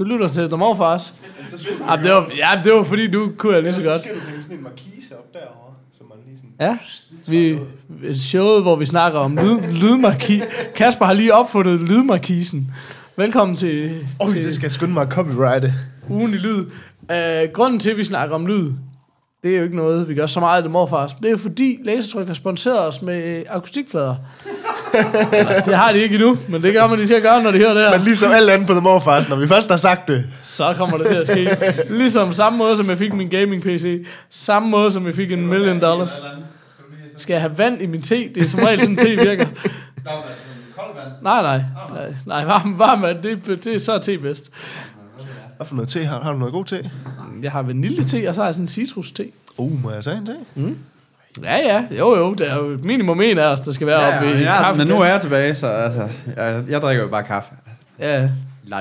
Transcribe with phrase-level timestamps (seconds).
[0.00, 1.14] du lytter til The Morfars.
[1.90, 4.00] Jamen, det var, ja, det var fordi, du kunne jeg lige så Så godt.
[4.00, 6.50] skal du hænge sådan en markise op derovre, så man lige sådan...
[6.60, 6.78] Ja,
[8.08, 10.42] vi, showet, hvor vi snakker om lyd, lydmarki.
[10.76, 12.70] Kasper har lige opfundet lydmarkisen.
[13.16, 15.74] Velkommen til, Oj, til det skal jeg skynde mig at copyrighte.
[16.08, 16.66] ugen i lyd.
[17.10, 18.72] Uh, grunden til, at vi snakker om lyd,
[19.42, 21.14] det er jo ikke noget, vi gør så meget af det morfars.
[21.14, 24.16] Det er jo fordi, Lasertryk har sponsoreret os med øh, akustikplader.
[25.66, 27.74] det har de ikke endnu, men det kommer de til at gøre, når de hører
[27.74, 27.90] det her.
[27.90, 30.98] Men ligesom alt andet på The Morfars, når vi først har sagt det, Så kommer
[30.98, 31.56] det til at ske.
[31.90, 34.06] Ligesom samme måde, som jeg fik min gaming-PC.
[34.30, 36.22] Samme måde, som jeg fik en million dollars.
[37.16, 38.28] Skal jeg have vand i min te?
[38.34, 39.46] Det er som regel sådan, te virker.
[41.22, 41.62] Nej, nej.
[41.94, 44.52] Nej, nej varm, varm vand, det, det, så er te bedst.
[45.60, 46.90] Hvad for noget te har, har du noget god te?
[47.42, 49.26] Jeg har vanilje-te, og så har jeg sådan en citrus-te.
[49.56, 50.34] Uh, må jeg tage en te?
[51.42, 51.84] Ja, ja.
[51.98, 52.34] Jo, jo.
[52.34, 54.78] Det er jo minimum en af os, der skal være Ja, oppe i ja, kaffe.
[54.78, 57.50] men nu er jeg tilbage, så altså, jeg, jeg drikker jo bare kaffe.
[57.98, 58.28] Ja,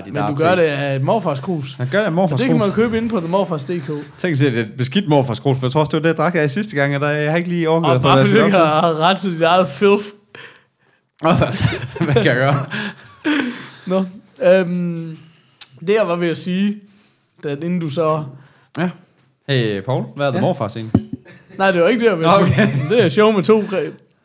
[0.05, 1.75] men du gør det af et morfars krus.
[1.79, 2.75] Jeg gør det af morfars Det kan man krus.
[2.75, 3.91] købe inde på themorfars.dk.
[4.17, 6.01] Tænk sig, at det er et beskidt morfars krus, for jeg tror også, det var
[6.01, 8.25] det, jeg drak af sidste gang, og der, jeg har ikke lige overgået Og bare
[8.25, 8.67] fordi du ikke op.
[8.83, 10.03] har ret til dit eget filth.
[11.25, 11.37] Åh,
[12.01, 12.65] Hvad kan jeg gøre?
[13.85, 14.03] Nå,
[14.43, 15.17] øhm,
[15.87, 16.77] det jeg var ved at sige,
[17.43, 18.23] da, inden du så...
[18.77, 18.89] Ja.
[19.47, 20.41] Hey, Paul, hvad er det Ja.
[20.41, 21.03] morfars egentlig?
[21.57, 22.85] Nej, det var ikke det, jeg ville Nå, sige.
[22.89, 23.63] Det er show med to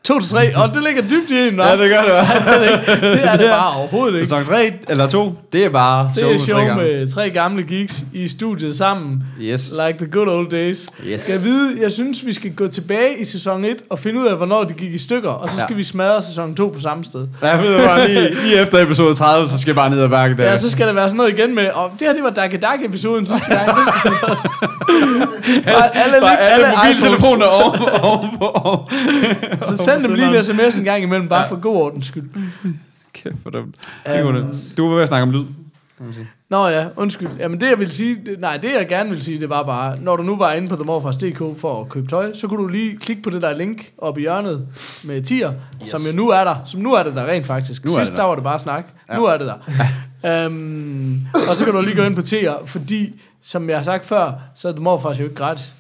[0.05, 0.21] greb.
[0.21, 2.11] To til tre, og det ligger dybt i en, Ja, det gør det.
[2.11, 3.05] hva'?
[3.15, 4.27] det er det bare overhovedet ikke.
[4.27, 8.05] Sæson 3 eller 2, det er bare Det show, er show med tre gamle geeks
[8.13, 9.23] i studiet sammen.
[9.41, 9.73] Yes.
[9.87, 10.89] Like the good old days.
[11.07, 11.29] Yes.
[11.29, 14.37] Jeg vide, jeg synes, vi skal gå tilbage i sæson 1 og finde ud af,
[14.37, 15.31] hvornår det gik i stykker.
[15.31, 15.77] Og så skal Ja.
[15.77, 17.27] vi smadre sæson 2 på samme sted.
[17.43, 20.09] Ja, ved du hvad, lige, lige efter episode 30, så skal jeg bare ned ad
[20.09, 20.45] bakken der.
[20.45, 22.63] Ja, så skal der være sådan noget igen med, og det her, det var Dark
[22.63, 23.67] Dark episoden sidste gang.
[23.67, 24.13] Det skal.
[25.67, 27.79] Bare alle, Bare alle, alle mobiltelefoner oven
[28.39, 28.81] på, oven.
[30.01, 32.31] Send dem lige en sms en gang imellem, bare for god ordens skyld.
[33.13, 33.75] Kæft for dumt.
[34.17, 35.45] Øhm, Du var ved at snakke om lyd.
[36.51, 37.29] Nå ja, undskyld.
[37.39, 39.97] Jamen det jeg vil sige, det, nej det jeg gerne vil sige, det var bare,
[40.01, 42.97] når du nu var inde på themorfars.dk for at købe tøj, så kunne du lige
[42.99, 44.67] klikke på det der link oppe i hjørnet
[45.05, 45.53] med tier,
[45.83, 45.89] yes.
[45.91, 46.57] som jo nu er der.
[46.67, 47.85] Som nu er det der rent faktisk.
[47.85, 48.23] Nu er Sidst det der.
[48.23, 48.85] der var det bare snak.
[49.11, 49.17] Ja.
[49.17, 49.57] Nu er det der.
[50.47, 54.05] øhm, og så kan du lige gå ind på tier, fordi som jeg har sagt
[54.05, 55.75] før, så er themorfars jo ikke gratis.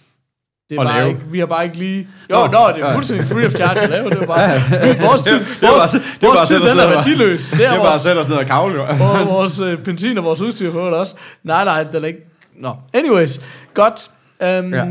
[0.68, 1.08] Det er At bare lave.
[1.08, 2.08] ikke, vi har bare ikke lige...
[2.30, 4.10] Jo, Nå, nå, det er fuldstændig free of charge at lave.
[4.10, 5.06] Det er bare...
[5.08, 7.50] Vores tid, det er bare- vores, det bare vores tid den er og- værdiløs.
[7.50, 8.82] Det Det er bare sætte os ned og kavle, jo.
[9.20, 11.14] og vores øh, benzin og vores udstyr for det også.
[11.42, 12.20] Nej, nej, den er ikke...
[12.56, 13.40] Nå, anyways.
[13.74, 14.10] Godt.
[14.40, 14.84] Um, Ja.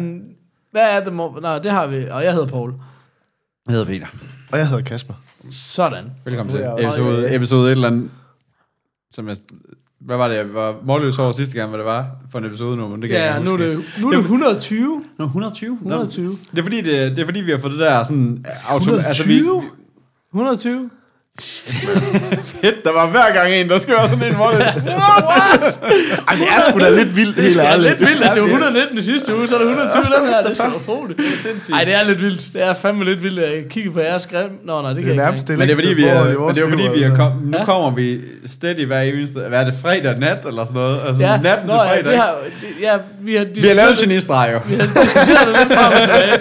[0.71, 1.13] Hvad er det?
[1.13, 1.39] Må...
[1.41, 2.05] Nej, det har vi.
[2.11, 2.73] Og jeg hedder Paul.
[3.67, 4.07] Jeg hedder Peter.
[4.51, 5.13] Og jeg hedder Kasper.
[5.49, 6.05] Sådan.
[6.25, 8.09] Velkommen til episode, episode et eller andet,
[9.13, 9.35] som jeg,
[10.05, 12.77] hvad var det, jeg var målløs over sidste gang, hvad det var for en episode
[12.77, 15.03] nummer, det kan jeg Ja, ikke nu er det, nu er det 120.
[15.17, 15.73] Nå, 120?
[15.73, 16.37] 120.
[16.51, 18.45] Det er fordi, det, det er fordi, vi har fået det der sådan...
[18.69, 19.37] Auto, altså, vi,
[20.33, 20.89] 120?
[21.39, 24.61] Shit, der var hver gang en, der skal være sådan en målløs.
[26.27, 28.47] Ej, det er sgu da lidt vildt, helt Det er lidt vildt, at det var
[28.47, 30.43] 119 i sidste uge, så er det 120 den her.
[30.43, 31.19] Det er sgu da utroligt.
[31.69, 32.53] Nej, det er lidt vildt.
[32.53, 33.39] Det er fandme lidt vildt.
[33.39, 34.49] Jeg kigger på jeres grim.
[34.63, 35.47] Nå, nej, det kan Det er jeg ikke.
[35.47, 37.15] det Men det er fordi, vi er, men det er fordi, vi er altså.
[37.23, 37.65] kom, nu Ja.
[37.65, 38.19] kommer vi
[38.51, 39.39] steady hver eneste...
[39.39, 41.01] Hvad er det, fredag nat eller sådan noget?
[41.07, 42.05] Altså Ja, natten til fredag.
[42.05, 44.59] ja, vi har, det, ja, vi har, vi har lavet en genistreg, jo.
[44.67, 46.33] Vi har diskuteret det lidt frem og tilbage.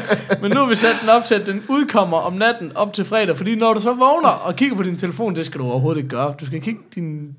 [0.43, 3.05] Men nu har vi sat den op til, at den udkommer om natten op til
[3.05, 3.37] fredag.
[3.37, 6.09] Fordi når du så vågner og kigger på din telefon, det skal du overhovedet ikke
[6.09, 6.35] gøre.
[6.41, 7.37] Du skal kigge din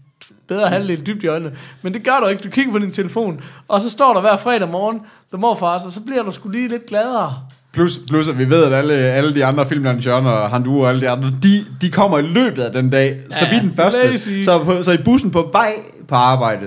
[0.48, 1.56] bedre halvdel dybt i øjnene.
[1.82, 2.44] Men det gør du ikke.
[2.44, 5.00] Du kigger på din telefon, og så står der hver fredag morgen,
[5.32, 7.48] The Morfars, og så bliver du sgu lige lidt gladere.
[7.74, 11.02] Plus, plus at vi ved, at alle, alle de andre filmlancører og Handu og alle
[11.02, 13.08] de andre, de, de kommer i løbet af den dag.
[13.32, 14.12] Ja, så Ja, vi er den første.
[14.12, 14.42] lazy.
[14.44, 15.74] Så, på, så i bussen på vej
[16.08, 16.66] på arbejde,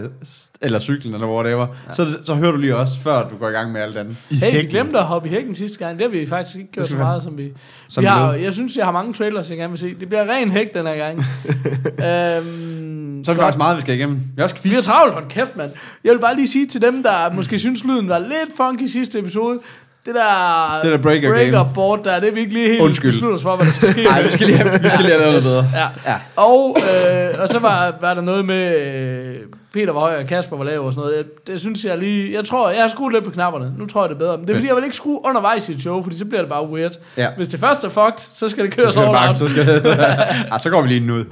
[0.60, 1.92] eller cyklen, eller whatever, ja.
[1.92, 4.16] så, så hører du lige også, før du går i gang med alt andet.
[4.30, 5.98] Hey, vi glemte at hoppe i hækken sidste gang.
[5.98, 7.52] Det har vi faktisk ikke gjort skal så meget, som vi...
[7.88, 9.94] Som vi har, jeg synes, jeg har mange trailers, jeg gerne vil se.
[10.00, 11.18] Det bliver ren hæk den her gang.
[12.10, 14.16] øhm, Så er vi faktisk meget, vi skal igennem.
[14.16, 14.56] Vi har også.
[14.62, 15.70] Vi har travlt, hold kæft, mand.
[16.04, 18.88] Jeg vil bare lige sige til dem, der måske synes, lyden var lidt funky i
[18.88, 19.58] sidste episode.
[20.06, 21.70] Det der, Det der breaker breaker game.
[21.74, 23.12] board der, det er vi ikke lige helt Undskyld.
[23.12, 24.02] besluttet os for, hvad der skal ske.
[24.02, 25.80] Nej, vi skal lige have, vi skal lige have lavet noget bedre.
[26.04, 26.10] Ja.
[26.10, 26.16] Ja.
[26.36, 29.34] Og, øh, og så var, var der noget med, øh,
[29.74, 31.16] Peter var høj, og Kasper var lav og sådan noget.
[31.16, 33.72] Jeg, det synes jeg lige, jeg tror, jeg har skruet lidt på knapperne.
[33.78, 34.36] Nu tror jeg det er bedre.
[34.38, 36.40] Men det er fordi, jeg vil ikke skrue undervejs i et show, fordi så bliver
[36.40, 36.92] det bare weird.
[37.16, 37.28] Ja.
[37.36, 39.32] Hvis det først er fucked, så skal det Så køres vi over.
[39.34, 39.82] så, skal,
[40.52, 41.24] ja, så går vi lige den ud.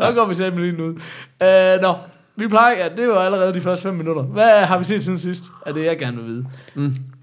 [0.00, 0.94] Ja, går vi selv lige ud.
[1.42, 1.94] Øh, nå,
[2.36, 4.22] vi plejer, ja, det var allerede de første fem minutter.
[4.22, 5.42] Hvad har vi set siden sidst?
[5.66, 6.44] Er det, jeg gerne vil vide.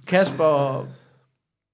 [0.07, 0.85] Kasper...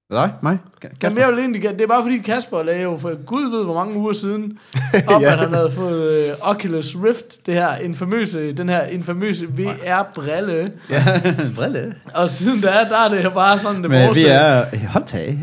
[0.09, 0.57] Nej, mig?
[1.03, 3.73] Jamen, jeg vil egentlig, det er bare fordi Kasper lagde jo for Gud ved hvor
[3.73, 4.57] mange uger siden,
[5.07, 5.31] om Ja.
[5.31, 10.67] at han havde fået uh, Oculus Rift, det her infamøse, den her infamøse VR-brille.
[11.55, 11.93] Brille.
[12.13, 15.37] Og siden da, der er det bare sådan, det Men vores- vi er øh, håndtag.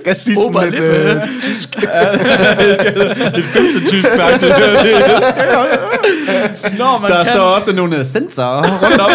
[0.00, 1.74] skal sige Ober sådan lidt øh, tysk.
[3.34, 4.58] Det femte tysk faktisk.
[6.78, 9.10] Når man Der kan, står også nogle øh, sensorer rundt om.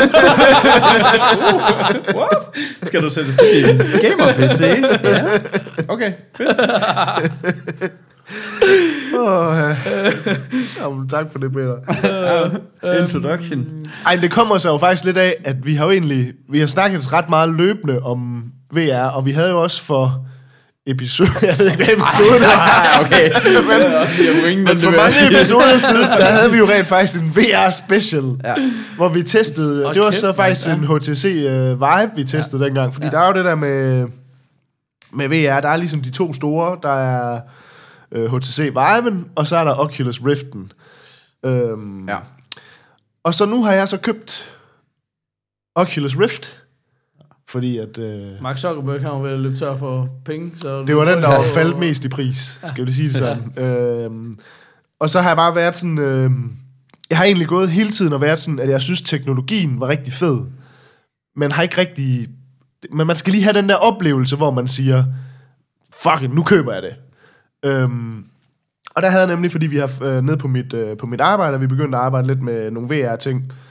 [2.16, 2.38] Uh, What?
[2.84, 3.30] Skal du sætte
[3.72, 4.62] en gamer-PC?
[5.04, 5.26] Ja.
[5.88, 6.14] Okay.
[9.20, 9.76] Åh, ja.
[10.82, 11.76] Jamen, tak for det, Peter.
[13.04, 13.66] Introduction.
[14.06, 16.60] Ej, men det kommer sig jo faktisk lidt af, at vi har jo egentlig, vi
[16.60, 20.26] har snakket ret meget løbende om VR, og vi havde jo også for
[20.88, 23.30] episode, jeg ved ikke, hvad episode det var, okay.
[24.56, 28.24] men, men for mange episoder siden, der havde vi jo rent faktisk en VR special,
[28.44, 28.56] Ja.
[28.96, 32.24] hvor vi testede, Åh, det var kæft, så faktisk mand, en HTC uh, Vive, vi
[32.24, 32.68] testede ja.
[32.68, 33.12] dengang, fordi ja.
[33.12, 34.08] der er jo det der med,
[35.14, 37.40] med VR, der er ligesom de to store, der er
[38.16, 40.72] uh, HTC Vive'en, og så er der Oculus Riften.
[41.44, 42.18] Um, Ja.
[43.24, 44.54] og så nu har jeg så købt
[45.76, 46.58] Oculus Rift,
[47.50, 47.98] fordi at...
[47.98, 50.52] Øh, Mark Zuckerberg har jo ved at løbe tør for penge.
[50.56, 53.64] Så det var den, der var faldt mest i pris, skal vi sige det sådan.
[53.66, 54.40] øhm,
[55.00, 55.98] og så har jeg bare været sådan...
[55.98, 56.52] Øhm,
[57.10, 60.14] jeg har egentlig gået hele tiden og været sådan, at jeg synes, teknologien var rigtig
[60.14, 60.46] fed.
[61.36, 62.28] Men har ikke rigtig...
[62.94, 65.04] Men man skal lige have den der oplevelse, hvor man siger,
[66.02, 66.96] fuck nu køber jeg det.
[67.66, 68.26] Øhm,
[68.96, 71.22] og der havde jeg nemlig, fordi vi har øh, nede på mit, øh, på mit
[71.22, 73.67] arbejde, og vi begyndte at arbejde lidt med nogle VR-ting øh,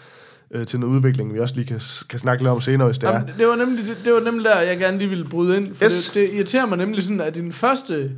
[0.66, 3.12] til noget udvikling, vi også lige kan, kan snakke lidt om senere, hvis det er.
[3.12, 5.74] Jamen, det, var nemlig, det, det var nemlig der, jeg gerne lige ville bryde ind.
[5.74, 6.04] For yes.
[6.06, 8.12] det, det irriterer mig nemlig sådan, at din første...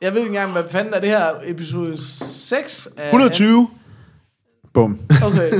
[0.00, 2.88] Jeg ved ikke engang, hvad fanden er det her episode 6?
[2.96, 3.68] Af, 120.
[4.74, 4.98] Bum.
[5.24, 5.52] Okay.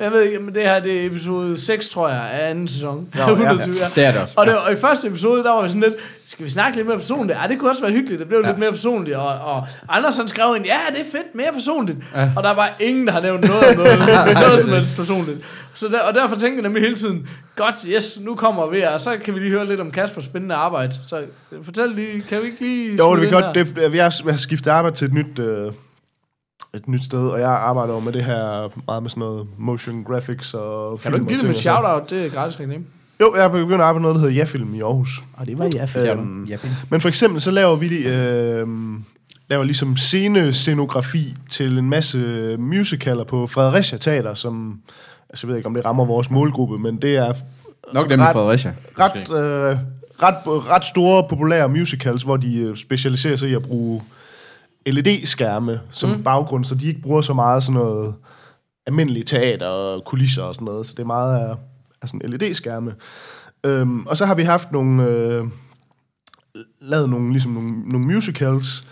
[0.00, 3.08] Jeg ved ikke, men det her det er episode 6, tror jeg, af anden sæson.
[3.14, 3.30] Nå, ja.
[3.30, 3.88] 120, ja.
[3.94, 4.34] Det er det også.
[4.36, 5.94] Og, det, og i første episode, der var vi sådan lidt,
[6.26, 7.38] skal vi snakke lidt mere personligt?
[7.42, 8.48] Ja, det kunne også være hyggeligt, det blev ja.
[8.48, 9.16] lidt mere personligt.
[9.16, 11.98] Og, og Anders han skrev ind, ja, det er fedt, mere personligt.
[12.14, 12.30] Ja.
[12.36, 13.98] Og der var ingen, der har nævnt noget, noget,
[14.48, 15.38] noget som helst personligt.
[15.74, 19.00] Så der, og derfor tænkte jeg nemlig hele tiden, godt, yes, nu kommer vi, og
[19.00, 20.94] så kan vi lige høre lidt om Kaspers spændende arbejde.
[21.06, 21.22] Så
[21.62, 22.96] fortæl lige, kan vi ikke lige...
[22.96, 23.54] Jo, det ind godt.
[23.54, 25.72] Det, vi, har, vi har skiftet arbejde til et nyt, øh,
[26.78, 30.04] et nyt sted, og jeg arbejder jo med det her meget med sådan noget motion
[30.04, 32.10] graphics og Kan du ikke give dem et shout-out?
[32.10, 32.84] Det er gratis reklame.
[33.20, 35.22] Jo, jeg er begyndt at arbejde med noget, der hedder Ja-film i Aarhus.
[35.36, 36.48] Og det var ja, Øhm,
[36.90, 38.66] men for eksempel, så laver vi øh,
[39.50, 42.18] laver ligesom scenescenografi til en masse
[42.58, 44.80] musicaler på Fredericia Teater, som,
[45.30, 47.32] altså jeg ved ikke, om det rammer vores målgruppe, men det er
[47.94, 48.72] Nok dem i Ret- Fredericia.
[48.98, 49.76] ret, øh,
[50.22, 54.02] ret, ret store, populære musicals, hvor de øh, specialiserer sig i at bruge
[54.86, 56.22] LED-skærme som mm.
[56.22, 58.14] baggrund, så de ikke bruger så meget sådan noget
[58.86, 61.56] almindelig teater og kulisser og sådan noget, så det er meget af,
[62.02, 62.94] af sådan LED-skærme.
[63.64, 65.44] Øhm, og så har vi haft nogle, øh,
[66.80, 68.86] lavet nogle, ligesom nogle, nogle musicals,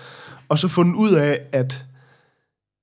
[0.49, 1.87] og så fundet ud af, at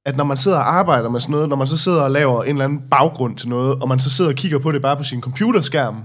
[0.06, 2.44] at når man sidder og arbejder med sådan noget, når man så sidder og laver
[2.44, 4.98] en eller anden baggrund til noget, og man så sidder og kigger på det bare
[4.98, 6.04] på sin computerskærm,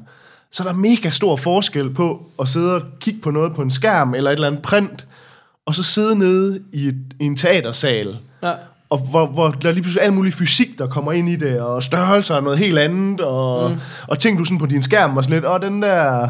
[0.53, 3.71] så er der mega stor forskel på at sidde og kigge på noget på en
[3.71, 5.07] skærm eller et eller andet print,
[5.69, 8.53] og så sidde nede i, et, i en teatersal, Ja.
[8.91, 11.61] og hvor, hvor der er lige pludselig al mulig fysik, der kommer ind i det,
[11.61, 13.77] og størrelser og noget helt andet, og, mm.
[14.07, 16.29] og ting, du sådan på din skærm var sådan lidt, og den der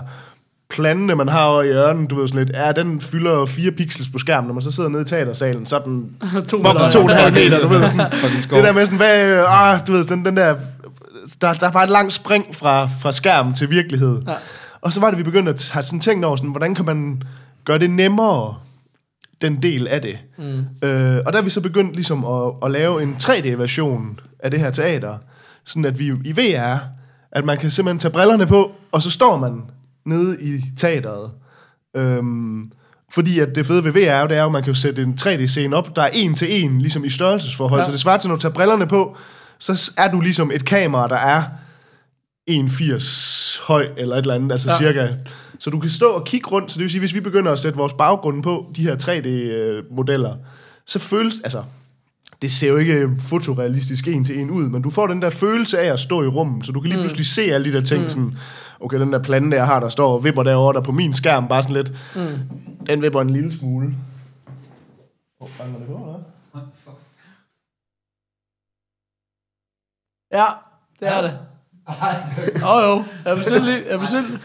[0.70, 4.08] plante, man har over i hjørnet, du ved sådan lidt, ja, den fylder 4 pixels
[4.08, 6.16] på skærmen, når man så sidder nede i teatersalen, så er den
[6.50, 6.62] to
[7.08, 7.56] fucking meter.
[7.56, 8.10] og du ved sådan,
[8.50, 10.54] det der med sådan, hvad, ah, du ved, den, den der,
[11.40, 14.22] der, der er bare et langt spring fra, fra skærm til virkelighed.
[14.26, 14.32] Ja.
[14.80, 17.22] Og så var det, vi begyndte at have sådan tænkt over, sådan, hvordan kan man
[17.64, 18.54] gøre det nemmere,
[19.40, 20.18] den del af det.
[20.38, 20.88] Mm.
[20.88, 24.60] Øh, og der er vi så begyndt ligesom at, at lave en 3D-version af det
[24.60, 25.18] her teater,
[25.64, 26.78] sådan at vi i VR,
[27.32, 29.62] at man kan simpelthen tage brillerne på, og så står man
[30.06, 31.30] nede i teateret.
[31.96, 32.72] Øhm,
[33.12, 34.78] fordi at det fede ved VR er jo, det er jo, at man kan jo
[34.78, 37.80] sætte en 3D-scene op, der er en til en, ligesom i størrelsesforhold.
[37.80, 37.84] Ja.
[37.84, 39.16] Så det svarer til, når du tager brillerne på,
[39.58, 41.42] så er du ligesom et kamera, der er
[42.48, 44.86] 1,80 høj, eller et eller andet, altså Ja.
[44.86, 44.92] ja.
[44.92, 45.14] cirka.
[45.58, 47.58] Så du kan stå og kigge rundt, så det vil sige, hvis vi begynder at
[47.58, 50.36] sætte vores baggrunde på, de her 3D-modeller,
[50.86, 51.64] så føles, altså,
[52.42, 55.78] det ser jo ikke fotorealistisk en til en ud, men du får den der følelse
[55.78, 58.02] af at stå i rummet, så du kan lige pludselig se alle de der ting,
[58.02, 58.08] mm.
[58.08, 58.38] sådan,
[58.80, 61.48] okay, den der plante, jeg har, der står og vipper derovre, der på min skærm,
[61.48, 62.38] bare sådan lidt, mm.
[62.86, 63.94] den vipper en lille smule.
[65.40, 66.20] Oh, det på, eller?
[70.32, 70.46] Ja,
[71.00, 71.38] det er det.
[72.62, 73.04] Jo, jo.
[73.24, 73.84] Jeg bestilte lige.
[73.90, 74.40] Jeg bestilte.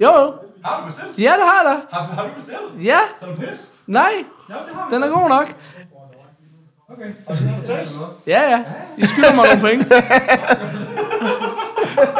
[0.00, 0.34] Jo, jo.
[0.64, 1.18] Har du bestilt?
[1.18, 1.96] Ja, det har jeg da.
[1.96, 2.84] Har, har du bestilt?
[2.84, 2.98] Ja.
[3.20, 3.68] Så er du pis?
[3.86, 4.10] Nej.
[4.50, 4.54] Ja,
[4.96, 5.54] Den er god nok.
[6.92, 7.10] Okay.
[7.26, 8.12] Og så har du betalt eller noget?
[8.26, 8.64] Ja, ja.
[8.96, 9.84] I skylder mig nogle penge.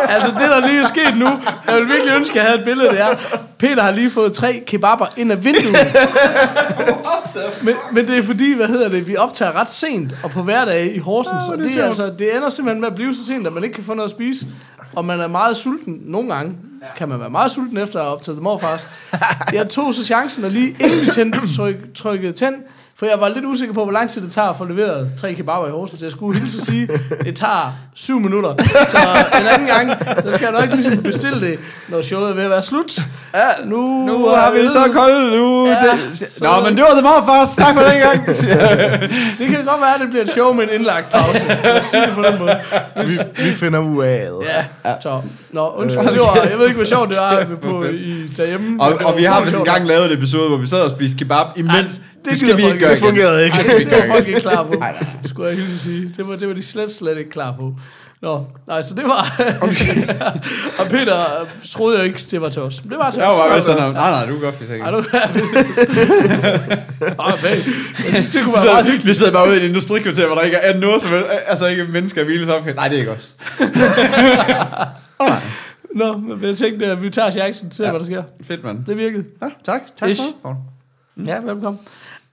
[0.09, 1.29] altså det, der lige er sket nu,
[1.69, 3.09] jeg vil virkelig ønske, at jeg havde et billede, det er,
[3.59, 5.77] Peter har lige fået tre kebaber ind ad vinduet.
[7.65, 10.95] men, men det er fordi, hvad hedder det, vi optager ret sent, og på hverdag
[10.95, 13.53] i Horsens, og det, er altså, det ender simpelthen med at blive så sent, at
[13.53, 14.47] man ikke kan få noget at spise,
[14.97, 16.01] og man er meget sulten.
[16.05, 16.57] Nogle gange
[16.97, 18.89] kan man være meget sulten efter at have optaget morfars.
[19.53, 22.55] Jeg tog så chancen og lige inden vi tændte, tryk, trykkede tænd,
[22.99, 25.35] for jeg var lidt usikker på, hvor lang tid det tager at få leveret tre
[25.35, 26.03] kebaber i Horsens.
[26.03, 26.89] Jeg skulle hilse at sige,
[27.25, 28.55] det tager syv minutter.
[28.89, 28.99] Så
[29.41, 29.89] en anden gang,
[30.25, 31.59] der skal jeg nok ligesom bestille det,
[31.89, 32.99] når showet er ved at være slut.
[33.35, 35.67] Ja, Nu, nu har vi så koldt nu.
[35.69, 37.59] Ja, det, så- Nå, men det var det meget fast.
[37.59, 38.27] Tak for den gang.
[39.39, 41.43] Det kan godt være, at det bliver et show med en indlagt pause.
[41.65, 42.57] Lad os sige det på den måde.
[43.07, 44.47] Vi, vi finder ud af det.
[44.85, 45.21] Ja, så.
[45.53, 48.83] Nå, undskyld, det var, jeg ved ikke, hvor sjovt det var på, i, derhjemme.
[48.83, 51.47] og, og vi har vist engang lavet et episode, hvor vi sad og spiste kebab
[51.57, 51.75] imens.
[51.93, 52.91] det det skal vi ikke gøre.
[52.91, 53.57] Det fungerede ikke.
[53.57, 54.83] Nej, det var folk ikke klar på,
[55.25, 56.13] skulle jeg hilse sige.
[56.17, 57.75] Det var, det var de slet, slet ikke klar på.
[58.25, 59.43] Nå, nej, så det var...
[59.61, 60.09] Okay.
[60.79, 62.77] og Peter øh, troede jeg ikke, det var til os.
[62.77, 63.39] Det var til Jeg os.
[63.39, 64.99] var bare sådan, nej, nej, du er godt, hvis jeg Ej, ikke.
[64.99, 65.05] du
[67.25, 67.57] Åh, man.
[68.05, 69.07] Jeg synes, det kunne være meget hyggeligt.
[69.07, 71.11] Vi sidder bare ude i et industrikvarter, hvor der ikke er noget som
[71.47, 72.67] altså ikke mennesker at hvile sig op.
[72.67, 73.37] Nej, det er ikke os.
[75.21, 75.41] Åh, nej.
[75.95, 77.91] Nå, men jeg tænkte, at vi tager chancen til, ja.
[77.91, 78.23] hvad der sker.
[78.45, 78.85] Fedt, mand.
[78.85, 79.25] Det virkede.
[79.43, 79.81] Ja, tak.
[79.97, 80.23] Tak Ish.
[80.43, 80.49] for
[81.17, 81.27] det.
[81.27, 81.81] Ja, velkommen.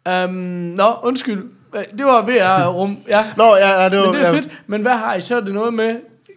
[0.10, 1.44] Um, nå, undskyld.
[1.98, 2.98] Det var VR-rum.
[3.10, 4.06] Ja, Nå, ja, ja, det var...
[4.06, 4.62] men det er ja, fedt.
[4.68, 5.36] Men hvad har I så?
[5.36, 5.96] Er det noget med,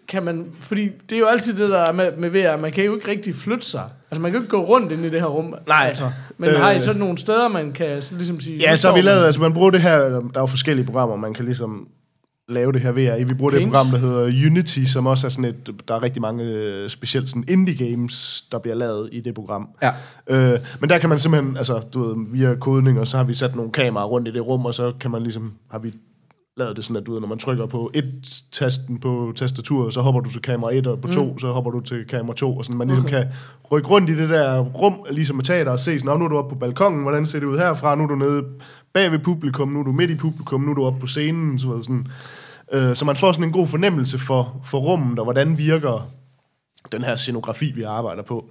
[0.09, 0.47] kan man...
[0.61, 2.56] Fordi det er jo altid det, der er med, med VR.
[2.61, 3.85] Man kan jo ikke rigtig flytte sig.
[4.11, 5.54] Altså, man kan jo ikke gå rundt ind i det her rum.
[5.66, 5.87] Nej.
[5.88, 6.11] Altså.
[6.38, 6.61] Men Øh.
[6.61, 8.59] har I sådan nogle steder, man kan så ligesom sige...
[8.59, 11.16] Ja, så har vi lavet, altså man bruger det her, der er jo forskellige programmer,
[11.16, 11.88] man kan ligesom
[12.48, 13.24] lave det her VR.
[13.24, 13.72] Vi bruger det Paint.
[13.72, 17.28] program, der hedder Unity, som også er sådan et, der er rigtig mange øh, specielt
[17.28, 19.68] sådan indie games, der bliver lavet i det program.
[19.82, 19.90] Ja.
[20.30, 23.34] Øh, men der kan man simpelthen, altså du ved, via kodning, og så har vi
[23.34, 25.92] sat nogle kameraer rundt i det rum, og så kan man ligesom, har vi
[26.56, 30.00] lavet det sådan, at du ved, når man trykker på et tasten på tastaturet, så
[30.00, 31.38] hopper du til kamera 1, og på 2, mm.
[31.38, 33.24] så hopper du til kamera 2, og sådan, man ligesom kan
[33.72, 36.28] rykke rundt i det der rum, ligesom med teater, og se sådan, "Nå, nu er
[36.28, 38.42] du oppe på balkongen, hvordan ser det ud herfra, nu er du nede
[38.94, 41.58] bag ved publikum, nu er du midt i publikum, nu er du oppe på scenen,
[41.58, 42.06] så, sådan.
[42.72, 46.10] Øh, så man får sådan en god fornemmelse for, for rummet, og hvordan virker
[46.92, 48.50] den her scenografi, vi arbejder på.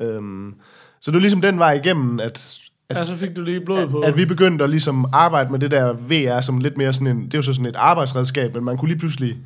[0.00, 0.54] Øhm,
[1.00, 3.88] så det er ligesom den vej igennem, at, at Ja, så fik du lige blod
[3.88, 4.00] på.
[4.00, 7.24] at vi begyndte at ligesom arbejde med det der VR som lidt mere sådan en,
[7.24, 9.38] det er jo så sådan et arbejdsredskab, men man kunne lige pludselig,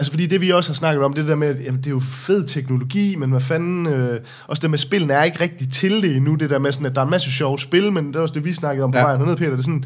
[0.00, 1.90] altså fordi det vi også har snakket om, det der med, at jamen, det er
[1.90, 6.02] jo fed teknologi, men hvad fanden, øh, også det med spillene er ikke rigtig til
[6.02, 8.16] det endnu, det der med sådan, at der er en masse sjove spil, men det
[8.16, 9.00] er også det, vi snakkede om på Ja.
[9.02, 9.06] ja.
[9.06, 9.84] vejen hernede, Peter, det er sådan,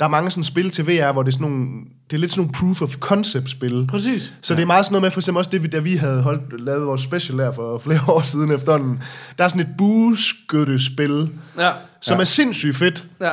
[0.00, 1.66] der er mange sådan spil til VR, hvor det er sådan nogle,
[2.10, 3.86] det er lidt sådan nogle proof of concept spil.
[3.90, 4.34] Præcis.
[4.42, 6.22] Så det er meget sådan noget med, for eksempel også det, vi- da vi havde
[6.22, 9.02] holdt, lavet vores special der for flere år siden efterhånden.
[9.38, 11.70] Der er sådan et bueskyttespil, Ja,
[12.02, 12.20] som ja.
[12.20, 13.30] er sindssygt fedt, ja.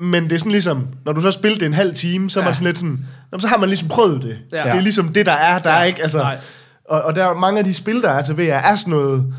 [0.00, 2.40] Men det er sådan ligesom, når du så har spillet det en halv time, så
[2.40, 2.48] er Ja.
[2.48, 4.38] man sådan lidt sådan, "Nå, så har man ligesom prøvet det.
[4.52, 4.62] Ja.
[4.64, 5.58] Det er ligesom det, der er.
[5.58, 6.38] Der er ikke, altså, Nej.
[6.88, 9.34] og, og der er mange af de spil, der er til VR, er sådan noget,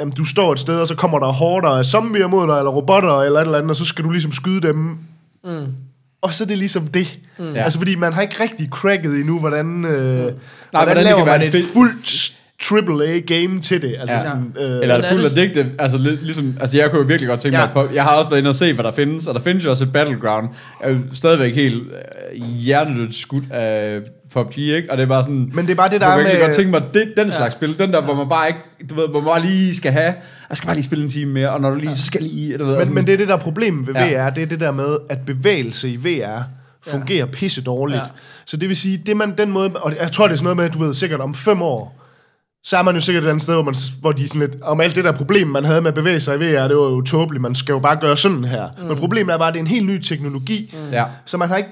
[0.00, 2.70] jamen, du står et sted, og så kommer der horder af zombier mod dig, eller
[2.70, 4.98] robotter, eller et eller andet, og så skal du ligesom skyde dem.
[5.44, 5.66] Mm.
[6.22, 7.18] Og så er det ligesom det.
[7.38, 7.54] Mm.
[7.56, 10.34] Altså, fordi man har ikke rigtig cracket endnu, hvordan, øh, hvordan, hvordan
[10.70, 11.64] hvordan det laver kan være man et et
[12.62, 13.94] fedt- fuldt AAA-game til det.
[14.00, 14.22] Altså, Ja.
[14.22, 15.66] sådan, øh, Eller er det fuldt det- addictive?
[15.78, 17.64] Altså, ligesom, altså, jeg kunne jo virkelig godt tænke Ja.
[17.64, 19.64] mig, på, jeg har også været inde og se, hvad der findes, og der findes
[19.64, 20.48] jo også et Battleground.
[20.82, 21.82] Jeg er jo stadigvæk helt
[22.34, 24.00] øh, hjernedødt skudt af
[24.32, 24.90] PUBG, ikke?
[24.90, 25.50] Og det er bare sådan...
[25.54, 27.24] Men det er bare det, der jeg er kunne virkelig med- godt tænke mig, det,
[27.24, 29.74] den slags spil, den der, hvor man bare ikke, du ved, hvor man bare lige
[29.74, 30.14] skal have,
[30.50, 32.32] jeg skal bare lige spille en time mere, og når du lige, så skal jeg
[32.32, 34.26] lige, du ved, Men, men det er det, der er problemet ved Ja.
[34.26, 36.42] VR, det er det der med, at bevægelse i VR
[36.86, 37.98] fungerer pisse dårligt.
[37.98, 38.04] Ja.
[38.46, 40.56] Så det vil sige, det man, den måde, og jeg tror, det er sådan noget
[40.56, 41.96] med, at du ved, sikkert om fem år,
[42.64, 44.56] så er man jo sikkert et andet sted, hvor, man, hvor de er sådan lidt,
[44.62, 46.82] om alt det der problem, man havde med at bevæge sig i VR, det var
[46.82, 48.68] jo tåbeligt, man skal jo bare gøre sådan her.
[48.78, 48.84] Mm.
[48.84, 50.92] Men problemet er bare, at det er en helt ny teknologi, mm.
[50.92, 51.04] Ja.
[51.24, 51.70] så man har ikke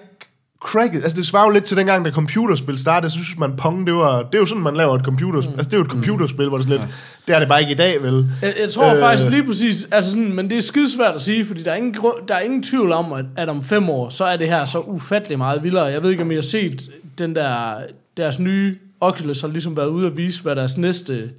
[0.64, 3.86] cracket, altså det svarer jo lidt til dengang, da computerspil startede, så synes man, Pong,
[3.86, 5.58] det, var, det er jo sådan, man laver et computerspil, mm.
[5.58, 7.60] altså det er jo et computerspil, hvor det er sådan lidt, det er det bare
[7.60, 8.26] ikke i dag, vel?
[8.42, 11.46] Jeg, jeg tror øh, faktisk lige præcis, altså sådan, men det er skidesvært at sige,
[11.46, 11.96] fordi der er ingen,
[12.28, 14.78] der er ingen tvivl om, at, at om fem år, så er det her så
[14.78, 15.84] ufattelig meget vildere.
[15.84, 16.82] Jeg ved ikke, om I har set
[17.18, 17.74] den der,
[18.16, 21.30] deres nye Oculus har ligesom været ude at vise, hvad deres næste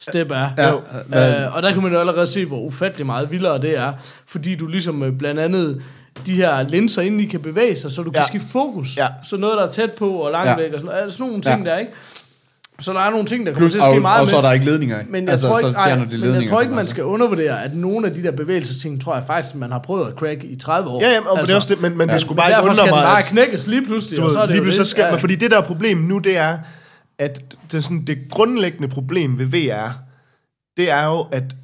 [0.00, 0.48] step er.
[0.58, 0.76] Ja, Jo.
[1.46, 3.92] Øh, og der kan man jo allerede se, hvor ufattelig meget vildere det er,
[4.26, 5.82] fordi du ligesom øh, blandt andet
[6.26, 8.26] de her linser inden de kan bevæge sig, så du kan Ja.
[8.26, 8.96] skifte fokus.
[8.96, 9.06] Ja.
[9.24, 10.56] Så noget, der er tæt på og langt Ja.
[10.56, 11.70] væk, og sådan, altså sådan nogle ting Ja.
[11.70, 11.92] der, ikke?
[12.80, 14.30] Så der er nogle ting, der kommer Plus, til at ske og, meget og med.
[14.30, 15.04] så er der ikke ledninger i.
[15.10, 17.76] Men jeg, altså, tror ikke, ej, de men jeg tror ikke, man skal undervurdere, at
[17.76, 20.88] nogle af de der bevægelsesting, tror jeg faktisk, man har prøvet at crack i 30
[20.90, 21.02] år.
[21.02, 22.14] Ja, ja, og altså, det er også det, men, men ja.
[22.14, 24.30] det skulle bare ikke derfor undre skal den mig, bare knækkes lige pludselig, Du og
[24.30, 24.86] så er det lige jo pludselig det.
[24.86, 26.58] så skal man, fordi det der er problemet nu, det er,
[27.18, 29.92] at det, sådan, det grundlæggende problem ved VR,
[30.76, 31.56] det er jo, at,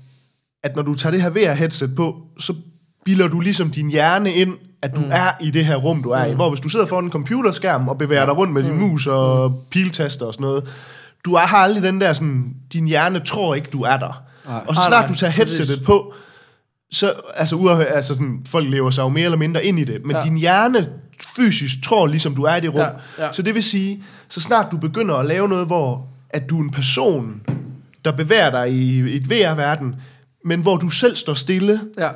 [0.62, 2.54] at når du tager det her VR-headset på, så
[3.04, 5.10] bilder du ligesom din hjerne ind, at du mm.
[5.10, 6.32] er i det her rum, du er mm.
[6.32, 6.34] i.
[6.34, 9.62] Hvor hvis du sidder foran en computerskærm og bevæger dig rundt med din mus og
[9.70, 10.68] piltaster og sådan noget,
[11.24, 14.22] du er, har aldrig den der sådan, din hjerne tror ikke, du er der.
[14.46, 14.64] Nej.
[14.68, 16.14] Og så snart du tager headsetet på,
[16.92, 20.04] så, altså, uaf, altså sådan, folk lever sig jo mere eller mindre ind i det,
[20.04, 20.20] men ja.
[20.20, 20.88] din hjerne
[21.36, 22.80] fysisk tror ligesom, du er i det rum.
[22.80, 23.32] Ja, ja.
[23.32, 26.62] Så det vil sige, så snart du begynder at lave noget, hvor at du er
[26.62, 27.40] en person,
[28.04, 29.94] der bevæger dig i et VR-verden,
[30.44, 32.08] men hvor du selv står stille, Ja.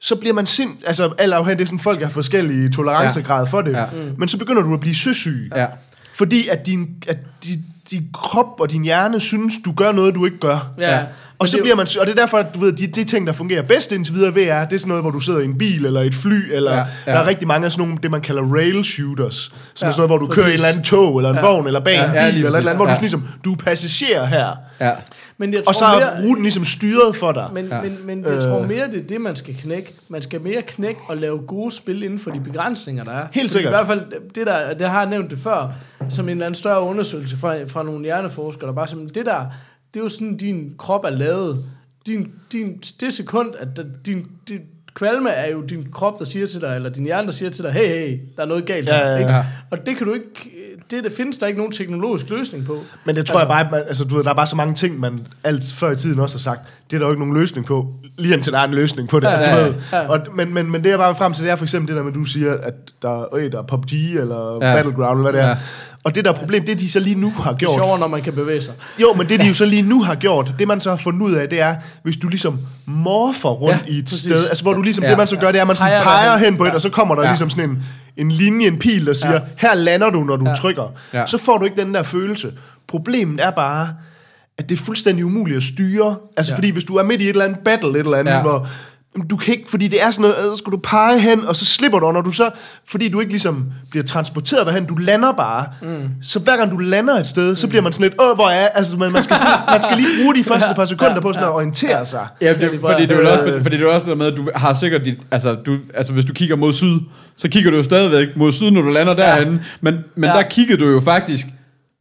[0.00, 0.70] så bliver man sind...
[0.86, 3.72] Altså, alt afhængigt, det er sådan, folk har forskellige tolerancegrad for det.
[3.72, 3.86] Ja.
[3.92, 4.14] Mm.
[4.18, 5.50] Men så begynder du at blive søsyg.
[5.56, 5.66] Ja.
[6.14, 10.24] Fordi at din, at din, din krop og din hjerne synes, du gør noget, du
[10.24, 10.72] ikke gør.
[10.78, 10.96] Ja.
[10.98, 11.04] Ja.
[11.38, 13.04] Og så det er bliver man, og det er derfor, at du ved, de, de
[13.04, 15.40] ting, der fungerer bedst indtil videre ved, er, det er sådan noget, hvor du sidder
[15.40, 17.86] i en bil, eller et fly, eller Ja, ja, der er rigtig mange af sådan
[17.86, 19.36] nogle, det man kalder rail shooters,
[19.74, 20.42] som ja, er sådan noget, hvor du præcis.
[20.42, 21.42] kører i et eller andet tog, eller en ja.
[21.46, 22.94] vogn, eller bag Ja, en bil, ja, eller et eller andet, hvor du Ja.
[22.94, 24.50] sådan ligesom, du er passager her,
[24.80, 24.90] Ja.
[25.38, 27.48] Men jeg tror og så er mere, ruten ligesom styret for dig.
[27.54, 27.82] Men, Ja.
[27.82, 29.94] men, men jeg tror mere, det er det, man skal knække.
[30.08, 33.26] Man skal mere knække og lave gode spil inden for de begrænsninger, der er.
[33.26, 33.72] Fordi sikkert.
[33.72, 34.00] I hvert fald,
[34.34, 35.72] det der, det har jeg nævnt det før,
[36.08, 39.40] som en eller anden større undersøgelse fra, fra nogle hjerneforskere, der bare simpelthen, det der,
[39.94, 41.64] det er jo sådan, din krop er lavet.
[42.06, 43.68] Din, din, det sekund, at
[44.06, 44.60] din, din
[44.94, 47.64] kvalme er jo din krop, der siger til dig, eller din hjerne, der siger til
[47.64, 49.18] dig, hey, hey, der er noget galt Ja, ja, ja.
[49.18, 49.34] Ikke?
[49.70, 50.50] Og det kan du ikke,
[50.94, 52.78] det, det findes der ikke nogen teknologisk løsning på.
[53.04, 54.74] Men det tror altså, jeg bare, man, altså du ved, der er bare så mange
[54.74, 56.60] ting, man alt før i tiden også har sagt,
[56.90, 59.20] det er der jo ikke nogen løsning på, lige indtil der er en løsning på
[59.20, 59.26] det.
[59.26, 60.08] Ja, altså, du ja, ved, ja.
[60.08, 61.96] og, men, men, men det jeg bare vil frem til, det er for eksempel det
[61.96, 64.74] der med, du siger, at der, øh, der er PUBG eller Ja.
[64.74, 65.50] Battleground, eller hvad det er.
[65.50, 65.56] Ja.
[66.04, 68.08] Og det der problem, det de så lige nu har Det er gjort, sjovere, når
[68.08, 68.74] man kan bevæge sig.
[69.00, 71.22] jo, men det de jo så lige nu har gjort, det man så har fundet
[71.22, 74.20] ud af, det er, hvis du ligesom morfer rundt Ja, i et præcis.
[74.20, 75.10] sted, altså hvor du ligesom, Ja.
[75.10, 76.74] det man så gør, det er, at man sådan Peger hen på et, Ja.
[76.74, 77.28] og så kommer der ja.
[77.28, 77.82] ligesom sådan en,
[78.16, 79.40] en linje, en pil, der siger, Ja.
[79.56, 80.54] her lander du, når du Ja.
[80.54, 80.92] trykker.
[81.12, 81.26] Ja.
[81.26, 82.52] Så får du ikke den der følelse.
[82.86, 83.88] Problemet er bare,
[84.58, 86.16] at det er fuldstændig umuligt at styre.
[86.36, 86.56] Altså Ja.
[86.56, 88.42] fordi hvis du er midt i et eller andet battle, et eller andet, Ja.
[88.42, 88.68] hvor
[89.30, 91.64] du kan ikke, fordi det er sådan noget, så skal du pege hen, og så
[91.64, 92.50] slipper du, og når du så,
[92.88, 95.66] fordi du ikke ligesom bliver transporteret derhen, du lander bare.
[95.82, 96.08] Mm.
[96.22, 98.68] Så hver gang du lander et sted, så bliver man sådan lidt, åh, hvor er,
[98.68, 101.48] altså man, man, skal, sådan, man skal lige bruge de første par sekunder på sådan
[101.48, 102.26] at orientere sig.
[102.40, 104.74] Ja, det, fordi det er også, fordi det er også noget med, at du har
[104.74, 106.98] sikkert dit, altså, du, altså hvis du kigger mod syd,
[107.36, 110.36] så kigger du jo stadigvæk mod syd, når du lander derhenne, men, men Ja.
[110.36, 111.46] der kiggede du jo faktisk,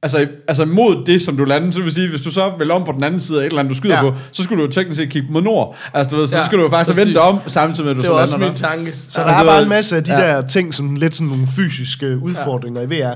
[0.03, 2.71] altså, altså mod det, som du landede, så det vil sige, hvis du så vil
[2.71, 4.01] om på den anden side af et eller andet, du skyder ja.
[4.01, 5.75] På, så skulle du jo teknisk set kigge mod nord.
[5.93, 7.07] Altså, du ved, så Ja, skal du jo faktisk præcis.
[7.07, 8.67] vente om, samtidig med, at du Det så var også lander min der.
[8.67, 8.93] tanke.
[9.07, 9.27] Så Ja.
[9.27, 10.35] der er Altså, bare en masse af de ja.
[10.35, 12.87] der ting, som lidt sådan nogle fysiske udfordringer ja.
[12.87, 13.13] i VR.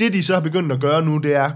[0.00, 1.50] Det de så har begyndt at gøre nu, det er,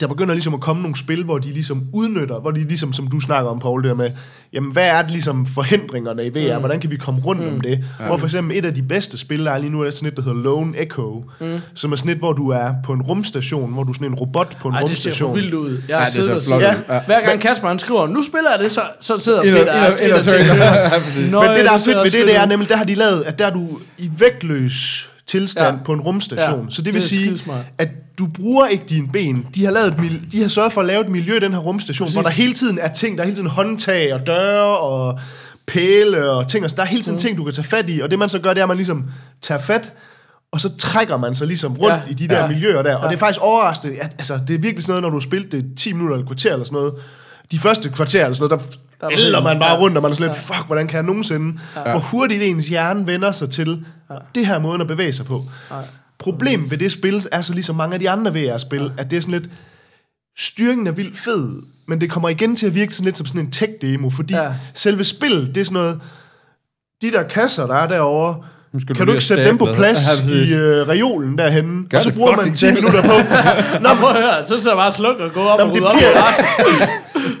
[0.00, 3.06] der begynder ligesom at komme nogle spil, hvor de ligesom udnytter, hvor de ligesom, som
[3.08, 4.10] du snakker om, Paul, det der med,
[4.52, 6.54] jamen hvad er det ligesom forhindringerne i VR?
[6.54, 6.60] Mm.
[6.60, 7.48] Hvordan kan vi komme rundt mm.
[7.54, 7.84] om det?
[8.00, 8.06] Ja.
[8.06, 10.16] Hvor for eksempel et af de bedste spil, der er lige nu, er sådan et,
[10.16, 11.58] der hedder Lone Echo, mm.
[11.74, 14.14] som er sådan et, hvor du er på en rumstation, hvor du er sådan en
[14.14, 15.28] robot på en Ej, det ser rumstation.
[15.30, 15.70] for vildt ud.
[15.70, 16.56] Jeg Ja, har det ser og flot set.
[16.56, 16.60] ud.
[16.60, 17.00] Ja.
[17.06, 19.98] Hver gang Kasper han skriver, nu spiller jeg det, så, så sidder og- Peter og-.
[20.06, 21.30] Ja.
[21.30, 22.94] Nå, Men det, der er det fedt ved det, det er nemlig, der har de
[22.94, 23.68] lavet, at der er du
[23.98, 25.82] i vægtløs tilstand Ja.
[25.84, 26.60] på en rumstation.
[26.64, 27.38] Ja, Så det det vil er sige,
[27.78, 29.46] at du bruger ikke dine ben.
[29.54, 31.58] De har, lavet et, de har sørget for at lave et miljø i den her
[31.60, 32.14] rumstation, Præcis.
[32.14, 33.16] hvor der hele tiden er ting.
[33.16, 35.20] Der er hele tiden håndtag og døre og
[35.66, 36.64] pæle og ting.
[36.64, 37.20] Altså, der er hele tiden mm.
[37.20, 38.00] ting, du kan tage fat i.
[38.00, 39.04] Og det man så gør, det er, at man ligesom
[39.42, 39.92] tager fat,
[40.52, 42.10] og så trækker man sig ligesom rundt Ja.
[42.10, 42.46] i de der ja.
[42.48, 42.94] miljøer der.
[42.96, 43.08] Og Ja.
[43.08, 43.96] det er faktisk overraskende.
[44.00, 46.22] At, altså, det er virkelig sådan noget, når du har spillet det 10 minutter eller
[46.24, 46.94] et kvarter eller sådan noget.
[47.50, 49.78] De første kvarter eller sådan noget, der, Der er vælter du man bare ja.
[49.78, 51.58] rundt, og man er sådan lidt, fuck, hvordan kan jeg nogensinde?
[51.76, 51.90] Ja.
[51.90, 53.84] Hvor hurtigt ens hjerne vender sig til
[54.34, 55.44] det her måden at bevæge sig på.
[56.18, 59.20] Problemet ved det spil er så ligesom mange af de andre VR-spil, at det er
[59.20, 59.50] sådan lidt,
[60.38, 63.40] styringen er vildt fed, men det kommer igen til at virke sådan lidt som sådan
[63.40, 64.42] en tech-demo, fordi Ja.
[64.42, 64.52] ja.
[64.74, 66.00] selve spillet, det er sådan noget,
[67.02, 68.36] de der kasser, der er derovre,
[68.78, 71.84] skal du kan lige du ikke sætte dem på plads Ja, i øh, reolen derhenne,
[71.90, 72.74] Gør og så bruger man fucking 10 selv.
[72.74, 73.08] minutter på.
[73.82, 75.74] Nå, prøv at høre, så skal jeg bare slukke og gå op Nå, og men
[75.76, 76.88] det rydde op bliver-.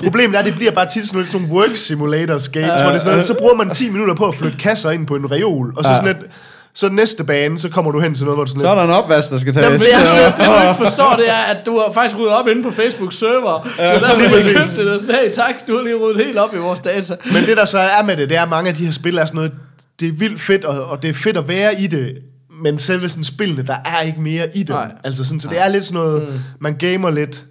[0.04, 2.74] Problemet er, at det bliver bare tit sådan, lidt sådan nogle work simulators games, hvor
[2.76, 5.14] det er sådan noget, så bruger man 10 minutter på at flytte kasser ind på
[5.14, 5.96] en reol, og så Ja.
[5.96, 6.32] sådan lidt,
[6.74, 8.84] så næste bane, så kommer du hen til noget, hvor du sådan Så er der
[8.84, 9.64] en opvask, der skal tages.
[9.64, 10.04] Jamen, Det, jeg Ja.
[10.04, 12.70] synes, det du ikke forstår, det er, at du har faktisk ryddet op inde på
[12.70, 13.62] Facebook server.
[13.62, 14.74] det er derfor, lige præcis.
[14.78, 14.90] det.
[14.90, 17.16] Og sådan, hey, tak, du har lige ryddet helt op i vores data.
[17.32, 19.18] Men det der så er med det, det er, at mange af de her spil
[19.18, 19.52] er sådan noget,
[20.00, 22.14] det er vildt fedt, og, og det er fedt at være i det,
[22.62, 24.62] men selve sådan spillene, der er ikke mere i.
[24.68, 24.88] Nej.
[25.04, 26.34] Altså sådan, så det er lidt sådan noget, mm.
[26.60, 27.44] man gamer lidt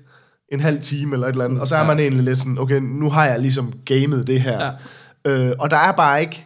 [0.52, 2.80] en halv time eller et eller andet, og så er man egentlig lidt sådan, okay,
[2.82, 4.72] nu har jeg ligesom gamet det her.
[5.26, 5.32] Ja.
[5.32, 6.46] Øh, og der er bare ikke,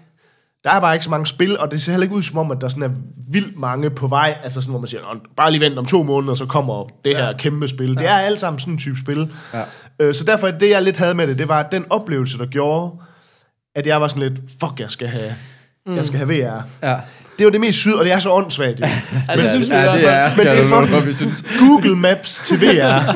[0.64, 2.52] der er bare ikke så mange spil, og det ser heller ikke ud som om,
[2.52, 2.90] at der sådan er
[3.32, 6.04] vildt mange på vej, altså sådan, hvor man siger, "Nå, bare lige vent om to
[6.04, 7.96] måneder, så kommer det her kæmpe spil.
[7.96, 9.32] Det er alt sammen sådan en type spil.
[9.54, 9.62] Ja.
[10.02, 12.92] Øh, så derfor, det jeg lidt havde med det, det var den oplevelse, der gjorde,
[13.76, 15.36] at jeg var sådan lidt, fuck, jeg skal have,
[15.86, 15.96] mm.
[15.96, 16.62] jeg skal have VR.
[16.88, 16.96] Ja.
[17.40, 18.80] Det var det mest syd, og det er så åndssvagt.
[18.80, 18.86] Jo.
[19.30, 20.36] Ja, det synes vi ja, det er.
[20.38, 21.46] Men det er fucking- for, vi synes.
[21.60, 23.16] Google Maps til VR.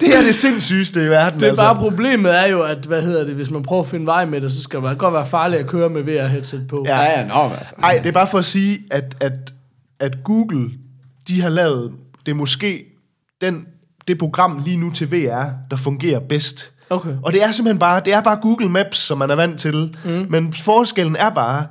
[0.00, 1.40] det er det sindssygeste i verden.
[1.40, 1.64] Det er altså.
[1.64, 4.40] bare problemet er jo, at hvad hedder det, hvis man prøver at finde vej med
[4.40, 6.84] det, så skal det være- godt være farligt at køre med VR-headset på.
[6.88, 7.00] Ja.
[7.00, 7.74] Ja, nå, men altså.
[7.82, 9.32] Ej, det er bare for at sige, at, at,
[10.00, 10.70] at Google,
[11.28, 11.90] de har lavet,
[12.26, 12.84] det er måske
[13.40, 13.60] den
[14.08, 16.70] det program lige nu til VR, der fungerer bedst.
[16.90, 17.10] Okay.
[17.22, 19.96] Og det er simpelthen bare, det er bare Google Maps, som man er vant til.
[20.04, 20.26] Mm.
[20.30, 21.66] Men forskellen er bare,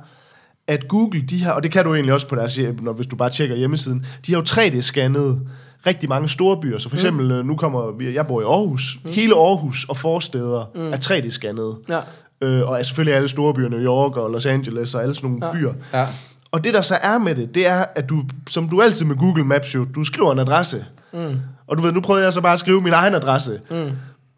[0.68, 3.16] at Google, de har, og det kan du egentlig også på deres, når, hvis du
[3.16, 5.40] bare tjekker hjemmesiden, de har jo 3D-scannet
[5.86, 6.78] rigtig mange store byer.
[6.78, 7.46] Så for eksempel, mm.
[7.46, 8.98] nu kommer, vi- jeg bor i Aarhus.
[9.04, 9.10] Mm.
[9.10, 10.92] Hele Aarhus og forsteder mm.
[10.92, 11.84] er 3D-scannet.
[11.88, 12.00] Ja.
[12.48, 15.30] Øh, og er selvfølgelig alle store byer, New York og Los Angeles og alle sådan
[15.30, 15.52] nogle ja.
[15.52, 15.72] byer.
[15.94, 16.06] Ja.
[16.52, 19.16] Og det der så er med det, det er, at du, som du altid med
[19.16, 20.84] Google Maps jo, du skriver en adresse.
[21.12, 21.36] Mm.
[21.66, 23.60] Og du ved, nu prøvede jeg så bare at skrive min egen adresse.
[23.70, 23.90] Mm.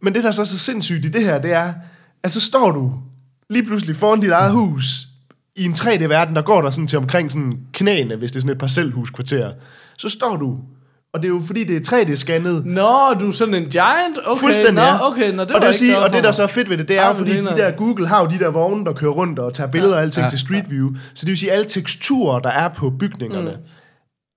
[0.03, 1.73] Men det der så er så sindssygt i det her, det er,
[2.23, 2.93] at så står du
[3.51, 5.07] lige pludselig foran dit eget hus,
[5.57, 8.53] i en 3D-verden, der går der sådan til omkring sådan knæene, hvis det er sådan
[8.53, 9.53] et parcelhuskvarter.
[9.99, 10.59] Så står du,
[11.15, 14.19] og det er jo fordi, det er 3D-scannet, Nå, du er sådan en giant?
[14.27, 15.07] Okay, Fuldstændig, nå, ja.
[15.07, 16.89] okay, nå, det og det, vil sige, og det, der så er fedt ved det,
[16.89, 17.57] det er Ej, fordi de griner.
[17.57, 20.25] der Google har jo de der vogne, der kører rundt og tager billeder og alting
[20.25, 20.29] Ja.
[20.31, 20.89] til Street View.
[21.15, 23.57] Så det vil sige, at alle teksturer, der er på bygningerne, mm.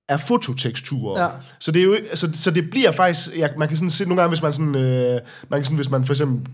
[0.10, 1.24] er fototeksturer.
[1.24, 1.30] Ja.
[1.60, 4.22] Så det er jo så, så det bliver faktisk, ja, man kan sådan se nogle
[4.22, 6.52] gange, hvis man sådan, øh, man kan sådan, hvis man for eksempel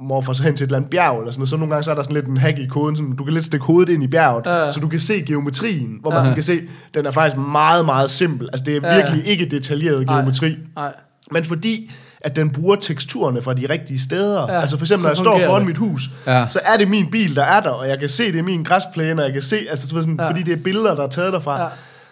[0.00, 1.90] morfer sig hen til et eller andet bjerg, eller sådan noget, så nogle gange så
[1.90, 4.02] er der sådan lidt en hack i koden, sådan, du kan lidt stikke hovedet ind
[4.04, 4.70] i bjerget, ja.
[4.70, 6.60] så du kan se geometrien, hvor man sådan kan se,
[6.94, 8.48] den er faktisk meget, meget simpel.
[8.52, 10.56] Altså det er virkelig ikke detaljeret geometri.
[10.76, 10.92] Nej.
[11.32, 14.52] Men fordi, at den bruger teksturerne fra de rigtige steder.
[14.52, 15.66] Ja, altså for eksempel, når jeg står foran det.
[15.68, 16.46] mit hus, Ja.
[16.48, 18.62] så er det min bil, der er der, og jeg kan se, det er min
[18.62, 20.28] græsplæne, og jeg kan se, altså sådan, ja.
[20.28, 21.62] fordi det er billeder, der er taget derfra.
[21.62, 21.68] Ja.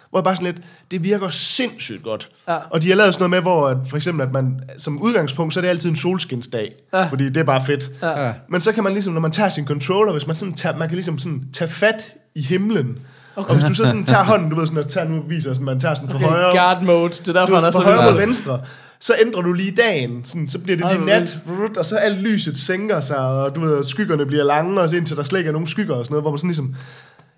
[0.09, 2.29] Hvor jeg bare sådan lidt, det virker sindssygt godt.
[2.47, 2.57] Ja.
[2.69, 5.53] Og de har lavet sådan noget med, hvor at for eksempel, at man som udgangspunkt,
[5.53, 6.71] så er det altid en solskinsdag.
[6.93, 7.05] Ja.
[7.05, 7.91] Fordi det er bare fedt.
[8.01, 8.25] Ja.
[8.25, 8.33] Ja.
[8.49, 10.87] Men så kan man ligesom, når man tager sin controller, hvis man sådan tager, man
[10.87, 12.99] kan ligesom sådan tage fat i himlen.
[13.35, 13.49] Okay.
[13.49, 15.65] Og hvis du så sådan tager hånden, du ved sådan, at tager, nu viser sådan,
[15.65, 17.79] man tager sådan fra Okay, højre, guard mode, det er derfor, du ved, er fra
[17.79, 18.61] så højre mod venstre,
[18.99, 21.39] så ændrer du lige dagen, sådan, så bliver det lige nat,
[21.77, 25.17] og så alt lyset sænker sig, og du ved, skyggerne bliver lange, og så indtil
[25.17, 26.75] der slet ikke er nogen skygger og sådan noget, hvor man sådan ligesom,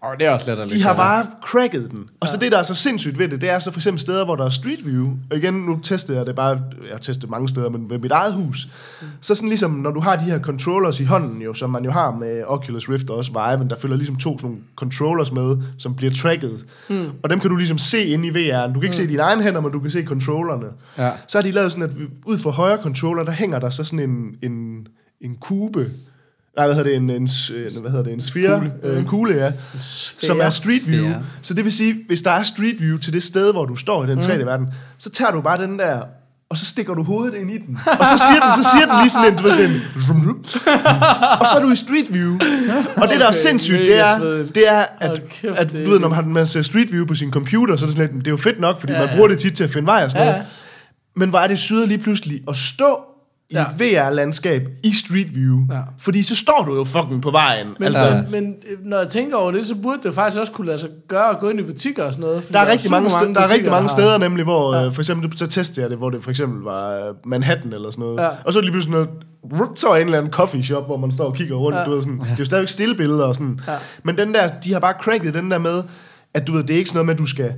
[0.02, 2.10] Og det er også lidt de har bare cracket den.
[2.20, 4.26] Og så det, der er så sindssygt ved det, det er så for eksempel steder,
[4.26, 5.10] hvor der er street view.
[5.32, 8.12] Og igen, nu testede jeg det bare, jeg har testet mange steder, men ved mit
[8.12, 8.68] eget hus.
[9.22, 11.92] Så sådan ligesom, når du har de her controllers i hånden jo, som man jo
[11.92, 15.96] har med Oculus Rift og også Vive, der følger ligesom to sådan controllers med, som
[15.96, 16.66] bliver tracket.
[16.90, 17.10] Mm.
[17.24, 18.68] Og dem kan du ligesom se inde i VR'en.
[18.68, 20.68] Du kan ikke se dine egne hænder, men du kan se controllerne.
[20.98, 21.12] Ja.
[21.28, 21.92] Så har de lavet sådan, at
[22.26, 24.88] ud for højre controller, der hænger der så sådan en, en,
[25.22, 25.86] en kube,
[26.58, 26.98] Nej, hvad hedder det?
[26.98, 28.14] En, en, øh, hvad hedder det?
[28.14, 28.60] En sfære?
[28.60, 28.74] Kugle.
[28.84, 29.52] Øh, en kugle, ja.
[30.20, 31.10] Som er street view.
[31.10, 31.22] Sfære.
[31.42, 34.04] Så det vil sige, hvis der er street view til det sted, hvor du står
[34.06, 34.68] i den 3D-verden,
[35.00, 36.02] så tager du bare den der,
[36.50, 37.80] og så stikker du hovedet ind i den.
[38.00, 39.82] Og så siger den, så siger den lige sådan en, du ved, sådan en
[41.40, 42.34] og så er du i street view.
[42.98, 44.20] Og det, der er sindssygt, det er,
[44.56, 47.76] det er at, at du ved, når man, man ser street view på sin computer,
[47.76, 49.40] så er det sådan lidt, det er jo fedt nok, fordi Ja, man bruger det
[49.40, 50.46] tit til at finde vej og sådan noget.
[51.16, 52.98] Men hvor er det syret lige pludselig at stå
[53.50, 53.62] i Ja.
[53.62, 55.60] et VR-landskab i Street View.
[55.72, 55.80] Ja.
[56.00, 57.68] Fordi så står du jo fucking på vejen.
[57.80, 60.52] Men, altså, altså, men øh, når jeg tænker over det, så burde det faktisk også
[60.52, 62.50] kunne lade sig gøre at gå ind i butikker og sådan noget.
[62.54, 64.82] der er, jo rigtig mange, steder, der er rigtig mange der steder nemlig, hvor Ja.
[64.84, 64.88] ja.
[64.90, 68.02] for eksempel, så testede jeg det, hvor det for eksempel var øh, Manhattan eller sådan
[68.02, 68.20] noget.
[68.20, 68.30] Ja.
[68.46, 69.10] Og så lige pludselig noget,
[69.80, 71.76] så var en eller anden coffee shop, hvor man står og kigger rundt.
[71.76, 71.80] Ja.
[71.82, 71.86] Ja.
[71.86, 73.60] Du ved, sådan, det er jo stadigvæk stille billeder og sådan.
[73.68, 73.74] Ja.
[74.04, 75.84] Men den der, de har bare cracket den der med,
[76.34, 77.54] at du ved, det er ikke sådan noget med, at du skal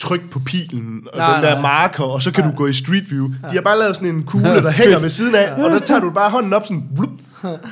[0.00, 1.62] trykke på pilen og Nej, den der nej.
[1.62, 2.50] marker, og så kan Ja.
[2.50, 3.26] du gå i Street View.
[3.28, 6.00] De har bare lavet sådan en kugle, der hænger ved siden af, og der tager
[6.00, 7.10] du bare hånden op sådan, blup,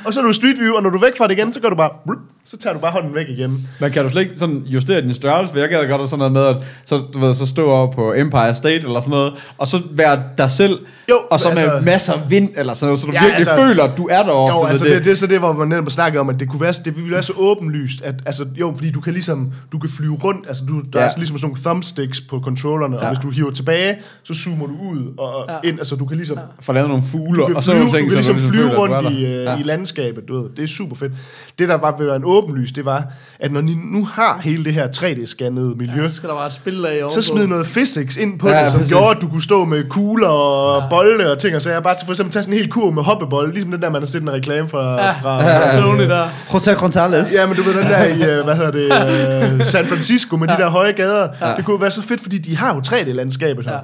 [0.05, 1.53] og så er du i Street View, og når du er væk fra det igen,
[1.53, 2.19] så gør du bare, blup,
[2.51, 3.69] så tager du bare hånden væk igen.
[3.81, 5.53] Men kan du slet ikke sådan justere din størrelse?
[5.53, 8.15] For jeg gad godt sådan noget med, at så, du ved, så stå over på
[8.15, 10.79] Empire State eller sådan noget, og så være dig selv,
[11.11, 13.37] Jo, og så med altså- masser af vind eller sådan noget, så du Ja, virkelig
[13.37, 14.55] altså- føler, at du er deroppe.
[14.57, 16.61] Jo, altså det, det er så det, hvor man netop snakkede om, at det kunne
[16.61, 19.91] være, det ville være så åbenlyst, at altså, jo, fordi du kan ligesom, du kan
[19.91, 21.07] flyve rundt, altså du, der Ja.
[21.07, 22.97] er ligesom sådan nogle thumbsticks på controllerne.
[22.97, 23.03] Ja.
[23.03, 25.69] og hvis du hiver tilbage, så zoomer du ud og Ja.
[25.69, 26.43] ind, altså du kan ligesom, ja.
[26.61, 29.25] Få lavet nogle fugle du og ting, du kan så ligesom du flyve rundt i,
[29.25, 29.55] der.
[29.55, 31.13] øh, i landskabet, du ved, det er super fedt.
[31.59, 33.05] Det, der bare vil være en åbenlys, det var,
[33.41, 36.09] at når ni nu har hele det her 3D-scannede miljø, har.
[36.09, 38.63] Så skal der bare et spil af så smid noget physics ind på Ja, ja,
[38.65, 38.93] det, som præcis.
[38.93, 40.89] gjorde, at du kunne stå med kugler og ja.
[40.89, 42.91] bolde og ting, og så jeg bare til for eksempel tage sådan en hel kur
[42.91, 45.11] med hoppebold, ligesom den der, man har set en reklame fra, Ja.
[45.11, 46.25] fra, Ja, Sony der.
[46.49, 47.35] José González.
[47.41, 50.49] Ja, men du ved, den der i, øh, hvad hedder det, øh, San Francisco med
[50.49, 50.55] ja.
[50.57, 51.55] de der høje gader, ja.
[51.57, 53.73] det kunne være så fedt, fordi de har jo 3D-landskabet her.
[53.73, 53.77] Ja.
[53.77, 53.83] Ja.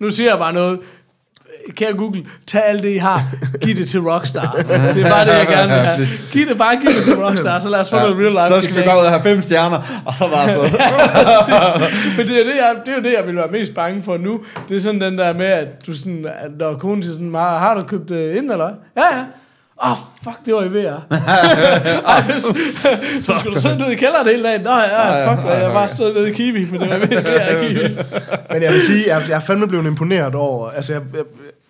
[0.00, 0.78] Nu siger jeg bare noget.
[1.70, 3.22] Kære Google, tag alt det, I har.
[3.60, 4.52] Giv det til Rockstar.
[4.94, 6.06] Det er bare det, jeg gerne vil have.
[6.32, 8.60] Giv det bare, giv det til Rockstar, så lad os få noget real life så
[8.60, 10.60] skal vi gå ud og have fem stjerner, og så bare så.
[12.16, 14.16] Men det er, det, jeg, det er jo det, jeg vil være mest bange for
[14.16, 14.40] nu.
[14.68, 17.58] Det er sådan den der med, at du sådan, at når konen siger sådan, har,
[17.58, 18.70] har du købt det ind, eller?
[18.96, 19.24] Ja, ja.
[19.84, 21.00] Åh, oh, fuck, det var i VR.
[22.10, 22.42] Ej, hvis,
[23.26, 24.60] så skulle du sidde nede i kælderen hele dagen.
[24.60, 27.62] Nå ja, fuck, jeg har bare stået nede i Kiwi, men det var ved VR
[27.62, 27.96] i Kiwi.
[28.52, 31.22] Men jeg vil sige, jeg, jeg er fandme blevet imponeret over, altså jeg, jeg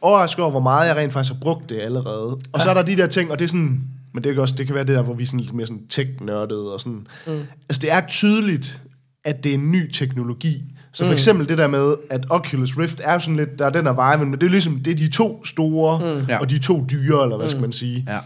[0.05, 2.39] overrasket over, hvor meget jeg rent faktisk har brugt det allerede.
[2.53, 3.81] Og så er der de der ting, og det er sådan,
[4.15, 5.67] men det kan også, det kan være det der, hvor vi er sådan lidt mere
[5.67, 7.07] sådan tech-nørdede og sådan.
[7.27, 7.33] Mm.
[7.69, 8.81] Altså det er tydeligt,
[9.25, 10.63] at det er en ny teknologi,
[10.93, 13.85] Så for eksempel det der med, at Oculus Rift er sådan lidt, der er den
[13.85, 16.27] her vibe, men det er ligesom, det er de to store, mm.
[16.29, 16.39] Ja.
[16.39, 18.05] og de to dyre, eller hvad skal man sige.
[18.09, 18.19] Ja.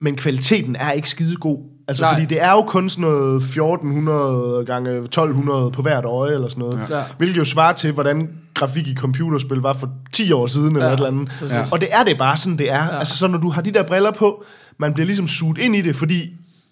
[0.00, 1.58] Men kvaliteten er ikke skide god.
[1.88, 2.14] Altså, Nej.
[2.14, 6.60] fordi det er jo kun sådan noget 1400 gange 1200 på hvert øje, eller sådan
[6.64, 6.86] noget.
[6.90, 7.02] Ja.
[7.18, 10.92] Hvilket jo svarer til, hvordan grafik i computerspil var for 10 år siden, eller Ja,
[10.92, 11.42] et eller andet.
[11.50, 11.64] Ja.
[11.72, 12.84] Og det er det bare sådan, det er.
[12.84, 12.98] Ja.
[12.98, 14.44] Altså, så når du har de der briller på,
[14.78, 16.30] man bliver ligesom suget ind i det, fordi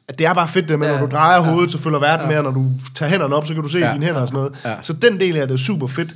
[0.09, 0.99] at det er bare fedt det med, Ja.
[1.01, 3.55] når du drejer hovedet, så følger verden med, og når du tager hænderne op, så
[3.55, 3.87] kan du se Ja.
[3.87, 3.93] ja.
[3.95, 4.61] dine hænder og sådan noget.
[4.65, 4.75] Ja.
[4.83, 6.15] Så den del af det er super fedt.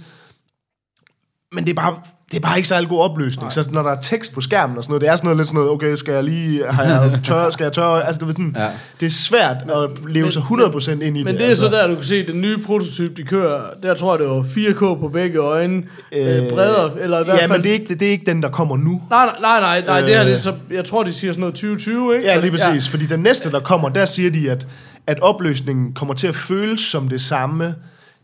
[1.52, 1.94] Men det er bare,
[2.32, 3.42] det er bare ikke særlig god opløsning.
[3.44, 3.50] Nej.
[3.50, 5.48] Så når der er tekst på skærmen og sådan noget, det er sådan noget lidt
[5.48, 8.06] sådan noget, okay, skal jeg lige, har jeg tør, skal jeg tørre?
[8.06, 8.66] Altså, det er, sådan, Ja.
[9.00, 11.24] det er svært at leve sig 100% ind i det.
[11.24, 11.64] Men det er altså.
[11.64, 14.42] så der, du kan se, den nye prototype, de kører, der tror jeg, det var
[14.42, 17.50] 4K på begge øjne, øh, Øh, bredere, eller i hvert Ja, fald...
[17.50, 19.02] men det er, ikke, det, det er ikke den, der kommer nu.
[19.10, 20.26] Nej, nej, nej, nej, nej det her, Øh.
[20.26, 22.28] det er så, jeg tror, de siger sådan noget 2020, ikke?
[22.28, 22.66] Ja, lige præcis.
[22.86, 22.90] Ja.
[22.90, 24.66] Fordi den næste, der kommer, der siger de, at,
[25.06, 27.74] at opløsningen kommer til at føles som det samme.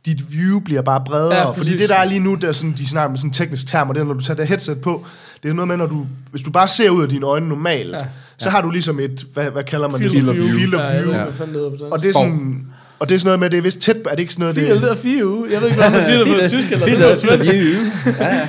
[0.07, 1.35] Dit view bliver bare bredere.
[1.35, 1.69] Ja, Ja, præcis.
[1.69, 3.67] fordi det, der er lige nu, der er sådan, de snakker med sådan en teknisk
[3.67, 5.05] term, og det er, når du tager det headset på,
[5.43, 7.91] det er noget med, når du, hvis du bare ser ud af dine øjne normalt,
[7.91, 7.97] Ja.
[7.99, 8.05] ja.
[8.39, 10.29] så har du ligesom et, hvad, hvad kalder man Field det?
[10.29, 10.49] of view.
[10.59, 11.13] Field of Ja, view.
[11.13, 11.83] på dansk.
[11.93, 12.65] Og det er sådan...
[13.01, 14.57] Og det er sådan noget med, det er vist tæt, er det ikke sådan noget,
[14.57, 15.47] Field det, of view.
[15.51, 17.51] Jeg ved ikke, hvordan man siger det på tysk eller det på svensk.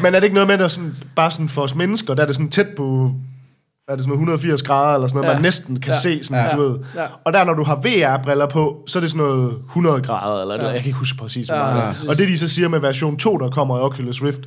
[0.03, 2.25] men er det ikke noget med, der sådan, bare sådan for os mennesker, der er
[2.25, 3.11] det sådan tæt på,
[3.89, 5.33] er det sådan noget 180 grader, eller sådan noget, Ja.
[5.33, 5.99] man næsten kan Ja.
[5.99, 6.55] se, sådan, Ja.
[6.55, 6.77] du ved.
[6.95, 7.01] Ja.
[7.25, 10.55] Og der, når du har VR-briller på, så er det sådan noget 100 grader, eller
[10.55, 10.61] Ja.
[10.65, 10.67] ja.
[10.67, 11.81] jeg kan ikke huske præcis, hvor Ja, meget.
[11.81, 12.05] Ja, præcis.
[12.09, 14.39] og det, de så siger med version 2, der kommer i Oculus Rift,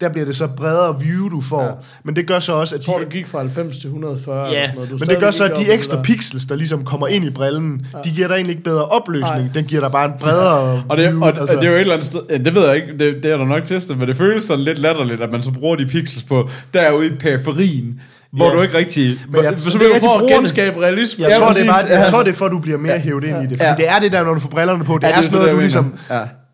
[0.00, 1.60] der bliver det så bredere view, du får.
[1.62, 1.66] Ja.
[1.66, 1.72] Ja.
[2.04, 4.46] Men det gør så også, at Jeg tror, de, det gik fra 90 til 140.
[4.46, 4.90] eller Ja, sådan noget.
[4.90, 6.02] Du men det gør så, at de ekstra der.
[6.02, 9.42] pixels, der ligesom kommer ind i brillen, de giver dig egentlig ikke bedre opløsning.
[9.44, 9.50] Nej.
[9.54, 11.22] Den giver dig bare en bredere Og det, view.
[11.22, 11.56] og, altså.
[11.56, 13.36] det er jo et eller andet sted, ja, det ved jeg ikke, det, det er
[13.36, 16.22] der nok testet, men det føles sådan lidt latterligt, at man så bruger de pixels
[16.24, 18.00] på derude i periferien,
[18.32, 18.56] hvor Ja.
[18.56, 19.20] du ikke rigtig...
[19.28, 21.22] Men jeg- så det jeg er for at genskabe realisme.
[21.22, 22.10] Jeg, Ja, tror, det er bare, jeg ja.
[22.10, 23.48] tror, det er for, at du bliver mere hævet ind i det.
[23.50, 23.74] Fordi Ja.
[23.76, 24.94] det er det der, når du får brillerne på.
[24.94, 25.94] Det Ja, er, sådan så noget, du ligesom...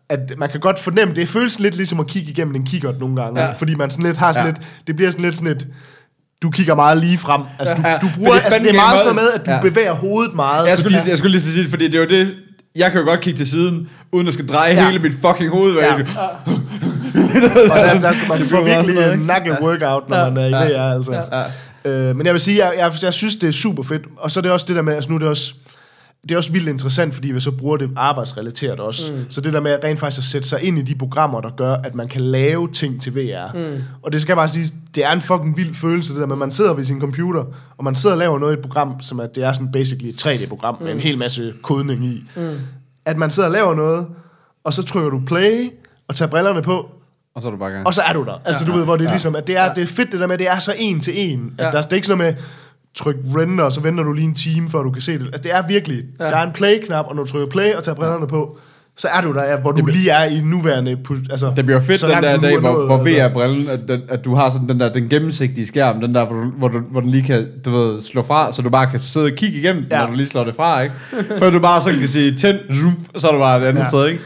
[0.09, 0.15] Ja.
[0.15, 3.15] At man kan godt fornemme, det føles lidt ligesom at kigge igennem en kikkert nogle
[3.21, 3.41] gange.
[3.41, 3.47] Ja.
[3.47, 3.53] Ja.
[3.53, 4.51] Fordi man sådan lidt har sådan Ja.
[4.51, 4.67] lidt...
[4.87, 5.67] Det bliver sådan lidt sådan et...
[6.41, 7.41] Du kigger meget lige frem.
[7.59, 7.97] Altså, du, Ja.
[7.97, 9.69] du For bruger, det er altså, det er meget sådan noget med, at du Ja.
[9.69, 10.67] bevæger hovedet meget.
[10.67, 12.31] Jeg skulle, fordi- lige, jeg skulle lige sige det, fordi det er jo det...
[12.75, 14.85] Jeg kan jo godt kigge til siden, uden at skal dreje Ja.
[14.87, 15.73] hele mit fucking hoved.
[15.75, 15.85] Ja.
[15.85, 15.93] Ja.
[17.71, 19.25] Og der, der, man Det sådan virkelig en ikke?
[19.25, 20.29] nakke-workout, når Ja.
[20.29, 20.89] man er i Ja.
[20.91, 21.13] VR, altså.
[21.85, 22.01] Ja.
[22.09, 24.01] Øh, men jeg vil sige, jeg, jeg, jeg synes, det er super fedt.
[24.17, 25.53] Og så er det også det der med, altså nu er det også,
[26.23, 29.13] det er også vildt interessant, fordi vi så bruger det arbejdsrelateret også.
[29.13, 29.25] Mm.
[29.29, 31.73] Så det der med rent faktisk at sætte sig ind i de programmer, der gør,
[31.75, 33.53] at man kan lave ting til VR.
[33.75, 33.81] Mm.
[34.01, 36.35] Og det skal jeg bare sige, det er en fucking vild følelse, det der med,
[36.35, 37.43] at man sidder ved sin computer,
[37.77, 40.09] og man sidder og laver noget i et program, som er, det er sådan basically
[40.09, 40.85] et 3D-program mm.
[40.85, 42.23] med en hel masse kodning i.
[42.35, 42.49] Mm.
[43.05, 44.07] At man sidder og laver noget,
[44.63, 45.69] og så trykker du play,
[46.07, 46.89] og tager brillerne på,
[47.35, 47.87] Og så er du bare gang.
[47.87, 48.41] og så er du der.
[48.45, 50.27] Altså, du ved, hvor det er ligesom, at det er, det er fedt det der
[50.27, 51.53] med, at det er så en til en.
[51.57, 51.71] At Ja.
[51.71, 52.43] der, det er ikke sådan noget med,
[52.95, 55.25] tryk render, og så venter du lige en time, før du kan se det.
[55.25, 56.25] Altså, det er virkelig, Ja.
[56.25, 58.57] der er en play-knap, og når du trykker play og tager brillerne på,
[58.97, 60.97] så er du der, ja, hvor du lige er i nuværende...
[61.29, 63.15] Altså, Det bliver fedt så den langt der dag, er hvor, nået, hvor altså.
[63.27, 66.41] VR-brillen, at, den, at du har sådan den der den gennemsigtige skærm, den der, hvor
[66.41, 68.99] du, hvor du, hvor den lige kan du ved, slå fra, så du bare kan
[68.99, 69.99] sidde og kigge igennem, ja.
[69.99, 70.95] Når du lige slår det fra, ikke?
[71.39, 73.89] For du bare sådan kan sige, tænd, zoom, så er du bare et andet ja.
[73.89, 74.19] Sted, ikke?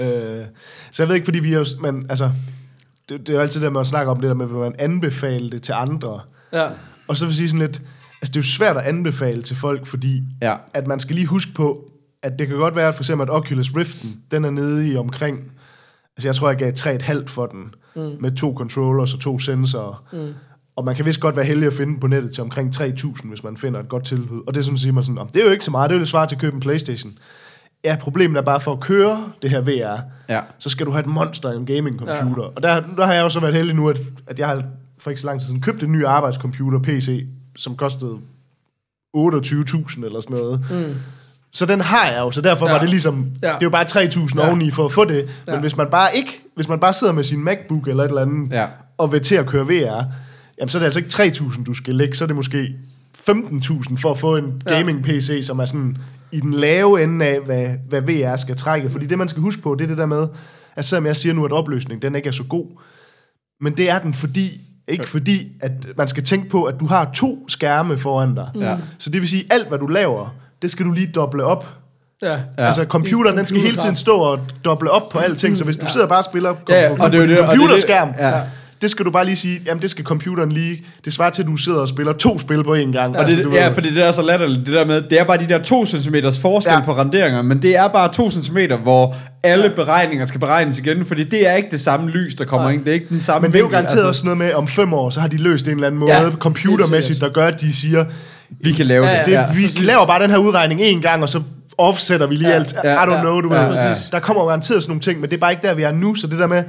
[0.00, 0.44] Øh,
[0.92, 1.64] så jeg ved ikke, fordi vi jo...
[1.82, 2.30] Men altså,
[3.08, 5.50] det, det er jo altid det, man snakker om det der med, at man anbefaler
[5.50, 6.20] det til andre.
[6.52, 6.66] Ja.
[7.08, 7.82] Og så vil jeg sige sådan lidt,
[8.22, 10.56] altså det er jo svært at anbefale til folk, fordi Ja.
[10.74, 11.84] at man skal lige huske på,
[12.22, 14.96] at det kan godt være, at for eksempel at Oculus Riften, den er nede i
[14.96, 15.36] omkring,
[16.16, 18.02] altså jeg tror, jeg gav 3,5 for den, mm.
[18.20, 20.04] med to controllers og to sensorer.
[20.12, 20.32] Mm.
[20.76, 23.28] Og man kan vist godt være heldig at finde den på nettet til omkring 3.000,
[23.28, 24.42] hvis man finder et godt tilbud.
[24.46, 25.94] Og det er sådan, siger man sådan, "Om, det er jo ikke så meget, det
[25.94, 27.12] er jo det svar til at købe en Playstation.
[27.84, 30.40] Ja, problemet er bare for at køre det her VR, Ja.
[30.58, 32.42] så skal du have et monster i en gaming computer.
[32.42, 32.48] Ja.
[32.56, 34.62] Og der, der har jeg jo så været heldig nu, at, at jeg har
[35.08, 38.16] for ikke så lang tid siden købt en ny arbejdscomputer PC, som kostede
[39.16, 40.64] 28.000 eller sådan noget.
[40.70, 40.94] Mm.
[41.52, 42.70] Så den har jeg jo, så derfor ja.
[42.72, 42.76] Ja.
[42.76, 43.46] var det ligesom, Ja.
[43.48, 44.42] det er jo bare 3.000 Ja.
[44.44, 44.48] ja.
[44.48, 45.24] oveni for at få det.
[45.46, 45.60] Men Ja.
[45.60, 48.52] hvis man bare ikke, hvis man bare sidder med sin MacBook eller et eller andet,
[48.52, 48.66] Ja.
[48.98, 50.04] og vil til at køre VR,
[50.58, 52.76] jamen så er det altså ikke 3.000, du skal lægge, så er det måske
[53.30, 54.78] 15.000 for at få en Ja.
[54.78, 55.96] gaming-PC, som er sådan
[56.32, 58.90] i den lave ende af, hvad, hvad VR skal trække.
[58.90, 60.28] Fordi det, man skal huske på, det er det der med,
[60.76, 62.66] at selvom jeg siger nu, at opløsningen den ikke er så god,
[63.60, 67.10] men det er den fordi, ikke fordi, at man skal tænke på, at du har
[67.14, 68.48] to skærme foran dig.
[68.60, 68.76] Ja.
[68.98, 71.68] Så det vil sige, alt hvad du laver, det skal du lige doble op.
[72.22, 72.30] Ja.
[72.32, 72.38] Ja.
[72.56, 75.86] Altså computeren, den skal hele tiden stå og doble op på alting, så hvis du
[75.86, 77.50] sidder bare og spiller Ja, ja, på, og det er jo på din og det
[77.50, 78.40] det- computerskærm, ja.
[78.82, 81.48] Det skal du bare lige sige, jamen det skal computeren lige, det svarer til, at
[81.48, 83.16] du sidder og spiller to spil på en gang.
[83.16, 85.24] Og det, altså, du ja, fordi det er så latterligt, det der med, det er
[85.24, 86.78] bare de der 2 cm forskel ja.
[86.78, 86.84] Ja.
[86.84, 89.70] på renderinger, men det er bare 2 cm, hvor alle ja.
[89.70, 92.74] beregninger skal beregnes igen, fordi det er ikke det samme lys, der kommer Nej.
[92.74, 93.94] ind, det er ikke den samme Men det er jo vinkel, altså.
[93.94, 96.12] garanteret også noget med, om fem år, så har de løst en eller anden måde,
[96.14, 98.04] Ja, ja, computermæssigt, der gør, at de siger,
[98.60, 99.26] Vi kan lave Ja, det.
[99.26, 99.84] det, ja, ja, vi præcis.
[99.84, 101.42] laver bare den her udregning en gang, og så
[101.78, 102.54] offsetter vi lige Ja.
[102.54, 102.72] alt.
[102.72, 103.76] I Ja, don't ja, know, du ja, ved.
[103.76, 103.94] ja.
[104.12, 105.92] Der kommer jo garanteret sådan nogle ting, men det er bare ikke der, vi er
[105.92, 106.14] nu.
[106.14, 106.62] Så det der med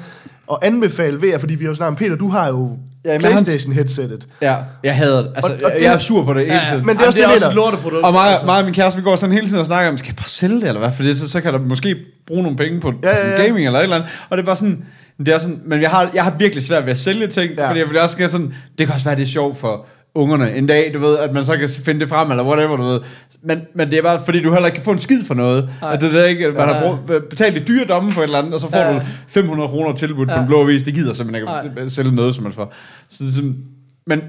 [0.51, 4.27] at anbefale VR, fordi vi har jo snakket om, Peter, du har jo Ja, Playstation-headsettet.
[4.41, 5.31] Ja, jeg hader det.
[5.35, 6.85] Altså, Og- og jeg, det- jeg er sur på det hele tiden.
[6.85, 8.03] Men det er også det, det er også et lorteprodukt.
[8.05, 8.45] Og mig, altså.
[8.45, 10.27] mig og min kæreste, vi går sådan hele tiden og snakker om, skal jeg bare
[10.29, 10.91] sælge det, eller hvad?
[10.91, 11.95] Fordi så, så kan der måske
[12.27, 13.43] bruge nogle penge på Ja, ja, ja.
[13.45, 14.09] gaming eller et eller andet.
[14.29, 14.85] Og det er bare sådan,
[15.19, 17.61] det er sådan men jeg har, jeg har virkelig svært ved at sælge ting, Ja.
[17.63, 17.67] ja.
[17.69, 20.55] fordi jeg vil også gerne sådan, det kan også være, det er sjovt for ungerne
[20.55, 22.99] en dag, du ved, at man så kan finde det frem, eller whatever, du ved.
[23.43, 25.69] Men, men det er bare, fordi du heller ikke kan få en skid for noget.
[25.81, 25.93] Nej.
[25.93, 26.73] At det er ikke, man Ja.
[26.73, 28.93] har brugt, betalt i dyre domme for et eller andet, og så får Ja.
[28.95, 30.35] du 500 kroner tilbudt Ja.
[30.35, 30.83] på en blå vis.
[30.83, 32.73] Det gider simpelthen ikke at sælge noget, som man får.
[33.09, 33.23] Så,
[34.07, 34.21] men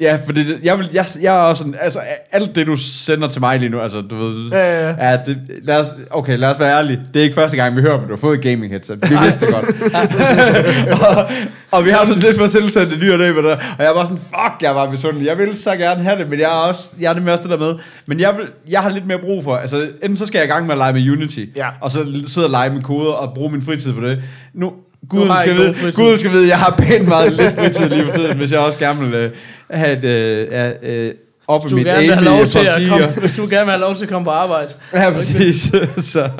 [0.00, 2.00] Ja, for det, jeg, vil, jeg, jeg er også sådan, altså
[2.32, 5.10] alt det, du sender til mig lige nu, altså du ved, Ja, ja, ja.
[5.10, 7.80] ja det, lad os, okay, lad os være ærlige, det er ikke første gang, vi
[7.80, 9.66] hører, at du har fået et gaming headset, vi vidste det godt.
[11.08, 11.26] og,
[11.70, 14.04] og, vi har sådan lidt for tilsendt det nye dag med det, og jeg var
[14.04, 16.88] sådan, fuck, jeg var misundelig, jeg vil så gerne have det, men jeg er også,
[17.00, 17.74] jeg er nemlig også det der med,
[18.06, 20.50] men jeg, vil, jeg har lidt mere brug for, altså enten så skal jeg i
[20.50, 21.68] gang med at lege med Unity, Ja.
[21.80, 24.22] og så sidde og lege med koder og bruge min fritid på det.
[24.54, 24.72] Nu,
[25.08, 25.92] Gud skal, vide.
[25.92, 28.78] Gud skal vide, jeg har pænt meget lidt fritid lige for tiden, hvis jeg også
[28.78, 29.30] gerne vil øh,
[29.70, 31.14] have et, øh, øh,
[31.48, 33.70] op Hvis du mit gerne vil have lov til at komme, hvis du gerne vil
[33.70, 34.68] have lov til at komme på arbejde.
[34.92, 35.72] Ja, præcis.
[36.12, 36.30] så,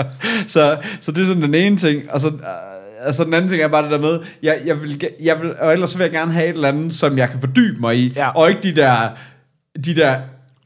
[0.46, 2.02] så, så det er sådan den ene ting.
[2.10, 2.32] Og så,
[3.00, 5.72] altså den anden ting er bare det der med, jeg, jeg, vil, jeg vil, og
[5.72, 8.12] ellers så vil jeg gerne have et eller andet, som jeg kan fordybe mig i.
[8.16, 8.28] Ja.
[8.28, 8.96] Og ikke de der,
[9.84, 10.16] de der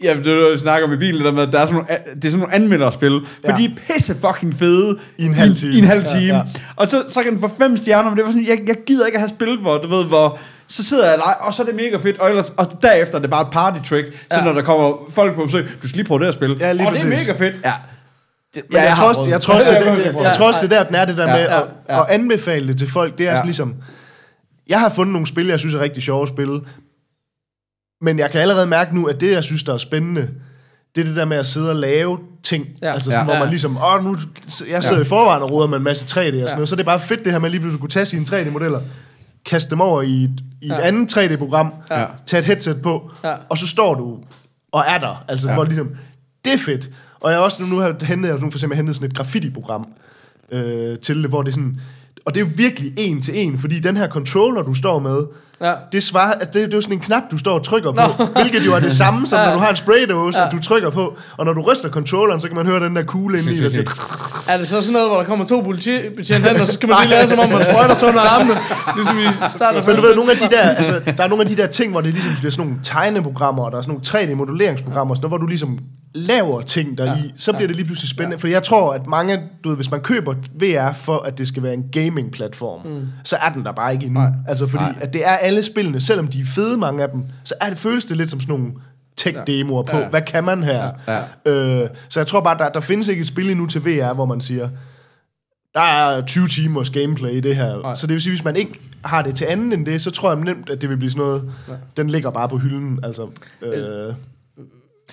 [0.03, 2.25] Ja, det er jeg snakker om i bilen, der med, der er sådan nogle, det
[2.25, 3.57] er sådan nogle anmelderspil, for Ja.
[3.57, 5.73] de er pisse fucking fede I en halv time.
[5.75, 6.37] I, en halv Ja, time.
[6.37, 6.43] ja.
[6.77, 9.07] Og så, så kan den få fem stjerner, men det var sådan, jeg, jeg gider
[9.07, 10.38] ikke at have spil, hvor, du ved, hvor,
[10.69, 13.17] så sidder jeg og leger, og så er det mega fedt, og, ellers, og derefter
[13.17, 14.45] er det bare et party trick, så Ja.
[14.45, 16.57] når der kommer folk på besøg, du skal lige prøve det at spille.
[16.61, 17.29] Ja, lige og det er præcis.
[17.29, 17.61] mega fedt.
[17.65, 17.73] Ja.
[18.55, 20.23] Det, Men jeg, tror også, jeg tror også, det, det, det, Ja.
[20.23, 22.01] jeg tror også, det er der, den er det der Ja, med ja, at, ja.
[22.01, 23.19] at anbefale det til folk.
[23.19, 23.37] Det er Ja.
[23.37, 23.75] sådan ligesom...
[24.69, 26.61] Jeg har fundet nogle spil, jeg synes er rigtig sjove at spille.
[28.03, 30.29] Men jeg kan allerede mærke nu, at det, jeg synes, der er spændende,
[30.95, 32.67] det er det der med at sidde og lave ting.
[32.83, 32.93] Ja.
[32.93, 33.33] Altså sådan, Ja.
[33.33, 34.17] hvor man ligesom, åh, nu,
[34.71, 35.03] jeg sidder Ja.
[35.05, 36.55] i forvejen og roder med en masse 3D og sådan Ja.
[36.55, 38.25] noget, så det er bare fedt det her med lige pludselig at kunne tage sine
[38.25, 38.81] 3D-modeller,
[39.47, 40.31] kaste dem over i et,
[40.62, 40.81] i et Ja.
[40.81, 42.05] andet 3D-program, Ja.
[42.27, 43.35] tage et headset på, Ja.
[43.49, 44.19] og så står du
[44.73, 45.25] og er der.
[45.29, 45.55] Altså, Ja.
[45.55, 45.88] hvor ligesom,
[46.45, 46.91] det er fedt.
[47.21, 49.17] Og jeg har også nu, nu har hentet, jeg nu for eksempel hentet sådan et
[49.17, 49.87] graffiti-program
[50.53, 51.81] øh, til det, hvor det er sådan,
[52.25, 55.19] og det er virkelig en til en, fordi den her controller, du står med,
[55.62, 55.72] Ja.
[55.92, 58.25] det, svarer, at det, det er jo sådan en knap, du står og trykker på,
[58.40, 59.44] hvilket jo er det samme, som Ja.
[59.46, 60.46] når du har en spraydåse, Ja.
[60.46, 63.03] at du trykker på, og når du ryster controlleren, så kan man høre den der
[63.03, 63.90] kugle inde i, der siger,
[64.48, 66.96] Er det så sådan noget, hvor der kommer to politibetjente hen, og så skal man
[67.01, 68.55] lige lade som om, man sprøjter sig under armene,
[68.96, 71.48] ligesom i starten Men du ved, nogle af de der, altså, der er nogle af
[71.48, 74.27] de der ting, hvor det ligesom bliver sådan nogle tegneprogrammer, og der er sådan nogle
[74.27, 75.79] 3D-modelleringsprogrammer, sådan noget, hvor du ligesom
[76.14, 78.38] laver ting der i, så bliver det lige pludselig spændende.
[78.38, 81.62] For jeg tror, at mange, du ved, hvis man køber VR for, at det skal
[81.62, 83.07] være en gaming-platform, mm.
[83.25, 84.20] så er den der bare ikke endnu.
[84.20, 84.31] Nej.
[84.48, 84.94] Altså fordi, Nej.
[85.01, 87.79] at det er alle spillene, selvom de er fede, mange af dem, så er det,
[87.79, 88.73] føles det lidt som sådan nogle
[89.21, 90.09] tech-demoer på, Ja.
[90.09, 90.91] hvad kan man her?
[91.09, 91.21] Ja.
[91.47, 94.25] Øh, så jeg tror bare, der, der findes ikke et spil endnu til VR, hvor
[94.27, 94.69] man siger,
[95.75, 97.83] der er 20 timers gameplay i det her.
[97.83, 97.95] Nej.
[97.95, 100.33] Så det vil sige, hvis man ikke har det til anden end det, så tror
[100.35, 101.53] jeg nemt, at det vil blive sådan noget,
[101.97, 103.01] den ligger bare på hylden.
[103.03, 103.29] Altså,
[103.62, 104.15] øh,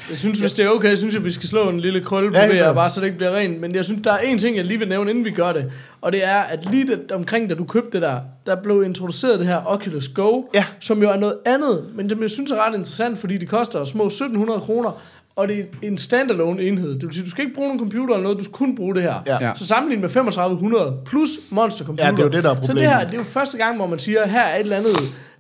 [0.09, 2.37] Jeg synes, hvis det er okay, synes jeg, vi skal slå en lille krølle på
[2.37, 3.61] Ja, bare så det ikke bliver rent.
[3.61, 5.71] Men jeg synes, der er en ting, jeg lige vil nævne, inden vi gør det.
[6.01, 9.39] Og det er, at lige det, omkring, da du købte det der, der blev introduceret
[9.39, 10.65] det her Oculus Go, Ja.
[10.79, 13.85] som jo er noget andet, men som jeg synes er ret interessant, fordi det koster
[13.85, 15.01] små 1700 kroner,
[15.35, 16.93] og det er en standalone enhed.
[16.93, 18.95] Det vil sige, du skal ikke bruge nogen computer eller noget, du skal kun bruge
[18.95, 19.13] det her.
[19.41, 19.51] Ja.
[19.55, 22.05] Så sammenlignet med 3500 plus monster computer.
[22.05, 22.89] Ja, det er jo det, der er Så det problemet.
[22.91, 24.95] her, det er jo første gang, hvor man siger, her er et eller andet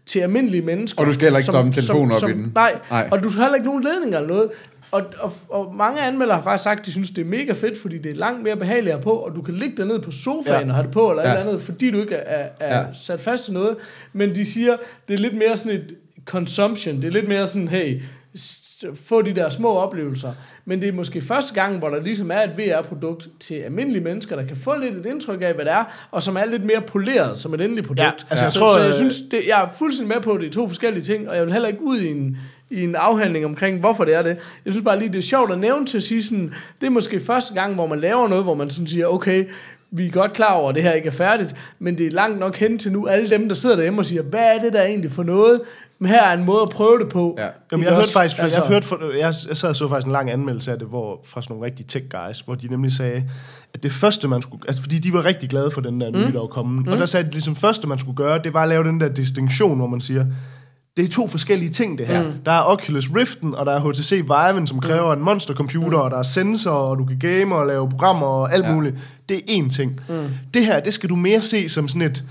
[0.09, 1.01] til almindelige mennesker.
[1.01, 2.51] Og du skal heller ikke stoppe en telefon op i den.
[2.55, 3.07] Nej, Nej.
[3.11, 4.49] og du har heller ikke nogen ledninger eller noget.
[4.91, 7.81] Og, og, og mange anmeldere har faktisk sagt, at de synes, det er mega fedt,
[7.81, 10.11] fordi det er langt mere behageligt at på, og du kan ligge der ned på
[10.11, 10.69] sofaen Ja.
[10.69, 11.29] og have det på, eller ja.
[11.33, 12.85] Et eller andet, fordi du ikke er, er Ja.
[13.03, 13.75] sat fast til noget.
[14.13, 15.95] Men de siger, det er lidt mere sådan et
[16.25, 16.95] consumption.
[16.95, 18.01] Det er lidt mere sådan, hey,
[18.95, 20.33] få de der små oplevelser.
[20.65, 24.35] Men det er måske første gang, hvor der ligesom er et VR-produkt til almindelige mennesker,
[24.35, 26.81] der kan få lidt et indtryk af, hvad det er, og som er lidt mere
[26.81, 27.99] poleret som et endeligt produkt.
[27.99, 30.31] Ja, altså, jeg så, tror, så jeg øh, synes, det, jeg er fuldstændig med på,
[30.31, 32.37] at det er to forskellige ting, og jeg vil heller ikke ud i en,
[32.69, 34.37] i en afhandling omkring, hvorfor det er det.
[34.65, 36.91] Jeg synes bare lige, det er sjovt at nævne til at sige sådan, det er
[36.91, 39.45] måske første gang, hvor man laver noget, hvor man sådan siger, okay,
[39.91, 42.39] vi er godt klar over, at det her ikke er færdigt, men det er langt
[42.39, 44.83] nok hen til nu alle dem, der sidder derhjemme og siger, hvad er det der
[44.83, 45.61] egentlig for noget?
[45.99, 47.35] Men her er en måde at prøve det på.
[47.37, 47.47] Ja.
[47.71, 50.11] Jamen, jeg hørte faktisk, altså, jeg, hørte for, jeg, jeg sad og så faktisk en
[50.11, 53.23] lang anmeldelse af det, hvor, fra sådan nogle rigtige tech guys, hvor de nemlig sagde,
[53.73, 56.33] at det første man skulle, altså fordi de var rigtig glade for den der nye,
[56.33, 56.91] der var kommet, mm.
[56.91, 58.99] og der sagde de, at ligesom første man skulle gøre, det var at lave den
[58.99, 60.25] der distinktion, hvor man siger,
[60.99, 62.23] det er to forskellige ting, det her.
[62.27, 62.33] Mm.
[62.45, 66.03] Der er Oculus Riften, og der er HTC Viven, som kræver en monstercomputer, mm.
[66.03, 68.69] og der er sensorer, og du kan game og lave programmer og alt ja.
[68.69, 68.75] Ja.
[68.75, 68.95] muligt.
[69.29, 69.99] Det er én ting.
[70.09, 70.15] Mm.
[70.53, 72.23] Det her, det skal du mere se som sådan et,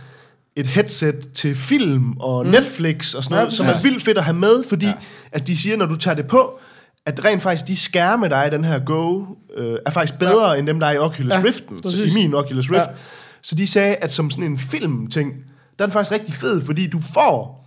[0.57, 2.51] et headset til film og mm.
[2.51, 3.85] Netflix og sådan noget, Ja, som er præcis.
[3.85, 4.93] vildt fedt at have med, fordi ja.
[4.93, 4.97] Ja.
[5.33, 6.59] at de siger, når du tager det på,
[7.07, 9.25] at rent faktisk de skærme, der er i den her Go,
[9.57, 10.59] øh, er faktisk bedre ja.
[10.59, 11.81] end dem, der er i Oculus Ja, ja, Riften.
[11.83, 12.15] præcis.
[12.15, 12.75] I min Oculus Rift.
[12.77, 12.81] Ja.
[12.91, 12.97] Ja.
[13.43, 15.33] Så de sagde, at som sådan en filmting,
[15.79, 17.58] der er den faktisk rigtig fed, fordi du får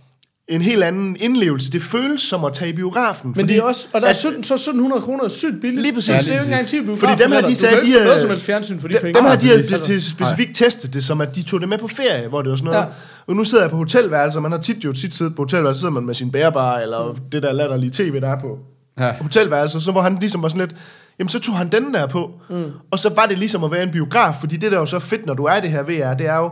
[0.54, 1.72] en helt anden indlevelse.
[1.72, 3.28] Det føles som at tage i biografen.
[3.28, 5.60] Men fordi det er også, og der er at- 17, så 1700 kroner er sygt
[5.60, 5.82] billigt.
[5.82, 6.08] Lige præcis.
[6.08, 7.00] Ja, det er jo ikke engang 10 biografen.
[7.08, 9.18] Fordi dem her, de sagde, de er- noget som helst fjernsyn for de Dem, penge.
[9.18, 11.88] dem her, de havde til specifikt testet det, som at de tog det med på
[11.88, 12.78] ferie, hvor det var sådan noget.
[12.78, 12.84] Ja.
[13.26, 15.94] Og nu sidder jeg på hotelværelser, man har tit jo tit siddet på hotelværelser, sidder
[15.94, 18.58] man med sin bærebar, eller det der latterlige tv, der er på
[19.00, 19.12] Ja.
[19.20, 20.80] hotelværelser, så hvor han ligesom var sådan lidt,
[21.18, 22.64] jamen så tog han den der på, mm.
[22.90, 24.98] og så var det ligesom at være en biograf, fordi det der er jo så
[24.98, 26.50] fedt, når du er i det her VR, det er jo,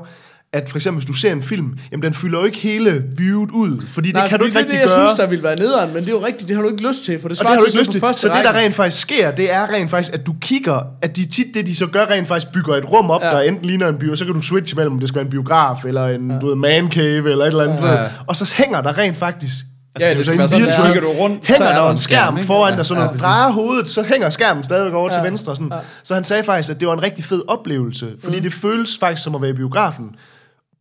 [0.53, 3.51] at for eksempel hvis du ser en film, jamen den fylder jo ikke hele viewet
[3.51, 5.07] ud, fordi Nej, det kan du ikke det er rigtig det, jeg gøre.
[5.07, 7.05] synes, der ville være nederen, men det er jo rigtigt, det har du ikke lyst
[7.05, 8.01] til, for det Og det svarer har du til ikke lyst på til.
[8.01, 11.17] første Så det, der rent faktisk sker, det er rent faktisk, at du kigger, at
[11.17, 13.29] de tit det, de så gør, rent faktisk bygger et rum op, Ja.
[13.29, 13.35] ja.
[13.35, 15.31] der enten ligner en bio, så kan du switche mellem, om det skal være en
[15.31, 16.39] biograf, eller en ja.
[16.39, 17.81] du ved, man cave, eller et eller andet, ja.
[17.83, 18.01] du Ja.
[18.01, 18.09] ved.
[18.27, 19.55] Og så hænger der rent faktisk
[20.01, 21.67] Ja, er jo det så skal en være sådan, virtuel- kigger du rundt, så hænger
[21.67, 22.47] er der der en en skærm, skærm, ikke?
[22.47, 25.17] foran Ja, dig, så når ja, du drejer hovedet, så hænger skærmen stadigvæk over Ja.
[25.23, 25.57] til venstre.
[25.57, 25.73] Sådan.
[26.05, 28.43] Så han sagde faktisk, at det var en rigtig fed oplevelse, fordi Mm.
[28.43, 30.05] det føles faktisk som at være i biografen,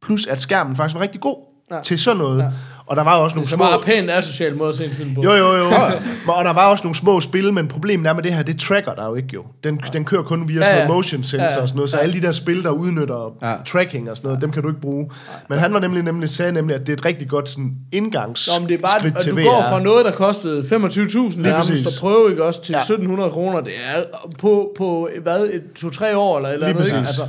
[0.06, 1.36] plus at skærmen faktisk var rigtig god
[1.72, 1.82] Ja.
[1.84, 2.54] til sådan noget.
[2.86, 3.64] Og der var også nogle Så små...
[3.64, 5.22] meget pænt asocial måde at se en film på.
[5.24, 5.66] Jo, jo, jo.
[6.38, 8.94] og der var også nogle små spil, men problemet er med det her, det tracker
[8.94, 9.44] der jo ikke jo.
[9.64, 10.88] Den, den kører kun via Ja, sådan ja.
[10.88, 11.62] noget motion sensor Ja, ja.
[11.62, 13.56] og sådan noget, så alle de der spil, der udnytter Ja.
[13.66, 15.10] tracking og sådan noget, dem kan du ikke bruge.
[15.50, 18.56] Men han var nemlig, nemlig sagde nemlig, at det er et rigtig godt sådan indgangsskridt
[18.58, 19.44] Nå, men det er bare, at du VR.
[19.44, 21.88] går fra noget, der kostede 25.000 nærmest præcis.
[21.88, 22.80] at prøve, ikke også, til Ja.
[22.80, 23.62] 1700 kroner.
[23.62, 24.04] Det er
[24.40, 26.98] på, på hvad, et, to-tre år eller eller Lige andet, ikke?
[27.00, 27.22] Altså,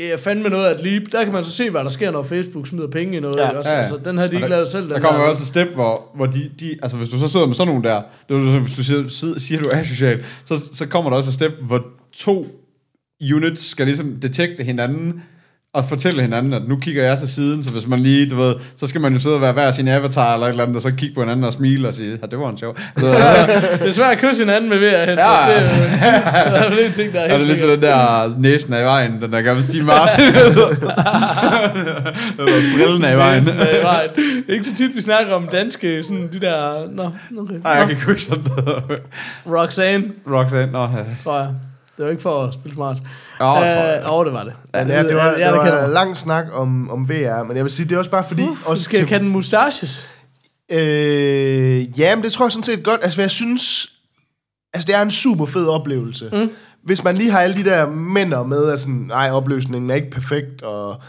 [0.00, 1.06] er fandme noget at lige...
[1.12, 3.48] Der kan man så se, hvad der sker, når Facebook smider penge i noget, Ja.
[3.48, 3.70] ikke også?
[3.70, 3.80] Ja, ja.
[3.80, 4.88] Altså, den havde de ikke lavet selv.
[4.88, 7.28] Der den kommer jo også et step, hvor, hvor de, de, altså hvis du så
[7.28, 10.24] sidder med sådan nogle der, det så, hvis du siger, siger, siger du er social,
[10.44, 11.84] så, så kommer der også et step, hvor
[12.16, 12.46] to
[13.34, 15.22] units skal ligesom detekte hinanden,
[15.76, 18.54] og fortælle hinanden, at nu kigger jeg til siden, så hvis man lige, du ved,
[18.76, 20.82] så skal man jo sidde og være hver sin avatar eller et eller andet, og
[20.82, 22.76] så kigge på hinanden og smile og sige, ja, det var en sjov.
[22.98, 25.18] Så, Det er svært at kysse hinanden med VR headset.
[25.18, 25.54] Ja.
[25.54, 25.60] Det
[26.60, 28.80] er jo er en ting, der er er det helt ligesom den der næsen er
[28.80, 30.32] i vejen, den der gamle Steve Martin.
[32.76, 33.44] Brillen er i vejen.
[33.58, 34.10] Er i vejen.
[34.16, 36.88] Det er ikke så tit, vi snakker om danske, sådan de der...
[36.92, 37.54] Nå, okay.
[37.62, 39.00] Nej, jeg kan ikke huske sådan noget.
[39.46, 41.04] Roxanne, Roxanne, nå, ja.
[41.24, 41.48] tror jeg.
[41.96, 42.96] Det var ikke for at spille smart.
[43.38, 44.00] Tror jeg.
[44.06, 44.52] Øh, Åh, det var det.
[44.74, 47.42] Men ja, det var, jeg, det jeg, var kender en lang snak om, om VR,
[47.42, 48.42] men jeg vil sige, det er også bare fordi...
[48.42, 50.08] Uh, også skal, til- kan den mustaches?
[50.72, 53.00] Øh, ja, men det tror jeg sådan set godt.
[53.02, 53.88] Altså, jeg synes...
[54.74, 56.30] Altså, det er en super fed oplevelse.
[56.32, 56.50] Mm.
[56.84, 60.10] Hvis man lige har alle de der mænder med, at sådan, nej, opløsningen er ikke
[60.10, 61.00] perfekt, og...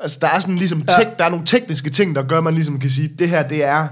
[0.00, 0.84] Altså, der er sådan ligesom...
[0.88, 0.98] Ja.
[1.04, 3.42] Tek, der er nogle tekniske ting, der gør, at man ligesom kan sige, det her,
[3.48, 3.88] det er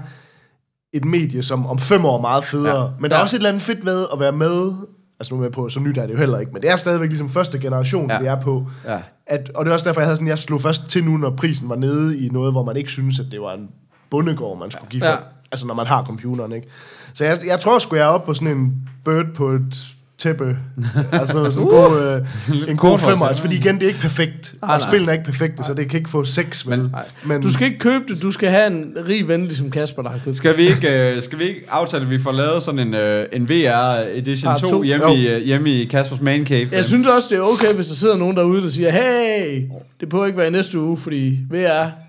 [0.93, 2.81] et medie, som om fem år er meget federe.
[2.83, 2.87] Ja.
[2.99, 3.23] Men der er Ja.
[3.23, 4.71] også et eller andet fedt ved at være med...
[5.19, 6.75] Altså, nu er jeg på, så nyt er det jo heller ikke, men det er
[6.75, 8.19] stadigvæk ligesom første generation, Ja.
[8.19, 8.67] det er på.
[8.85, 8.97] Ja.
[9.27, 11.35] At, og det er også derfor, jeg havde sådan, jeg slog først til nu, når
[11.35, 13.67] prisen var nede i noget, hvor man ikke synes, at det var en
[14.09, 15.07] bondegård, man skulle give for.
[15.07, 15.11] Ja.
[15.13, 15.19] Ja.
[15.51, 16.67] Altså, når man har computeren, ikke?
[17.13, 19.85] Så jeg, jeg tror sgu, jeg er oppe på sådan en bird på et
[20.19, 20.57] tæppe.
[21.11, 23.25] altså sådan en god, øh, en god kort femmer.
[23.25, 24.55] Altså, fordi igen, det er ikke perfekt.
[24.61, 24.89] Nej, og nej.
[24.89, 26.65] spillene er ikke perfekte, så det kan ikke få seks.
[26.65, 26.95] Men,
[27.25, 30.09] men Du skal ikke købe det, du skal have en rig ven, ligesom Kasper, der
[30.09, 32.79] har købt Skal vi ikke, uh, skal vi ikke aftale, at vi får lavet sådan
[32.79, 34.83] en, uh, en VR Edition Part 2, to.
[34.83, 35.15] hjemme, Jo.
[35.15, 36.69] i, uh, hjemme i Kaspers Man Cave?
[36.71, 39.63] Jeg synes også, det er okay, hvis der sidder nogen derude, der siger, hey,
[39.99, 41.55] det behøver ikke være i næste uge, fordi VR,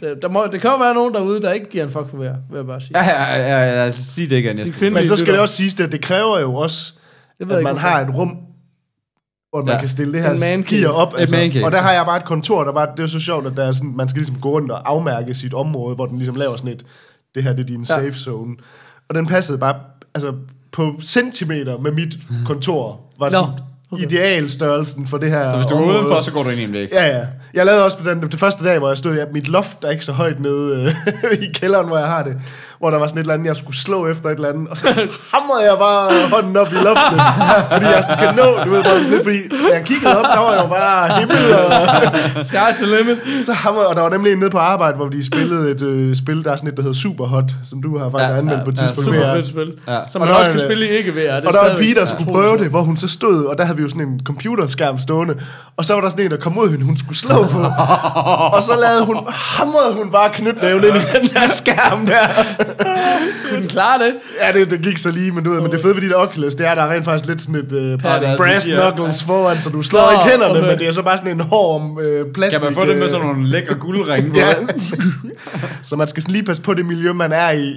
[0.00, 2.16] der, der, må, det kan jo være nogen derude, der ikke giver en fuck for
[2.16, 2.98] VR, vil jeg bare sige.
[2.98, 4.56] Ja, ja, ja, ja, ja, sig det De skal.
[4.56, 6.94] kvindelige men så skal det også siges, at det kræver jo også,
[7.40, 8.28] Det ved jeg at man ikke, har et rum,
[9.50, 9.80] hvor man Ja.
[9.80, 11.14] kan stille det her gear op.
[11.18, 11.60] altså.
[11.64, 13.64] Og der har jeg bare et kontor, der bare, det er så sjovt, at der
[13.64, 16.56] er sådan, man skal ligesom gå rundt og afmærke sit område, hvor den ligesom laver
[16.56, 16.82] sådan et,
[17.34, 17.84] det her det er din Ja.
[17.84, 18.56] safe zone.
[19.08, 19.74] Og den passede bare,
[20.14, 20.32] altså
[20.72, 22.14] på centimeter med mit
[22.46, 23.48] kontor, var Nå, sådan
[23.92, 24.04] okay.
[24.04, 25.98] idealstørrelsen for det her Så hvis du går område.
[25.98, 26.88] udenfor, så går du ind i en væg.
[26.92, 27.26] Ja, ja.
[27.54, 29.90] Jeg lavede også på den, det første dag, hvor jeg stod, ja, mit loft er
[29.90, 32.36] ikke så højt nede øh, i kælderen, hvor jeg har det.
[32.80, 34.68] Hvor der var sådan et eller andet, jeg skulle slå efter et eller andet.
[34.68, 34.86] Og så
[35.34, 37.18] hamrede jeg bare hånden op i loftet.
[37.72, 40.24] fordi jeg sådan kan nå, du ved, bare sådan lidt, fordi da jeg kiggede op,
[40.36, 41.52] der var jo bare himmel.
[41.52, 41.66] Og,
[42.50, 43.18] Sky's the limit.
[43.44, 46.16] så hamrede, og der var nemlig en nede på arbejde, hvor de spillede et øh,
[46.16, 48.58] spil, der er sådan et, der hedder Superhot, som du har faktisk Ja, ja, anmeldt
[48.60, 49.04] ja, på et ja, tidspunkt.
[49.04, 49.34] Super VR.
[49.34, 49.72] fedt spil.
[49.88, 49.98] Ja.
[50.10, 51.34] Som Og man der også kan en, spille i ikke VR.
[51.36, 53.44] Det Og der var en pige, der skulle utroligt prøve det, hvor hun så stod,
[53.44, 55.34] og der havde vi jo sådan en computerskærm stående,
[55.76, 57.58] og så var der sådan en, der kom ud hende, hun skulle slå på,
[58.56, 62.26] og så lavede hun, hamrede hun bare knytnæven ind i den der skærm der.
[63.48, 64.14] Kunne den klare det?
[64.42, 66.16] Ja, det, det gik så lige, men du ved, men det fede ved de der
[66.16, 68.36] Oculus, det er, der er rent faktisk lidt sådan et uh, Padding.
[68.36, 68.90] brass Ja.
[68.90, 70.68] knuckles foran, så du slår Nå, ikke hænderne, okay.
[70.70, 72.60] men det er så bare sådan en hård uh, plastik.
[72.60, 74.36] Kan man få det med øh, sådan nogle lækre guldringe på?
[74.40, 74.54] Ja.
[75.82, 77.76] så man skal sådan lige passe på det miljø, man er i.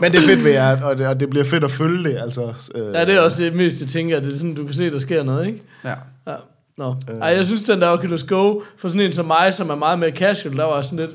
[0.00, 2.18] men det er fedt ved jer, og det, og det bliver fedt at følge det,
[2.22, 2.52] altså.
[2.74, 4.20] Øh, Ja, det er også det mest, jeg tænker.
[4.20, 5.62] Det er sådan, du kan se, der sker noget, ikke?
[5.84, 5.94] Ja.
[6.26, 6.34] Ja.
[6.78, 6.94] Nå.
[7.22, 9.98] Ej, jeg synes, den der Oculus Go, for sådan en som mig, som er meget
[9.98, 11.10] mere casual, der var sådan lidt,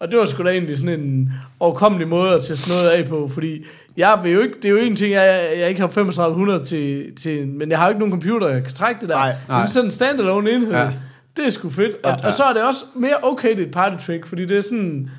[0.00, 3.08] Og det var sgu da egentlig sådan en overkommelig måde at tage sådan noget af
[3.08, 3.64] på, fordi
[3.96, 7.04] jeg vil jo ikke, det er jo en ting, jeg, jeg ikke har 3500 til,
[7.22, 9.14] til, men jeg har jo ikke nogen computer, jeg kan trække det der.
[9.16, 9.34] Nej.
[9.60, 10.90] Men sådan en standalone enhed, Ja.
[11.36, 11.96] det er sgu fedt.
[12.04, 14.44] Og, ja, og så er det også mere okay, det er et party trick, fordi
[14.46, 15.10] det er sådan,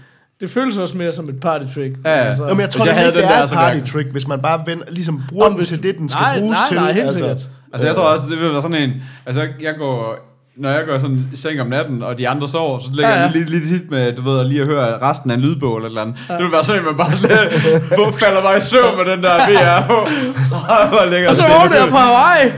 [0.42, 1.96] det føles også mere som et party trick.
[2.06, 2.16] Ja, ja.
[2.24, 4.10] Altså, Nå, men jeg tror, jeg det havde det den er der, et party trick,
[4.12, 6.68] hvis man bare vender, ligesom bruger Om den til det, den skal nej, bruges nej,
[6.68, 6.78] til.
[6.78, 7.50] nej, helt sikkert.
[7.74, 8.94] Altså, jeg tror også, det vil være sådan en...
[9.26, 10.26] Altså, jeg går...
[10.60, 13.16] Når jeg går sådan i seng om natten, og de andre sover, så lægger Ja,
[13.18, 13.22] ja.
[13.24, 15.76] jeg lige, lige, lige hit med, du ved, lige at høre resten af en lydbog
[15.78, 16.16] eller et eller andet.
[16.30, 16.34] Ja.
[16.34, 19.24] Det vil være sådan, at man bare lidt, hvor falder mig i søvn med den
[19.24, 21.06] der VR.
[21.12, 21.52] Lækker og så det.
[21.62, 22.52] vågner jeg på Hawaii.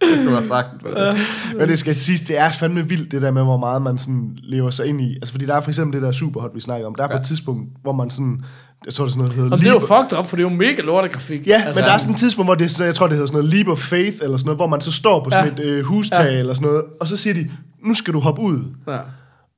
[0.00, 0.82] Det kunne være sagtens.
[0.96, 1.16] Ja.
[1.58, 4.30] Men det skal siges, det er fandme vildt, det der med, hvor meget man sådan
[4.42, 5.14] lever sig ind i.
[5.14, 6.94] Altså, fordi der er for eksempel det der superhot, vi snakker om.
[6.94, 7.18] Der er på Ja.
[7.20, 8.44] et tidspunkt, hvor man sådan...
[8.86, 10.36] Jeg tror, det er sådan noget, der hedder Og det er jo fucked up, for
[10.36, 11.46] det er jo mega lortegrafik.
[11.46, 13.16] Ja, altså, men der er sådan et tidspunkt, hvor det er sådan, jeg tror, det
[13.16, 15.54] hedder sådan noget Leap of Faith, eller sådan noget, hvor man så står på sådan
[15.58, 15.62] Ja.
[15.62, 16.38] et øh, hustag, Ja.
[16.38, 17.50] eller sådan noget, og så siger de,
[17.86, 18.58] nu skal du hoppe ud.
[18.88, 18.98] Ja.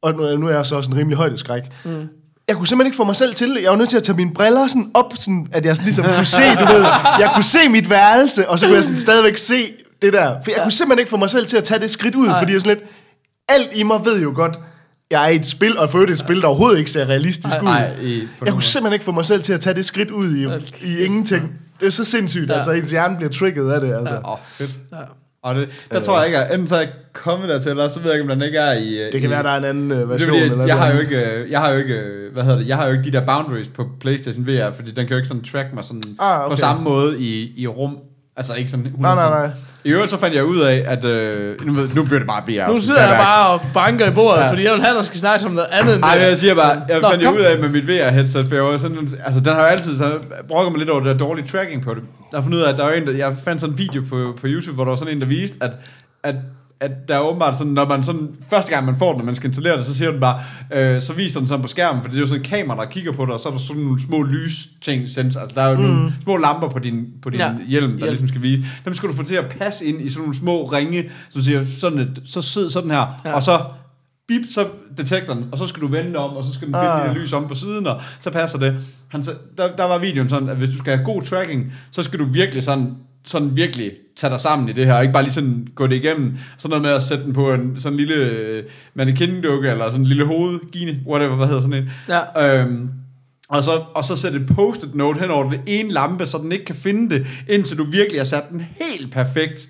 [0.02, 1.62] Og nu, nu er jeg så også en rimelig højdeskræk.
[1.84, 1.90] Mm.
[2.48, 3.58] Jeg kunne simpelthen ikke få mig selv til.
[3.62, 6.04] Jeg var nødt til at tage mine briller sådan op, sådan, at jeg sådan ligesom
[6.04, 6.82] kunne se, du ved,
[7.20, 9.66] jeg kunne se mit værelse, og så kunne jeg sådan stadigvæk se
[10.02, 10.34] det der.
[10.44, 12.38] For jeg kunne simpelthen ikke få mig selv til at tage det skridt ud, Nej.
[12.38, 12.88] fordi jeg sådan lidt,
[13.48, 14.58] alt i mig ved jo godt,
[15.10, 17.64] jeg er i et spil, og for et spil, der overhovedet ikke ser realistisk ud.
[17.64, 20.10] Nej, i, på Jeg kunne simpelthen ikke få mig selv til at tage det skridt
[20.10, 20.46] ud i,
[20.86, 21.58] i ingenting.
[21.80, 22.54] Det er så sindssygt, ja.
[22.54, 24.14] Altså ens hjerne bliver trigget af det, altså.
[24.14, 24.20] Ja.
[24.20, 24.70] Åh, oh, fedt.
[24.92, 24.96] Ja.
[25.42, 28.00] Og det, der tror jeg ikke, at enten så er jeg kommet dertil, eller så
[28.00, 28.98] ved jeg ikke, om den ikke er i...
[28.98, 30.28] øh, Det kan i, være, der er en anden øh, Det er version.
[30.28, 32.68] fordi, eller jeg har jo ikke, øh, jeg har jo ikke, øh, hvad hedder det,
[32.68, 35.28] jeg har jo ikke de der boundaries på PlayStation VR, fordi den kan jo ikke
[35.28, 36.50] sådan track mig sådan Ah, okay.
[36.50, 37.98] på samme måde i, i rum.
[38.38, 39.00] Altså ikke sådan 100%.
[39.02, 39.50] Nej, nej, nej.
[39.84, 42.72] I øvrigt så fandt jeg ud af, at øh, nu, nu bliver det bare VR.
[42.72, 44.50] Nu sidder jeg bare og banker i bordet, Ja.
[44.50, 46.22] fordi jeg vil have, at der skal snakke om noget andet end Ej, det.
[46.26, 47.34] jeg siger bare, jeg Nå, fandt kom.
[47.34, 50.18] ud af med mit VR-headset, for jeg var sådan, altså den har jo altid, så
[50.48, 52.02] brokker mig lidt over det der dårlige tracking på det.
[52.32, 54.02] Jeg har fundet ud af, at der var en, der, jeg fandt sådan en video
[54.10, 55.70] på, på YouTube, hvor der var sådan en, der viste, at,
[56.22, 56.34] at
[56.80, 59.34] at der er åbenbart sådan, når man sådan, første gang man får den, når man
[59.34, 62.08] skal installere det, så siger den bare, øh, så viser den sådan på skærmen, for
[62.08, 63.82] det er jo sådan et kamera, der kigger på det, og så er der sådan
[63.82, 65.82] nogle små lys ting, sens, altså der er jo mm.
[65.82, 67.54] nogle små lamper på din, på din ja.
[67.68, 68.08] Hjelm, der Hjelm.
[68.10, 68.68] ligesom skal vise.
[68.84, 71.64] Dem skal du få til at passe ind i sådan nogle små ringe, som siger
[71.64, 73.32] sådan et, så sid sådan her, ja.
[73.34, 73.60] Og så
[74.28, 74.66] bip, så
[74.98, 77.10] detektoren, og så skal du vende om, og så skal den finde Ah.
[77.10, 77.16] ah.
[77.16, 78.76] lys om på siden, og så passer det.
[79.08, 82.02] Han, så, der, der var videoen sådan, at hvis du skal have god tracking, så
[82.02, 82.94] skal du virkelig sådan,
[83.24, 85.96] sådan virkelig tage dig sammen i det her, og ikke bare lige sådan gå det
[85.96, 86.38] igennem.
[86.58, 88.64] Sådan noget med at sætte den på en sådan lille øh,
[88.94, 91.90] mannequin-dukke, eller sådan en lille hoved, gine, whatever, hvad hedder sådan en.
[92.08, 92.60] Ja.
[92.62, 92.90] Øhm,
[93.48, 96.52] og så, og så sætte et post-it note hen over det ene lampe, så den
[96.52, 99.68] ikke kan finde det, indtil du virkelig har sat den helt perfekt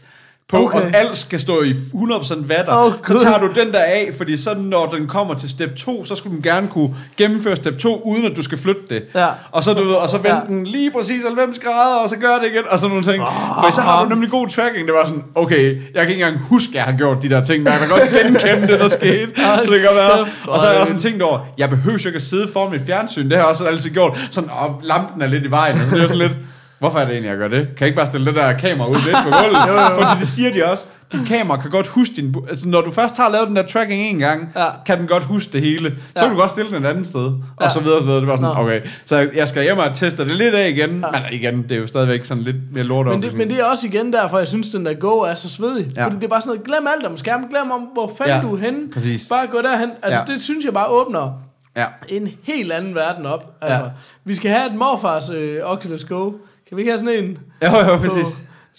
[0.49, 0.79] på, okay.
[0.79, 2.77] Og alt skal stå i 100% vatter.
[2.77, 3.21] Åh, så Gud.
[3.21, 6.35] tager du den der af, fordi så når den kommer til step 2, så skulle
[6.37, 9.03] den gerne kunne gennemføre step 2, uden at du skal flytte det.
[9.15, 9.27] Ja.
[9.53, 10.41] Og så, du ved, og så vende Ja.
[10.55, 13.25] den lige præcis 90 grader, og så gør det igen, og sådan nogle ting.
[13.61, 14.87] For så har du nemlig god tracking.
[14.89, 17.45] Det var sådan, okay, jeg kan ikke engang huske, at jeg har gjort de der
[17.45, 19.31] ting, men jeg kan godt genkende det, der skete.
[19.65, 20.27] så det kan være.
[20.49, 22.83] Og så har jeg også tænkt over, jeg behøver jo ikke at sidde foran mit
[22.87, 23.25] fjernsyn.
[23.25, 24.19] Det har jeg også altid gjort.
[24.31, 25.77] Sådan, og lampen er lidt i vejen.
[25.77, 26.33] Så det er sådan lidt,
[26.79, 27.59] hvorfor er det egentlig, jeg gør det?
[27.67, 29.63] Kan jeg ikke bare stille det der kamera ud lidt på gulvet?
[30.03, 30.87] Fordi det siger de også.
[31.13, 32.35] Dit kamera kan godt huske din...
[32.49, 34.67] Altså, når du først har lavet den der tracking en gang, Ja.
[34.87, 35.89] kan den godt huske det hele.
[35.91, 36.21] Så Ja.
[36.21, 37.21] kan du godt stille den et andet sted.
[37.27, 37.69] Og Ja.
[37.69, 38.21] så videre, og så videre.
[38.21, 38.63] Det var sådan, Nå.
[38.63, 38.81] okay.
[39.05, 40.91] Så jeg skal hjem og teste det lidt af igen.
[40.91, 43.65] Men igen, det er jo stadigvæk sådan lidt mere lort Men det, men det er
[43.65, 45.87] også igen derfor, jeg synes, den der Go er så svedig.
[45.97, 46.01] Ja.
[46.01, 46.07] Ja.
[46.07, 48.37] Fordi det er bare sådan noget, glem alt om skærmen, glem om, hvor fanden Ja,
[48.37, 48.43] ja.
[48.43, 48.91] du er henne.
[48.95, 49.29] præcis.
[49.31, 49.91] Bare gå derhen.
[50.03, 50.33] Altså, Ja.
[50.35, 51.33] det synes jeg bare åbner
[51.77, 51.87] Ja.
[52.09, 53.45] en helt anden verden op.
[53.61, 53.83] Altså, Ja.
[53.85, 53.91] ja.
[54.25, 56.33] Vi skal have et morfars øh, Oculus Go.
[56.69, 57.39] Kan vi ikke have sådan en?
[57.63, 58.37] Jo, jo, på- præcis.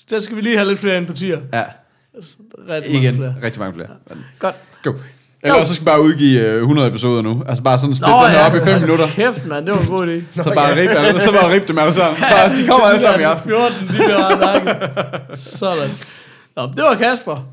[0.10, 1.40] Der skal vi lige have lidt flere empatier.
[1.54, 1.64] Ja,
[2.70, 3.16] Rigtig mange igen.
[3.16, 3.36] flere.
[3.44, 3.88] Rigtig mange flere.
[4.10, 4.56] Men Godt.
[4.84, 4.94] Go.
[5.44, 7.44] Ellers så skal vi bare udgive øh, 100 episoder nu.
[7.48, 9.08] Altså bare sådan splitte den her op i 5 minutter.
[9.08, 9.66] Kæft, mand.
[9.66, 10.44] Det var en god idé.
[10.44, 12.22] Så bare rip, alle- så bare rip dem alle sammen.
[12.22, 13.50] Bare, de kommer alle sammen i aften.
[13.52, 15.40] 14, de bliver nakket.
[15.40, 15.90] Sådan.
[16.56, 17.46] Nå, det var Kasper.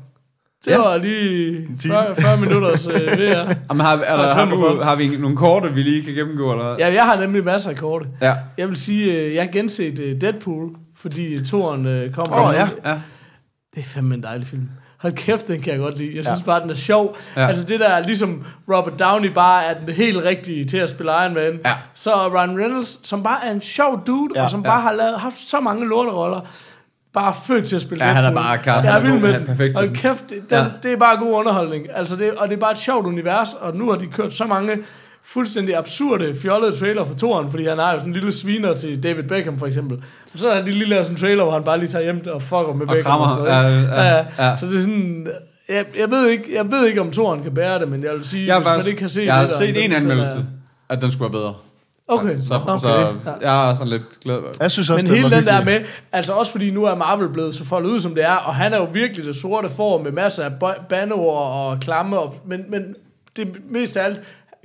[0.67, 0.77] Det Ja.
[0.77, 3.53] var lige 40, 40 minutters øh, VR.
[3.69, 6.51] Jamen, har, er der, har, du, har vi nogle korte, vi lige kan gennemgå?
[6.51, 6.75] Eller?
[6.79, 8.05] Ja, jeg har nemlig masser af korte.
[8.21, 8.33] ja.
[8.57, 12.37] Jeg vil sige, øh, jeg har genset øh, Deadpool, fordi toren øh, kommer.
[12.37, 12.51] Åh, nu.
[12.51, 12.67] ja.
[12.85, 12.95] ja.
[13.75, 14.69] Det er fandme en dejlig film.
[15.01, 16.11] Hold kæft, den kan jeg godt lide.
[16.15, 17.17] Jeg synes bare, den er sjov.
[17.35, 17.47] Ja.
[17.47, 18.43] Altså det der, ligesom
[18.73, 21.59] Robert Downey bare er den helt rigtige til at spille Iron Man.
[21.65, 21.73] Ja.
[21.93, 24.43] Så Ryan Reynolds, som bare er en sjov dude, Ja, ja.
[24.45, 24.69] og som ja.
[24.69, 26.39] bare har lavet, haft så mange lorteroller,
[27.13, 29.45] bare født til at spille Ja, han er bare castet Jeg er vild med den.
[29.45, 29.93] perfekt den.
[29.95, 30.57] kæft, det, den, Ja.
[30.57, 30.65] ja.
[30.83, 31.85] det er bare god underholdning.
[31.95, 34.45] Altså det, og det er bare et sjovt univers, og nu har de kørt så
[34.45, 34.77] mange
[35.25, 39.03] fuldstændig absurde, fjollede trailer for toren, fordi han har jo sådan en lille sviner til
[39.03, 39.97] David Beckham for eksempel.
[40.33, 42.23] Og så har de lige lavet sådan en trailer, hvor han bare lige tager hjem
[42.33, 43.25] og fucker med Og Beckham krammer.
[43.25, 43.87] og sådan noget.
[43.97, 44.57] Ja, ja, ja.
[44.57, 45.27] Så det er sådan...
[45.69, 48.25] Jeg, jeg, ved ikke, jeg ved ikke, om toren kan bære det, men jeg vil
[48.25, 51.01] sige, Jeg hvis faktisk, man ikke kan se jeg har set en anmeldelse, er- at
[51.01, 51.53] den skulle være bedre.
[52.09, 52.79] Okay, Så, okay.
[52.79, 52.89] så
[53.25, 53.31] ja.
[53.41, 54.39] jeg er sådan lidt glad.
[54.59, 55.81] Jeg synes også, Men hele den der med,
[56.11, 58.73] altså også fordi nu er Marvel blevet så foldet ud, som det er, og han
[58.73, 60.51] er jo virkelig det sorte for med masser af
[60.89, 62.95] bandeord og klamme, og, men, men
[63.37, 64.19] det mest af alt,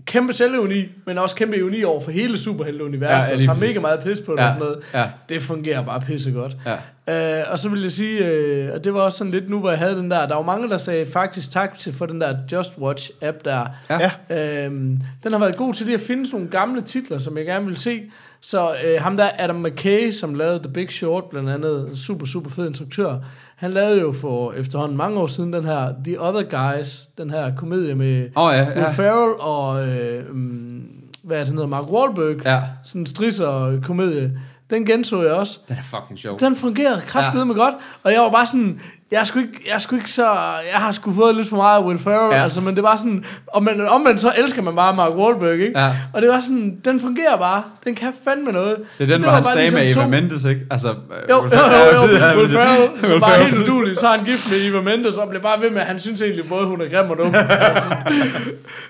[0.06, 3.76] kæmpe selvironi, men også kæmpe ironi over for hele superhelteuniverset, Ja, og tager præcis.
[3.76, 4.78] mega meget pis på det Ja, og sådan noget.
[4.94, 5.04] ja.
[5.28, 6.56] Det fungerer bare pissegodt.
[6.66, 7.38] Ja.
[7.40, 9.70] Øh, og så vil jeg sige, øh, og det var også sådan lidt nu, hvor
[9.70, 12.36] jeg havde den der, der var mange, der sagde faktisk tak til for den der
[12.52, 13.66] Just Watch app der.
[13.90, 14.10] Ja.
[14.30, 14.64] Ja.
[14.66, 17.46] Øhm, den har været god til det at finde sådan nogle gamle titler, som jeg
[17.46, 18.02] gerne vil se.
[18.40, 22.50] Så øh, ham der, Adam McKay, som lavede The Big Short, blandt andet, super, super
[22.50, 23.16] fed instruktør,
[23.62, 27.56] han lavede jo for efterhånden mange år siden den her The Other Guys, den her
[27.56, 28.90] komedie med oh, ja, Will ja.
[28.90, 30.82] Ferrell og, øh, um,
[31.22, 32.44] hvad er det, hedder, Mark Wahlberg.
[32.44, 34.38] Ja, Sådan en strisser komedie.
[34.72, 35.58] Den genså jeg også.
[35.68, 36.40] den er fucking sjov.
[36.40, 38.80] Den fungerede kraftigt med godt, og jeg var bare sådan,
[39.12, 40.24] jeg er sgu ikke, jeg er sgu ikke så,
[40.72, 42.36] jeg har sgu fået lidt for meget af Will Ferrell, Ja.
[42.38, 42.42] ja.
[42.42, 45.72] altså, men det var sådan, og men omvendt så elsker man bare Mark Wahlberg, ikke?
[45.80, 45.92] Ja.
[46.12, 48.76] Og det var sådan, den fungerer bare, den kan fandme noget.
[48.98, 50.60] Det er Så den, hvor var hans bare dame er ligesom Eva to- Mendes, ikke?
[50.70, 50.94] Altså, øh,
[51.30, 54.08] Jo, jo, Will jo, Ferrell- jo, Ja, Will Ferrell, som bare er helt udulig, så
[54.08, 56.48] er han gift med Eva Mendes, og bliver bare ved med, at han synes egentlig
[56.48, 57.34] både, hun er grim og dum.
[57.50, 57.90] altså.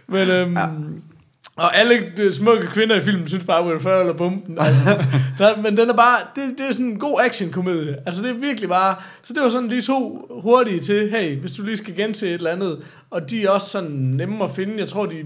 [0.08, 0.64] Men, øhm, ja.
[1.56, 4.56] Og alle de smukke kvinder i filmen synes bare, at Will Ferrell er bomben.
[4.60, 4.88] Altså.
[5.38, 7.96] Der, men den er bare, det, det er sådan en god actionkomedie.
[8.06, 11.52] Altså det er virkelig bare, så det var sådan lige to hurtige til, hey, hvis
[11.52, 12.78] du lige skal gense et eller andet,
[13.10, 14.74] og de er også sådan nemme at finde.
[14.78, 15.16] Jeg tror, de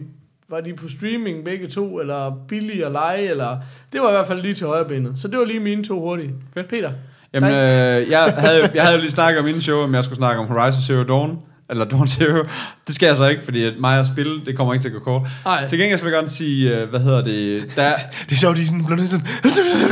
[0.48, 3.56] var de på streaming begge to, eller billige at lege, eller
[3.92, 5.12] det var i hvert fald lige til højre benet.
[5.16, 6.34] Så det var lige mine to hurtige.
[6.54, 6.68] Fedt.
[6.68, 6.90] Peter.
[7.32, 10.40] Jamen, øh, jeg, havde, jeg havde lige snakket om inden show, om jeg skulle snakke
[10.40, 11.38] om Horizon Zero Dawn.
[11.70, 12.44] Eller Dawn Zero.
[12.86, 14.92] Det skal jeg så ikke, fordi at mig at spille, det kommer ikke til at
[14.94, 15.22] gå kort.
[15.46, 15.66] Ej.
[15.68, 17.62] Til gengæld så vil jeg gerne sige, øh, hvad hedder det?
[17.76, 17.94] Der,
[18.28, 19.26] Det er sjovt, de er sådan blevet sådan...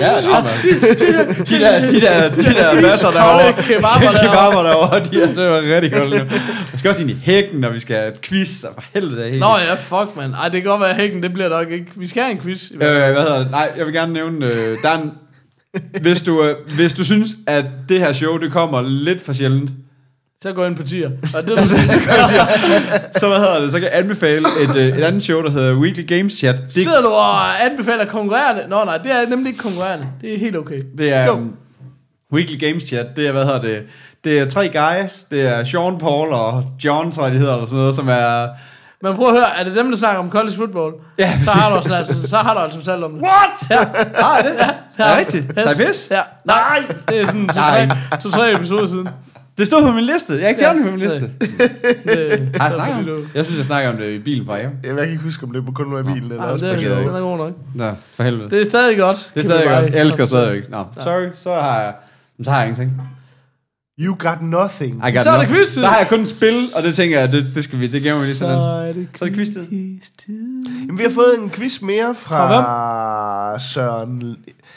[0.01, 1.47] ja, ja, man.
[1.47, 3.63] de der, de der, de der masser derovre.
[3.63, 5.01] kebaber derovre.
[5.05, 6.37] De er, det var rigtig koldt nu.
[6.73, 9.25] Vi skal også ind i hækken, og vi skal have et quiz, og for helvede
[9.25, 9.41] af hele.
[9.41, 10.31] Nå ja, fuck man.
[10.35, 11.87] Ej, det kan godt være hækken, det bliver nok ikke.
[11.97, 12.71] Vi skal have en quiz.
[12.73, 13.51] Øh, hvad hedder det?
[13.51, 15.11] Nej, jeg vil gerne nævne, øh, der er en,
[16.01, 19.71] hvis, du, øh, hvis du synes, at det her show, det kommer lidt for sjældent,
[20.43, 21.11] Så gå ind på tier.
[21.37, 21.77] Og det, Altså,
[23.21, 25.75] så hvad hedder det, så kan jeg anbefale et, øh, et andet show, der hedder
[25.75, 26.57] Weekly Games Chat.
[26.65, 28.63] Det, Sidder du og anbefaler konkurrerende?
[28.69, 30.07] Nå nej, det er nemlig ikke konkurrerende.
[30.21, 30.81] Det er helt okay.
[30.99, 31.33] det er Go.
[31.35, 31.57] um,
[32.33, 33.83] Weekly Games Chat, det er, hvad hedder det,
[34.25, 37.67] det er tre guys, det er Sean Paul og John, tror jeg, de hedder, eller
[37.67, 38.49] sådan noget, som er...
[39.03, 40.93] Men prøv at høre, er det dem, der snakker om college football?
[41.19, 43.23] Ja, Så har du, altså, altså, så har du altså fortalt om det.
[43.23, 43.71] What?
[43.71, 43.79] Ja,
[44.15, 45.45] Ah, det, ja, det er rigtigt.
[45.89, 46.09] Yes.
[46.11, 46.21] Ja.
[46.45, 47.87] Nej, det er sådan Nej.
[47.87, 49.09] to-tre to, tre episoder siden.
[49.59, 50.33] Det stod på min liste.
[50.33, 50.75] Jeg har ikke Ja.
[50.75, 51.21] det på min liste.
[51.21, 53.29] Det, Har jeg snakket om det?
[53.35, 54.71] Jeg synes, jeg snakker om det i bilen fra hjem.
[54.85, 56.23] Jeg kan ikke huske, om det kun var i bilen.
[56.23, 57.09] Eller Nej, også det er, den gaden.
[57.09, 57.53] er god nok.
[57.75, 58.51] Nå, for helvede.
[58.51, 59.31] Det er stadig godt.
[59.35, 59.93] Det er stadig bare- godt.
[59.95, 60.71] Jeg elsker stadigvæk.
[60.71, 61.95] Nå, sorry, så har jeg...
[62.45, 63.01] Så har jeg ingenting.
[64.01, 65.03] You got nothing.
[65.09, 65.83] I got Så er det quiz-tid.
[65.83, 68.03] Så har jeg kun et spil, og det tænker jeg, det, det skal vi, det
[68.03, 68.57] gemmer vi lige sådan.
[68.57, 69.67] Så er det Så er det quiz-tid.
[69.69, 70.67] quiz-tid.
[70.87, 74.37] Jamen, vi har fået en quiz mere fra, Fra Søren...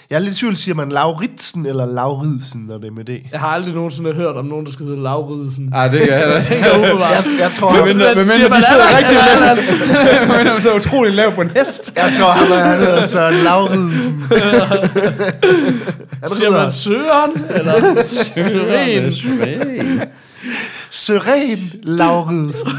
[0.10, 3.22] Jeg er lidt i tvivl, siger man Lauritsen eller Lauridsen, når det er med det?
[3.32, 5.74] Jeg har aldrig nogensinde hørt om nogen, der skal hedde Lauridsen.
[5.74, 7.12] Ej, det kan jeg tænker umiddelbart.
[7.12, 10.28] Jeg, jeg tror, Men mindre, men Siger mindre man de sidder rigtig Eller langt.
[10.28, 11.94] Men mindre de sidder utrolig lavt på en hest.
[11.96, 14.24] jeg tror, ham er, han hedder Søren Lauridsen.
[16.22, 17.32] han Siger man hedder Søren?
[17.50, 19.12] Eller Søren?
[19.12, 20.02] Søren.
[20.92, 22.72] Søren Lauridsen.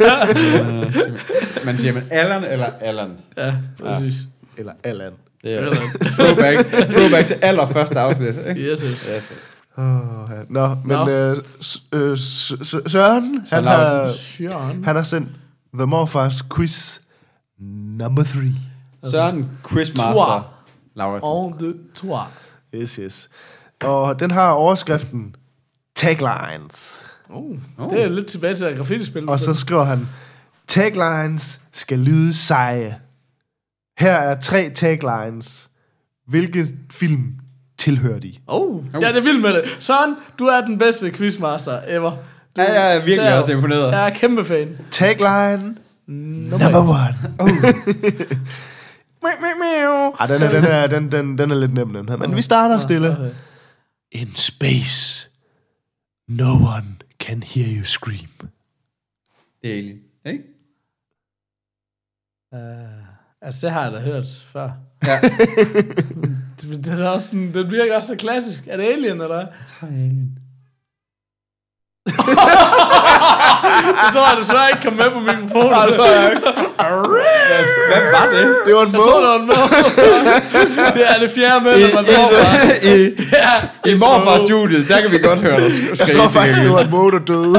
[1.66, 3.10] Man siger man Allan eller Allan.
[3.36, 3.52] Ja,
[3.82, 4.14] præcis.
[4.56, 5.12] Eller Allan.
[5.44, 5.72] Det er
[6.16, 8.28] throwback, throwback til allerførste afsnit.
[8.28, 8.60] Ikke?
[8.60, 9.08] Yes, yes.
[9.14, 9.32] Yes.
[9.76, 9.84] Oh,
[10.30, 10.42] ja.
[10.48, 11.08] Nå, men Nå.
[11.08, 11.36] øh,
[11.92, 14.84] øh, Søren, han har, Søren.
[14.84, 15.28] han har sendt
[15.74, 16.98] The Morfars quiz
[17.98, 18.52] number three.
[19.10, 20.50] Søren Quizmaster.
[20.96, 21.18] Laura.
[21.22, 22.26] On the trois.
[22.74, 23.30] Yes, yes.
[23.82, 25.34] Og den har overskriften
[25.94, 27.06] Taglines.
[27.30, 27.56] Oh,
[27.90, 29.28] det er lidt tilbage til graffiti-spil.
[29.28, 30.08] Og så skriver han,
[30.68, 32.98] taglines skal lyde seje.
[33.98, 35.70] Her er tre taglines.
[36.26, 37.34] Hvilke film
[37.78, 38.34] tilhører de?
[38.46, 39.64] Oh, ja, det er vildt med det.
[39.80, 42.10] Søren, du er den bedste quizmaster ever.
[42.10, 43.92] Du, Ja, jeg er virkelig der- også imponeret.
[43.92, 44.78] Jeg er kæmpe fan.
[44.90, 45.76] Tagline
[46.06, 47.34] Nummer number one.
[49.60, 50.14] Miau.
[50.18, 52.16] Ah, den, er, den, er, den, den, den er lidt nem, den her.
[52.16, 53.10] Men vi starter stille.
[53.12, 53.30] Okay.
[54.12, 55.28] In space,
[56.28, 56.86] no one
[57.20, 58.28] can hear you scream.
[59.62, 59.98] Det er alien.
[60.26, 60.42] Ikke?
[62.52, 62.58] Uh,
[63.44, 64.68] altså, det har jeg da hørt før.
[65.06, 65.18] Ja.
[66.62, 68.60] Det, det er også sådan, den virker også så klassisk.
[68.68, 69.44] Er det Alien, eller hvad?
[69.80, 70.30] Tag alien.
[74.04, 75.70] Det tror jeg desværre ikke kom med på mikrofonen.
[75.70, 76.42] Nej, det tror jeg ikke.
[76.42, 78.44] Hvad, hvad var det?
[78.66, 79.22] Det var en Jeg tror, mål.
[79.22, 79.68] det var en mål.
[80.96, 82.84] Det er det fjerde medlem, man tror bare.
[82.84, 85.72] I, Det er I morfars studiet, der kan vi godt høre dig.
[85.98, 87.54] Jeg tror faktisk, det var en mål, der døde.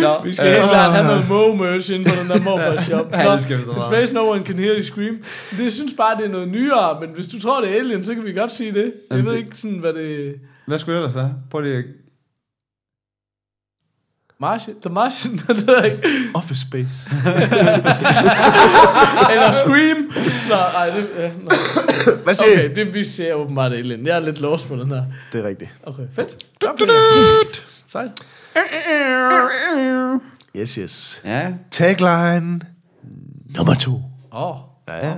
[0.00, 3.12] Nå, Vi skal helt klart have noget Mo-merch inde på den der morfar shop.
[3.12, 3.84] Ja, det skal vi så meget.
[3.84, 5.16] Space No One Can Hear You Scream.
[5.50, 8.04] Det jeg synes bare, det er noget nyere, men hvis du tror, det er Alien,
[8.04, 8.84] så kan vi godt sige det.
[8.84, 10.34] Jeg Jamen, ved det- ikke sådan, hvad det...
[10.66, 11.34] Hvad skulle jeg ellers være?
[11.50, 11.84] Prøv lige at...
[14.40, 14.76] Martian?
[14.80, 15.34] The Martian?
[15.58, 16.08] det ved jeg ikke.
[16.34, 17.10] Office Space.
[19.32, 19.96] Eller Scream?
[20.48, 21.06] Nå, ej, det...
[21.18, 21.50] Ja, nå.
[22.24, 24.06] Hvad siger Okay, det vi ser åbenbart Alien.
[24.06, 25.02] Jeg er lidt lost på den her.
[25.32, 25.70] Det er rigtigt.
[25.86, 26.36] Okay, fedt.
[26.60, 27.66] Det.
[27.92, 28.12] Sejt.
[30.56, 31.20] Yes, yes.
[31.24, 31.52] Ja.
[31.70, 32.60] Tagline
[33.56, 34.02] nummer to.
[34.32, 34.50] Åh.
[34.50, 34.56] Oh.
[34.88, 35.16] Ja, ja.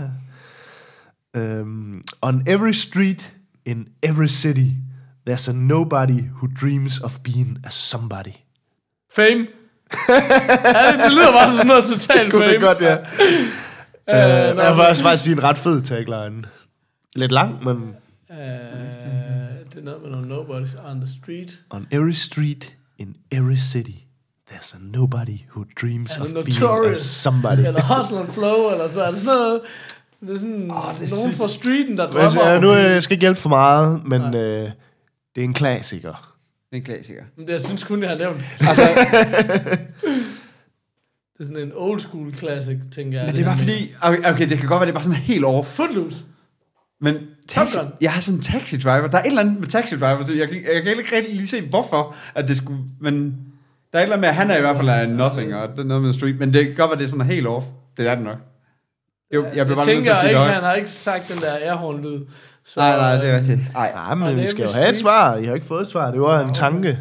[1.61, 3.33] Um, on every street
[3.65, 4.73] in every city,
[5.29, 8.35] there's a nobody who dreams of being a somebody.
[9.13, 9.47] Fame.
[10.09, 12.53] ja, det, det lyder bare som sådan noget totalt Kunne fame.
[12.53, 12.97] det godt, ja.
[12.99, 16.43] Uh, nå, jeg vil også bare sige en ret fed tagline.
[17.17, 17.95] Lidt lang, men
[18.31, 18.37] øh,
[19.75, 21.65] det er noget med nogle nobodies on the street.
[21.71, 24.07] on every street in every city,
[24.51, 26.99] there's a nobody who dreams of det being a Notorious?
[26.99, 27.67] somebody.
[27.67, 29.61] Eller Hustle and Flow, eller så er det sådan noget...
[30.21, 32.63] Det er sådan oh, det nogen fra streeten, der drømmer ja, om...
[32.63, 34.71] nu øh, jeg skal ikke hjælpe for meget, men øh,
[35.35, 36.35] det er en klassiker.
[36.71, 37.23] Det er en klassiker.
[37.37, 38.43] Men det, jeg synes kun, jeg har nævnt.
[38.61, 38.83] Altså,
[41.39, 43.27] Det er sådan en old school classic, tænker jeg.
[43.27, 43.95] men det er bare fordi...
[44.03, 45.69] Okay, okay, det kan godt være, det er bare sådan helt off.
[45.69, 46.25] Footloose.
[47.01, 47.15] Men
[47.49, 49.07] taxi, jeg har sådan en taxi driver.
[49.09, 51.35] Der er et eller andet med taxi driver, så jeg, kan- jeg kan ikke rigtig
[51.35, 52.81] lige se, hvorfor at det skulle...
[53.01, 53.15] Men
[53.93, 55.69] der er et eller andet med, at han er i hvert fald af nothing, og
[55.69, 56.39] det er noget med street.
[56.39, 57.67] Men det kan godt være, det er sådan helt off.
[57.97, 58.37] Det er det nok.
[59.35, 62.21] Jo, jeg, jeg bare tænker at sige ikke, han har ikke sagt den der airhorn-lyd.
[62.65, 63.61] Så, Nej, nej, det er rigtigt.
[63.77, 65.37] Ej, Ja, Og men vi det skal jo have et svar.
[65.37, 66.11] I har ikke fået et svar.
[66.11, 66.99] Det var en tanke.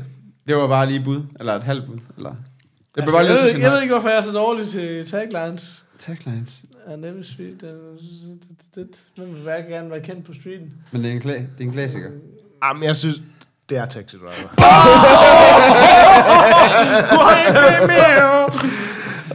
[0.48, 1.22] det var bare lige bud.
[1.40, 1.98] Eller et halvt bud.
[2.18, 2.30] Eller...
[2.96, 3.82] Jeg Altså, bare jeg, ved, jeg ved nej.
[3.82, 5.84] ikke, hvorfor jeg er så dårlig til taglines.
[6.06, 6.64] Taglines.
[6.88, 7.62] Ja, det er sygt.
[8.76, 8.88] Det,
[9.18, 10.72] man vil være gerne være kendt på streeten.
[10.92, 12.10] Men det er en, kla- det er en klassiker.
[12.64, 13.22] Jamen, jeg synes,
[13.70, 14.54] det er Taxi Driver.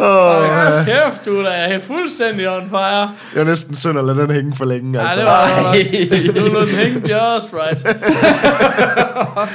[0.00, 3.02] Åh, kæft, du der er fuldstændig on fire.
[3.02, 5.00] Det var næsten synd at lade den hænge for længe.
[5.02, 5.20] Ja, altså.
[5.20, 6.40] det var.
[6.40, 7.98] Du lod den hænge just right.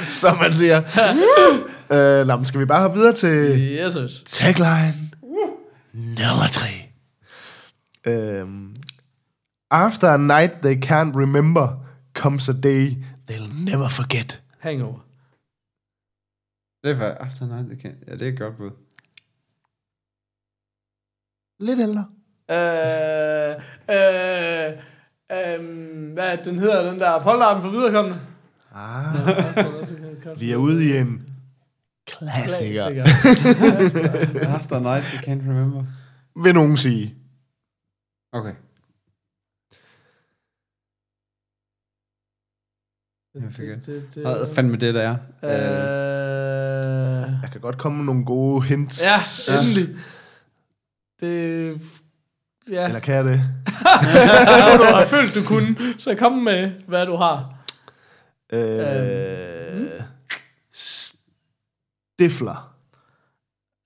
[0.20, 0.82] Som man siger.
[2.20, 3.58] øh, nå, skal vi bare hoppe videre til...
[3.58, 4.22] Yes.
[4.26, 4.94] Tagline
[5.94, 6.66] nummer 3.
[8.06, 8.74] Um,
[9.70, 11.68] After a night they can't remember,
[12.14, 12.96] comes a day
[13.26, 14.40] they'll never forget.
[14.58, 14.98] Hangover.
[16.84, 17.94] Det er after a Night, they kan...
[18.08, 18.70] Ja, det er godt bud.
[21.60, 22.06] Lidt ældre.
[22.50, 23.54] Øh,
[23.90, 24.68] øh,
[25.32, 28.20] øh, hvad den hedder, den der polterappen for viderekommende?
[28.74, 31.28] Ah, ah, vi er ude i en
[32.06, 32.92] klassiker.
[32.92, 34.48] klassiker.
[34.48, 35.84] After Night, you can't remember.
[36.42, 37.14] Vil nogen sige.
[38.34, 38.54] Okay.
[43.34, 45.16] Jeg fik det, det, det, Hvad fandme det, der er?
[45.42, 45.50] Øh,
[47.42, 49.02] Jeg kan godt komme med nogle gode hints.
[49.02, 49.16] ja,
[49.60, 49.96] endelig.
[51.20, 51.80] Det...
[52.70, 53.40] Ja, Eller kan jeg det?
[54.66, 57.54] nu du har følt, du kunne, så kom med, hvad du har.
[58.52, 60.00] Øh,
[60.72, 62.74] Stifler.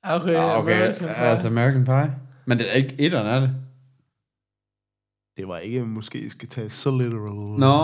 [0.02, 1.14] Okay, Ah, okay, American Pie.
[1.16, 2.14] altså American Pie.
[2.44, 3.54] Men det er ikke etteren, er det?
[5.38, 7.58] Det var ikke, måske skal tage så literal.
[7.58, 7.76] Nå.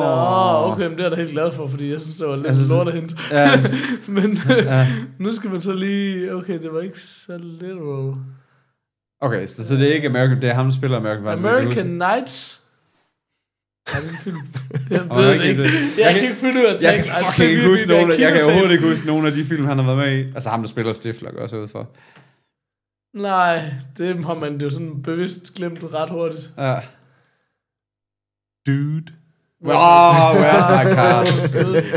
[0.00, 2.34] Nå, okay, men det er jeg da helt glad for, fordi jeg synes, det var
[2.36, 3.14] lidt Jeg synes- lortehint.
[3.30, 3.50] Ja,
[4.16, 4.86] Men ja.
[5.24, 6.34] nu skal man så lige...
[6.34, 8.14] Okay, det var ikke så literal.
[9.20, 11.86] Okay, så, så det er ikke American, det er ham, der spiller American kan American.
[11.86, 12.60] Nights.
[13.86, 14.36] Er det en film?
[14.90, 15.62] Jeg ved jeg det kan ikke.
[15.62, 18.12] Jeg jeg kan kan- ikke finde ud af at Jeg kan fucking ikke huske nogen,
[18.12, 20.32] af- jeg kan overhovedet ikke huske nogen af de film, han har været med i.
[20.34, 21.88] Altså ham, der spiller Stifler, går også ud for.
[23.14, 23.60] Nej,
[23.98, 26.52] det har man jo sådan bevidst glemt ret hurtigt.
[26.58, 26.80] Ja.
[28.66, 29.12] Dude.
[29.66, 31.28] Oh, where's my card?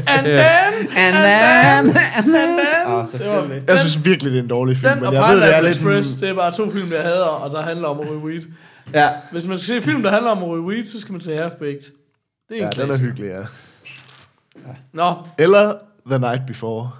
[0.07, 0.37] And Ja.
[0.43, 2.59] then, And then, and then.
[2.87, 3.63] Ah, Det selvfølgelig.
[3.67, 5.61] var, Jeg synes virkelig, det er en dårlig film, den men jeg ved, det er
[5.61, 5.71] lidt...
[5.77, 8.41] Express, det er bare to film, jeg hader, og der handler om at ryge weed.
[8.93, 11.21] Ja, Hvis man skal se film, der handler om at ryge weed, så skal man
[11.21, 11.91] se Half-Baked.
[12.49, 12.97] Det er en ja, den er klassiker.
[12.97, 13.41] hyggelig, ja.
[14.93, 15.73] Nå, Eller
[16.09, 16.91] The Night Before.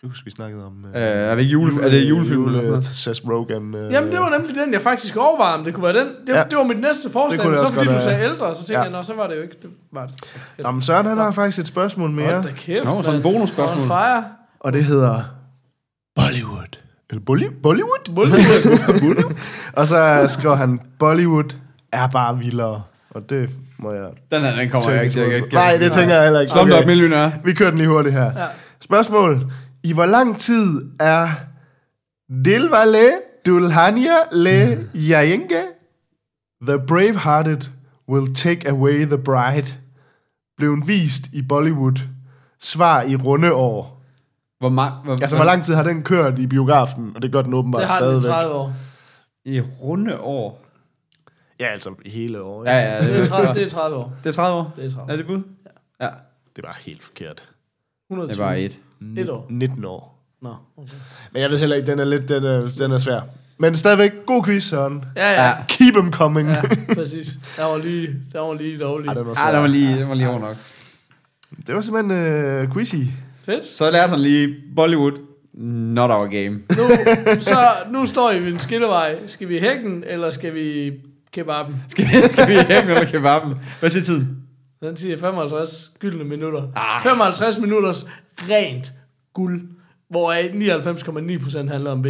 [0.00, 0.72] Kan huske, vi snakkede om...
[0.94, 2.84] øh, er det jule, er det julefilm eller sådan Jule, noget?
[2.84, 3.74] Seth Rogen.
[3.74, 6.06] Øh, Jamen, det var nemlig den, jeg faktisk overvejede, om det kunne være den.
[6.26, 6.44] Det, Ja.
[6.50, 8.60] det var mit næste forslag, Det kunne men det så fordi du sagde ældre, så
[8.60, 8.82] tænkte Ja.
[8.82, 9.56] jeg, nå, så var det jo ikke.
[9.62, 10.14] Det var det.
[10.58, 13.22] Nå, men Søren, han har faktisk et spørgsmål mere, Hold da kæft, Nå, sådan en
[13.22, 13.88] bonusspørgsmål.
[14.60, 15.22] Og det hedder
[16.16, 16.78] Bollywood.
[17.10, 18.04] Eller Bolly- Bollywood?
[18.16, 19.34] Bollywood.
[19.72, 21.56] Og så skriver han, Bollywood
[21.92, 22.82] er bare vildere.
[23.10, 25.44] Og det må jeg Den her, den kommer jeg ikke til.
[25.52, 26.52] Nej, det tænker jeg heller ikke.
[26.52, 27.30] Slumdog Millionær.
[27.44, 28.24] Vi kører den lige hurtigt her.
[28.24, 28.44] Ja.
[28.80, 29.52] Spørgsmål.
[29.82, 31.28] I hvor lang tid er
[32.44, 33.10] Dilwale
[33.46, 35.62] Dulhania Le Jayenge
[36.66, 37.60] The Bravehearted
[38.08, 39.74] Will Take Away the Bride
[40.56, 41.98] blev vist i Bollywood.
[42.60, 44.02] Svar i runde år.
[44.58, 47.12] Hvor, ma- hvor, Altså, hvor lang tid har den kørt i biografen?
[47.14, 48.30] Og det gør den åbenbart Det har stadigvæk.
[48.30, 48.72] 30 år.
[49.44, 50.64] I runde år.
[51.60, 52.64] Ja, altså hele år.
[52.64, 54.12] Ja, ja, Det er det, 30, det er 30 år.
[54.24, 54.72] det er 30 år.
[54.76, 55.42] Det er 30 Er det bud?
[56.00, 56.08] Ja.
[56.56, 57.48] Det var helt forkert.
[58.10, 58.28] 120.
[58.30, 58.80] Det bare et.
[59.18, 59.46] Et år.
[59.50, 60.24] 19 år.
[60.42, 60.92] Nå, okay.
[61.32, 63.20] Men jeg ved heller ikke, den er lidt, den er, den er svær.
[63.58, 65.04] Men stadigvæk, god quiz, Søren.
[65.16, 65.54] Ja, ja.
[65.68, 66.48] Keep them coming.
[66.48, 66.62] Ja,
[66.94, 67.26] præcis.
[67.56, 69.08] Der var lige, der var lige dårlig.
[69.08, 69.50] Ej, den var svær.
[69.52, 70.56] det var lige, det var lige over nok.
[71.66, 72.96] Det var simpelthen øh, quizzy.
[73.44, 73.64] Fedt.
[73.66, 75.12] Så lærte han lige Bollywood,
[75.94, 76.50] not our game.
[76.50, 76.88] Nu,
[77.40, 77.58] så,
[77.90, 79.16] nu står I ved en skillevej.
[79.26, 80.92] Skal vi i hækken, eller skal vi
[81.32, 81.76] kebaben?
[81.88, 83.54] Skal vi, skal vi hænge eller kebaben?
[83.80, 84.39] Hvad siger tiden?
[84.84, 86.62] Den siger 55 gyldne minutter.
[86.76, 87.02] Ah.
[87.02, 88.06] 55 minutters
[88.38, 88.92] rent
[89.34, 89.60] guld,
[90.10, 92.06] hvoraf 99,9% handler om BR.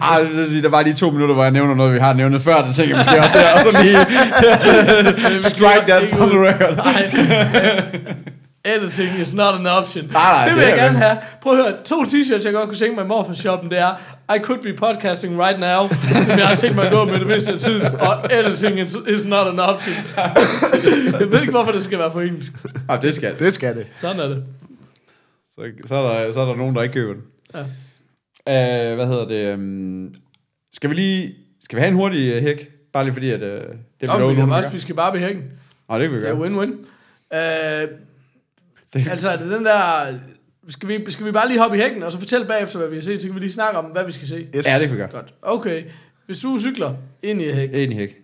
[0.00, 2.12] Ah, det vil sige, der var de to minutter, hvor jeg nævner noget, vi har
[2.12, 2.64] nævnt før.
[2.66, 3.52] Det tænker jeg måske også der.
[3.52, 6.76] Og så lige strike that from the record.
[6.76, 7.10] Nej.
[8.64, 10.04] Editing is not an option.
[10.04, 11.18] Nej, nej, det vil det jeg er gerne have.
[11.42, 13.94] Prøv at høre, to t-shirts, jeg godt kunne tænke mig i morfar-shoppen, det er
[14.36, 15.88] I could be podcasting right now,
[16.22, 18.96] som jeg har tænkt mig at gå med det meste af tiden, og editing is,
[19.08, 19.94] is not an option.
[21.20, 22.52] jeg ved ikke, hvorfor det skal være på engelsk.
[22.88, 23.38] Ah, det skal det.
[23.38, 23.86] Det skal det.
[24.00, 24.44] Sådan er det.
[25.54, 27.22] Så, så, er der, så er der nogen, der ikke køber den.
[27.54, 28.90] Ja.
[28.90, 29.54] Uh, hvad hedder det?
[29.54, 30.14] Um,
[30.72, 31.34] skal vi lige...
[31.64, 32.68] Skal vi have en hurtig uh, hæk?
[32.92, 33.58] Bare lige fordi, at uh, det
[34.02, 35.42] er Kom, lovet vi, der vi skal bare behækken.
[35.88, 36.46] Nå, det kan vi Det er gøre.
[36.46, 36.70] win-win.
[37.34, 38.09] Uh,
[38.94, 40.06] altså, er det den der...
[40.68, 42.94] Skal vi, skal vi bare lige hoppe i hækken, og så fortælle bagefter, hvad vi
[42.94, 44.48] har set, så kan vi lige snakke om, hvad vi skal se.
[44.56, 44.66] Yes.
[44.66, 45.08] Ja, det kan vi gøre.
[45.10, 45.34] Godt.
[45.42, 45.84] Okay.
[46.26, 47.70] Hvis du cykler ind i hæk.
[47.72, 48.16] En hæk.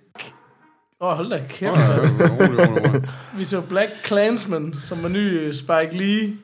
[1.00, 1.72] Åh, oh, hold da kæft.
[1.72, 3.08] Rolig, rolig, rolig, rolig.
[3.36, 6.36] Vi så Black Klansman, som var ny øh, Spike Lee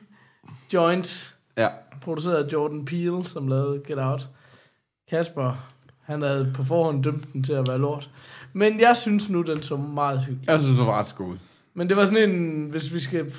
[0.73, 1.67] joint, Ja.
[2.01, 4.29] produceret af Jordan Peele, som lavede Get Out.
[5.09, 5.67] Kasper,
[6.05, 8.09] han havde på forhånd dømt den til at være lort.
[8.53, 10.47] Men jeg synes nu, den så meget hyggelig.
[10.49, 11.35] Jeg synes, det var ret god.
[11.73, 13.31] Men det var sådan en, hvis vi skal...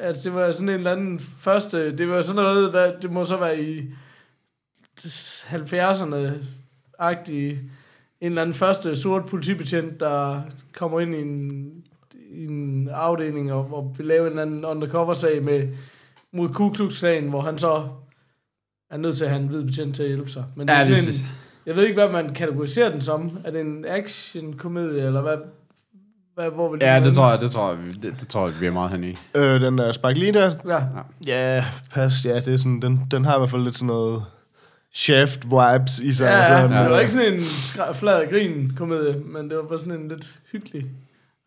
[0.00, 1.98] Altså, det var sådan en eller anden første...
[1.98, 3.90] Det var sådan noget, hvad, det må så være i
[5.00, 7.58] 70'erne-agtige...
[8.20, 10.40] En eller anden første sort politibetjent, der
[10.74, 11.50] kommer ind i en,
[12.30, 15.68] i en afdeling og, og vil lave en eller anden undercover-sag med,
[16.32, 17.88] mod Ku Klux Klan, hvor han så
[18.90, 20.44] er nødt til at have en hvid betjent til at hjælpe sig.
[20.56, 21.14] Men det er Ja, sådan en,
[21.66, 23.38] jeg ved ikke, hvad man kategoriserer den som.
[23.44, 25.36] Er det en action-komedie, eller hvad?
[26.34, 28.60] Hvad hvor vil Ja, det tror jeg, det tror jeg, vi- det, det tror jeg,
[28.60, 29.16] vi er meget hen i.
[29.34, 30.78] Øh, den der Spike Lee der, Ja.
[31.26, 31.64] ja,
[31.94, 34.24] pas, ja, det er sådan, den, den har i hvert fald lidt sådan noget
[34.94, 36.24] shaft vibes i sig.
[36.26, 39.62] Ja, altså, ja, det var ikke sådan en skra- flad grin komedie, men det var
[39.62, 40.82] bare sådan en lidt hyggelig.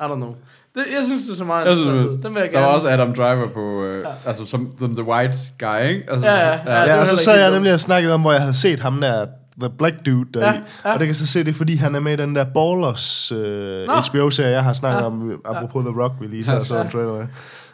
[0.01, 0.35] I don't know.
[0.75, 2.23] Det, jeg synes, det er så meget Jeg synes, interessant ud.
[2.23, 2.67] Den vil jeg Der gerne.
[2.67, 4.09] var også Adam Driver på, øh, ja.
[4.29, 6.03] altså som, som the white guy, ikke?
[6.11, 6.51] Altså, Ja, ja, ja.
[6.51, 7.55] Ja, det var og så heller sad ikke jeg dumt.
[7.55, 9.25] nemlig og snakkede om, hvor jeg havde set ham der,
[9.59, 10.93] The Black Dude, der Ja, ja, ja.
[10.93, 13.31] Og det kan så se, det er fordi, han er med i den der Ballers
[13.31, 13.87] øh.
[14.09, 15.05] HBO-serie, jeg har snakket Ja.
[15.05, 16.57] om, apropos The Rock, vi lige så Ja.
[16.57, 16.63] ja.
[16.63, 17.27] så en trailer med.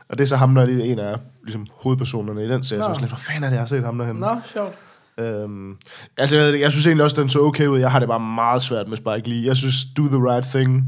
[0.10, 2.80] Og det er så ham, der er en af ligesom, hovedpersonerne i den serie.
[2.80, 2.84] Nå.
[2.84, 4.16] Så jeg sådan lidt, hvor fanden er det, jeg har set ham derhen?
[4.16, 4.76] Nå, sjovt.
[5.18, 5.78] Øhm,
[6.18, 7.80] altså, jeg, jeg synes egentlig også, den så okay ud.
[7.80, 9.46] Jeg har det bare meget svært med Spike Lee.
[9.48, 10.84] Jeg synes, Do the Right Thing,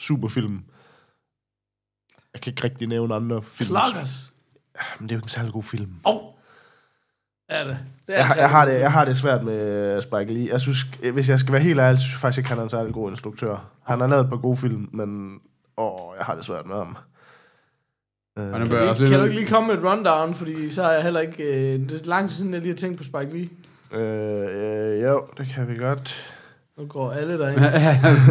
[0.00, 0.60] super film.
[2.34, 3.68] Jeg kan ikke rigtig nævne andre film.
[3.68, 4.32] Klokkers.
[4.98, 5.90] Men det er jo ikke en særlig god film.
[6.04, 6.20] Oh.
[7.50, 7.78] Ja, det.
[8.06, 10.34] det er Jeg, har- altså jeg, har det, jeg har det svært med øh, Spike
[10.34, 10.48] Lee.
[10.52, 10.78] Jeg synes,
[11.12, 12.94] hvis jeg skal være helt ærlig, så synes jeg faktisk ikke, han er en særlig
[12.94, 13.64] god instruktør.
[13.86, 15.38] Han har lavet et par gode film, men
[15.76, 16.96] åh, jeg har det svært med ham.
[18.38, 19.10] Øh, Kan, lidt...
[19.10, 21.42] kan du ikke lige komme med et rundown, fordi så har jeg heller ikke...
[21.42, 23.48] Øh, det er lang tid siden, jeg lige har tænkt på Spike Lee.
[24.00, 26.34] øh, øh, jo, det kan vi godt.
[26.78, 27.60] Nu går alle derinde.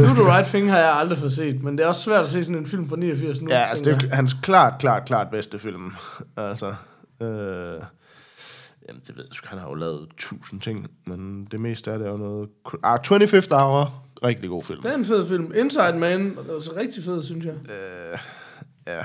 [0.08, 2.28] Do the Right Thing har jeg aldrig fået set, men det er også svært at
[2.30, 3.50] se sådan en film fra 89 nu.
[3.50, 5.92] Ja, altså, det er hans klart, klart, klart bedste film.
[6.38, 6.74] Altså,
[7.22, 7.74] øh,
[8.88, 12.00] jamen, det ved jeg sgu, han har jo lavet tusind ting, men det meste af
[12.00, 12.50] det er jo noget...
[12.84, 14.82] Ah, 25th Hour, rigtig god film.
[14.82, 15.52] Det er en fed film.
[15.56, 17.54] Inside Man, det var så rigtig fed, synes jeg.
[17.54, 18.20] Øh,
[18.88, 19.04] ja,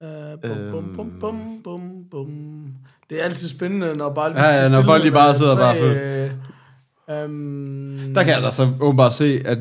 [0.00, 2.28] Uh, bum, bum, bum, bum, bum, bum.
[3.10, 5.76] Det er altid spændende, når bare Ja, ja, når folk lige bare sidder bare
[7.06, 9.58] bare um, Der kan jeg da så åbenbart se, at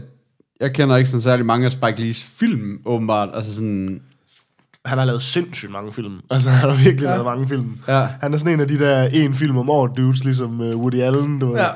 [0.59, 3.29] jeg kender ikke sådan særlig mange af Spike Lees film, åbenbart.
[3.33, 4.01] Altså sådan...
[4.85, 6.21] han har lavet sindssygt mange film.
[6.31, 7.09] Altså, han har virkelig Ja.
[7.09, 7.77] lavet mange film.
[7.87, 8.07] Ja.
[8.21, 10.95] Han er sådan en af de der en film om året dudes, ligesom uh, Woody
[11.01, 11.55] Allen, du ved.
[11.57, 11.69] Ja,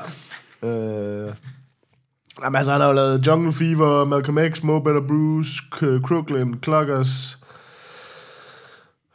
[0.62, 1.32] Øh,
[2.44, 6.54] jamen, altså, han har jo lavet Jungle Fever, Malcolm X, Mo Better Bruce, K- Crooklyn,
[6.64, 7.38] Clockers,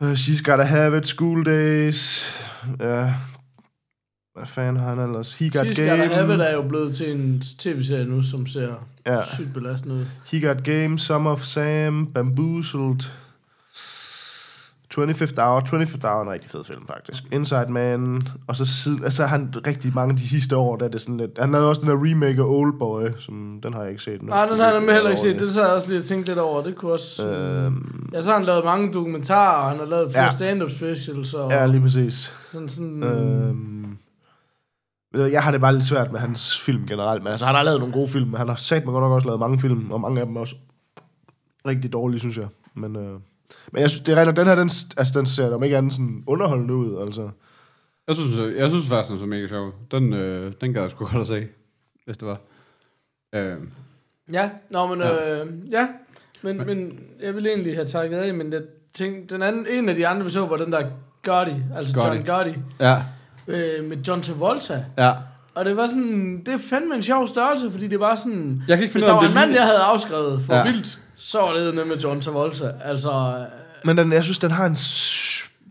[0.02, 2.26] uh, She's Gotta Have It, School Days,
[2.80, 3.14] ja,
[4.36, 5.34] hvad fanden har han ellers?
[5.34, 8.46] He Got Sidst Game, Gotta Have It er jo blevet til en tv-serie nu, som
[8.48, 8.74] ser
[9.06, 9.20] ja.
[9.34, 10.06] sygt belastende ud.
[10.32, 13.10] He Got Game, Some of Sam, Bamboozled,
[14.98, 15.60] 25th Hour.
[15.60, 17.24] 25th Hour er en rigtig fed film, faktisk.
[17.32, 18.22] Inside Man.
[18.48, 21.32] Og så siden, altså han rigtig mange de sidste år, der er det sådan lidt...
[21.40, 24.22] Han lavede også den der remake af Oldboy, som den har jeg ikke set.
[24.22, 24.28] nu.
[24.30, 25.40] Nej, den har jeg nemlig heller ikke set.
[25.40, 26.64] Det så jeg også lige tænkt lidt over.
[26.64, 27.28] Det kunne også...
[27.30, 30.32] Øhm, Ja, så har han lavet mange dokumentarer, og han har lavet flere Ja.
[30.32, 32.34] stand-up specials, og ja, lige præcis.
[32.52, 33.04] sådan sådan...
[33.04, 33.98] Øhm,
[35.14, 37.80] jeg har det bare lidt svært med hans film generelt, men altså, han har lavet
[37.80, 40.20] nogle gode film, han har sat mig godt nok også lavet mange film, og mange
[40.22, 40.56] af dem er også
[41.68, 42.48] rigtig dårlige, synes jeg.
[42.76, 43.20] Men, øh,
[43.72, 46.24] men jeg synes, det regner, den her, den, altså, den ser om ikke andet sådan
[46.28, 47.30] underholdende ud, altså.
[48.08, 49.72] Jeg synes, jeg, jeg synes faktisk, den så mega sjov.
[49.92, 51.48] Den, øh, den gad jeg sgu godt at se,
[52.06, 52.38] hvis det var.
[53.36, 53.58] Øh,
[54.34, 55.42] Ja, nå, men Ja.
[55.44, 55.88] øh, ja.
[56.42, 58.62] Men, men jeg ville egentlig have takket af, men jeg
[58.94, 60.82] tænkte, den anden, en af de andre, vi så, var den der
[61.24, 62.18] Gotti, altså Gotti.
[62.18, 62.96] John Gotti, ja,
[63.48, 64.86] øh, med John Travolta.
[64.98, 65.12] ja.
[65.56, 68.78] Og det var sådan, det er fandme en sjov størrelse, fordi det var sådan, Jeg
[68.78, 70.64] kan ikke hvis finde ud der var en mand, jeg havde afskrevet for ja.
[70.64, 72.72] vildt, så var det med John Travolta.
[72.84, 73.46] Altså, øh,
[73.84, 74.76] Men den, jeg synes, den har en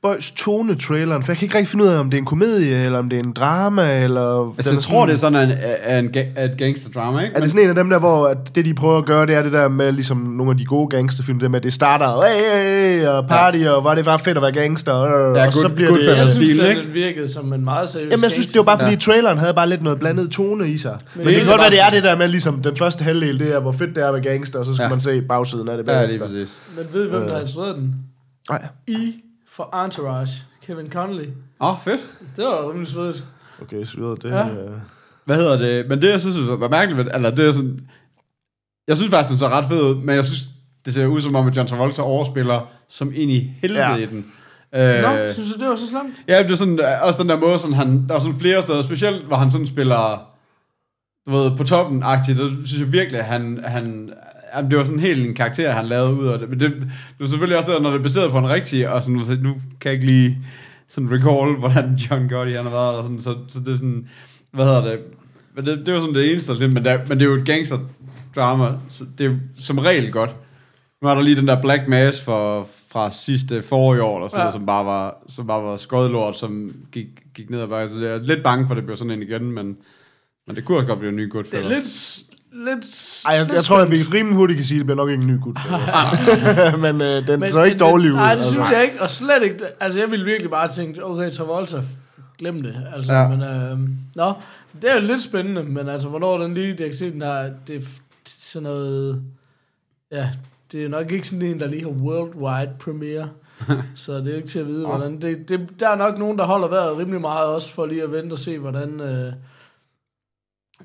[0.02, 2.26] spøjs tone, traileren, for jeg kan ikke rigtig finde ud af, om det er en
[2.26, 4.52] komedie, eller om det er en drama, eller...
[4.58, 5.56] Altså, jeg tror, det er sådan en,
[5.88, 7.36] en, en, et gangster-drama, ikke?
[7.36, 9.34] Er det sådan en af dem der, hvor at det de prøver at gøre, det
[9.34, 12.22] er det der med, ligesom nogle af de gode gangsterfilm, det med, at det starter,
[12.28, 13.70] hey, hey, hey, og party, ja.
[13.70, 16.16] og var det bare fedt at være gangster, og, Ja, og så bliver good det...
[16.16, 18.90] jeg synes, den virkede som en meget seriøs Jamen, jeg synes, det var bare, fordi
[18.90, 18.94] Ja.
[18.94, 18.98] ja.
[19.00, 20.98] traileren havde bare lidt noget blandet tone i sig.
[21.14, 23.04] Men, det det er kan godt være, det er det der med, ligesom den første
[23.04, 24.86] halvdel, det er, hvor fedt det er at være gangster, og så skal Ja.
[24.86, 24.90] ja.
[24.90, 26.26] man se bagsiden af det Ja, lige bagefter.
[26.26, 26.58] præcis.
[26.76, 27.94] Men ved I, hvem der har instrueret den?
[28.50, 28.62] Nej.
[28.88, 29.14] I
[29.52, 30.32] for Entourage,
[30.66, 31.28] Kevin Connolly.
[31.60, 32.00] Åh, oh, fedt.
[32.36, 33.26] Det var da rimelig svedigt.
[33.62, 34.16] Okay, så videre.
[34.22, 34.46] Det, Ja.
[34.46, 34.70] ja.
[35.24, 35.88] Hvad hedder det?
[35.88, 37.80] Men det, jeg synes var mærkeligt, ved- eller det er sådan...
[38.88, 40.42] Jeg synes faktisk, den så ret fed ud, men jeg synes,
[40.84, 43.96] det ser ud som om, at John Travolta overspiller som ind i helvede Ja.
[43.96, 44.32] i den.
[44.74, 46.14] Øh, Nå, synes du, det var så slemt?
[46.28, 48.62] Ja, det er sådan, øh, også den der måde, sådan, han, der er sådan flere
[48.62, 50.26] steder, specielt hvor han sådan spiller,
[51.26, 54.12] du ved, på toppen agtigt der synes jeg virkelig, at han, han,
[54.56, 56.48] jamen, det var sådan helt en karakter, han lavede ud af det.
[56.50, 56.90] Men det, det
[57.20, 59.52] var selvfølgelig også det, når det er baseret på en rigtig, og sådan, så nu
[59.52, 60.38] kan jeg ikke lige
[60.88, 64.08] sådan recall, hvordan John Gotti han har været, og sådan, så, så det er sådan,
[64.52, 64.98] hvad hedder det,
[65.56, 67.46] men det, det var sådan det eneste, der- men, der, men det er jo et
[67.46, 67.78] gangster
[68.36, 70.30] drama, så det er som regel godt.
[71.02, 74.46] Nu er der lige den der Black Mass for, fra sidste forrige år, eller sådan,
[74.46, 74.52] Ja.
[74.52, 77.94] som bare var, som bare var skodlort, som gik, gik ned ad bakke.
[77.94, 79.76] Så jeg er lidt bange for, at det bliver sådan en igen, men,
[80.46, 81.72] men det kunne også godt blive en ny Det Goodfellas.
[81.72, 82.31] er lidt...
[82.52, 84.96] lidt Ej, jeg, lidt jeg tror, at vi rimelig hurtigt kan sige, at det bliver
[84.96, 85.58] nok ikke en ny gut.
[86.84, 88.16] men øh, den Men- så ikke men- dårlig ud.
[88.16, 88.52] Nej, det altså.
[88.52, 88.94] synes jeg ikke.
[89.02, 89.58] Og slet ikke...
[89.80, 91.82] Altså, jeg ville virkelig bare tænke, okay, Travolta,
[92.38, 92.76] glem det.
[92.94, 93.28] Altså, Ja.
[93.28, 93.42] men...
[93.42, 93.78] Øh,
[94.14, 94.32] nå,
[94.82, 96.68] det er jo lidt spændende, men altså, hvornår den lige...
[96.78, 97.50] Jeg kan se, den har...
[97.66, 97.80] Det er
[98.38, 99.22] sådan noget...
[100.12, 100.30] Ja,
[100.72, 103.28] det er nok ikke sådan en, der lige har worldwide premiere.
[103.94, 105.20] så det er jo ikke til at vide, hvordan...
[105.20, 108.12] Det, det, der er nok nogen, der holder vejret rimelig meget også, for lige at
[108.12, 109.00] vente og se, hvordan...
[109.00, 109.32] Øh,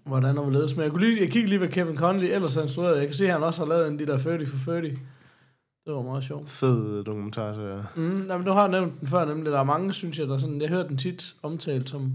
[0.06, 0.76] hvordan og hvorledes.
[0.76, 2.98] Men jeg, kunne lige, jeg kiggede lige, hvad Kevin Conley ellers har instrueret.
[2.98, 4.90] Jeg kan se, at han også har lavet en de der 30 for 30.
[5.86, 6.50] Det var meget sjovt.
[6.50, 7.78] Fed dokumentar, så ja.
[7.96, 9.52] Mm, nej, men du har nævnt den før, nemlig.
[9.52, 10.62] Der er mange, synes jeg, der sådan...
[10.62, 12.14] Jeg hører den tit omtalt som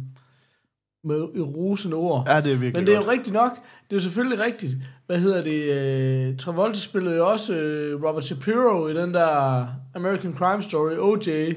[1.04, 2.24] med i rosende ord.
[2.28, 3.06] Ja, det er virkelig Men det er godt.
[3.06, 3.52] jo rigtigt nok.
[3.90, 4.76] Det er jo selvfølgelig rigtigt.
[5.06, 6.30] Hvad hedder det?
[6.30, 11.54] Uh, Travolta spillede jo også uh, Robert Shapiro i den der American Crime Story, OJ.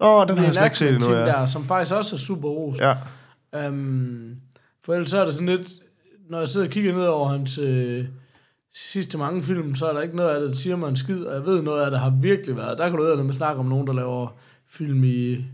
[0.00, 1.26] Åh, den har jeg slet ikke set endnu, ja.
[1.26, 2.78] der, som faktisk også er super ros.
[2.80, 2.94] Ja.
[3.68, 4.36] Um,
[4.88, 5.68] for ellers så er det sådan lidt,
[6.30, 8.04] når jeg sidder og kigger ned over hans øh,
[8.74, 11.24] sidste mange film, så er der ikke noget af det, der siger mig en skid,
[11.24, 12.78] og jeg ved noget af det har virkelig været.
[12.78, 14.36] Der kan du høre, når man snakker om nogen, der laver
[14.68, 15.44] film i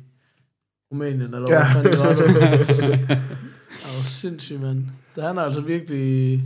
[0.92, 1.72] Rumænien, eller Ja.
[1.72, 2.14] hvad fanden det var.
[3.78, 4.84] Det er jo sindssygt, mand.
[5.16, 6.42] Det han er altså virkelig...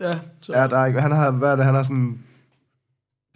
[0.00, 0.52] Ja, så...
[0.52, 2.18] Ja, der er ikke, han har, hvad er det, han har sådan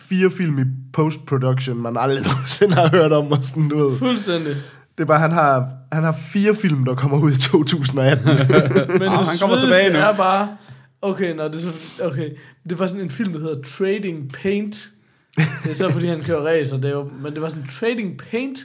[0.00, 0.62] fire film i
[0.92, 3.98] post-production, man aldrig nogensinde har hørt om, og sådan, du ved.
[3.98, 4.54] Fuldstændig.
[4.98, 8.26] Det er bare, han har, han har fire film, der kommer ud i 2018.
[8.26, 9.98] Men det han kommer tilbage nu.
[9.98, 10.56] er bare...
[11.02, 11.72] Okay, nå, det er så,
[12.02, 12.30] okay.
[12.68, 14.90] Det var sådan en film, der hedder Trading Paint.
[15.36, 18.18] Det er så, fordi han kører racer, det er jo, men det var sådan Trading
[18.30, 18.58] Paint.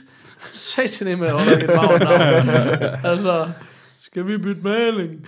[0.50, 2.02] Satan med, at holde et navn.
[3.04, 3.50] altså,
[3.98, 5.26] skal vi bytte maling?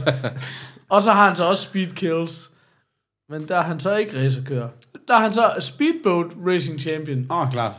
[0.94, 2.50] og så har han så også Speed Kills.
[3.28, 4.68] Men der er han så ikke racerkører.
[5.08, 7.26] Der er han så Speedboat Racing Champion.
[7.30, 7.72] Åh, oh, klart.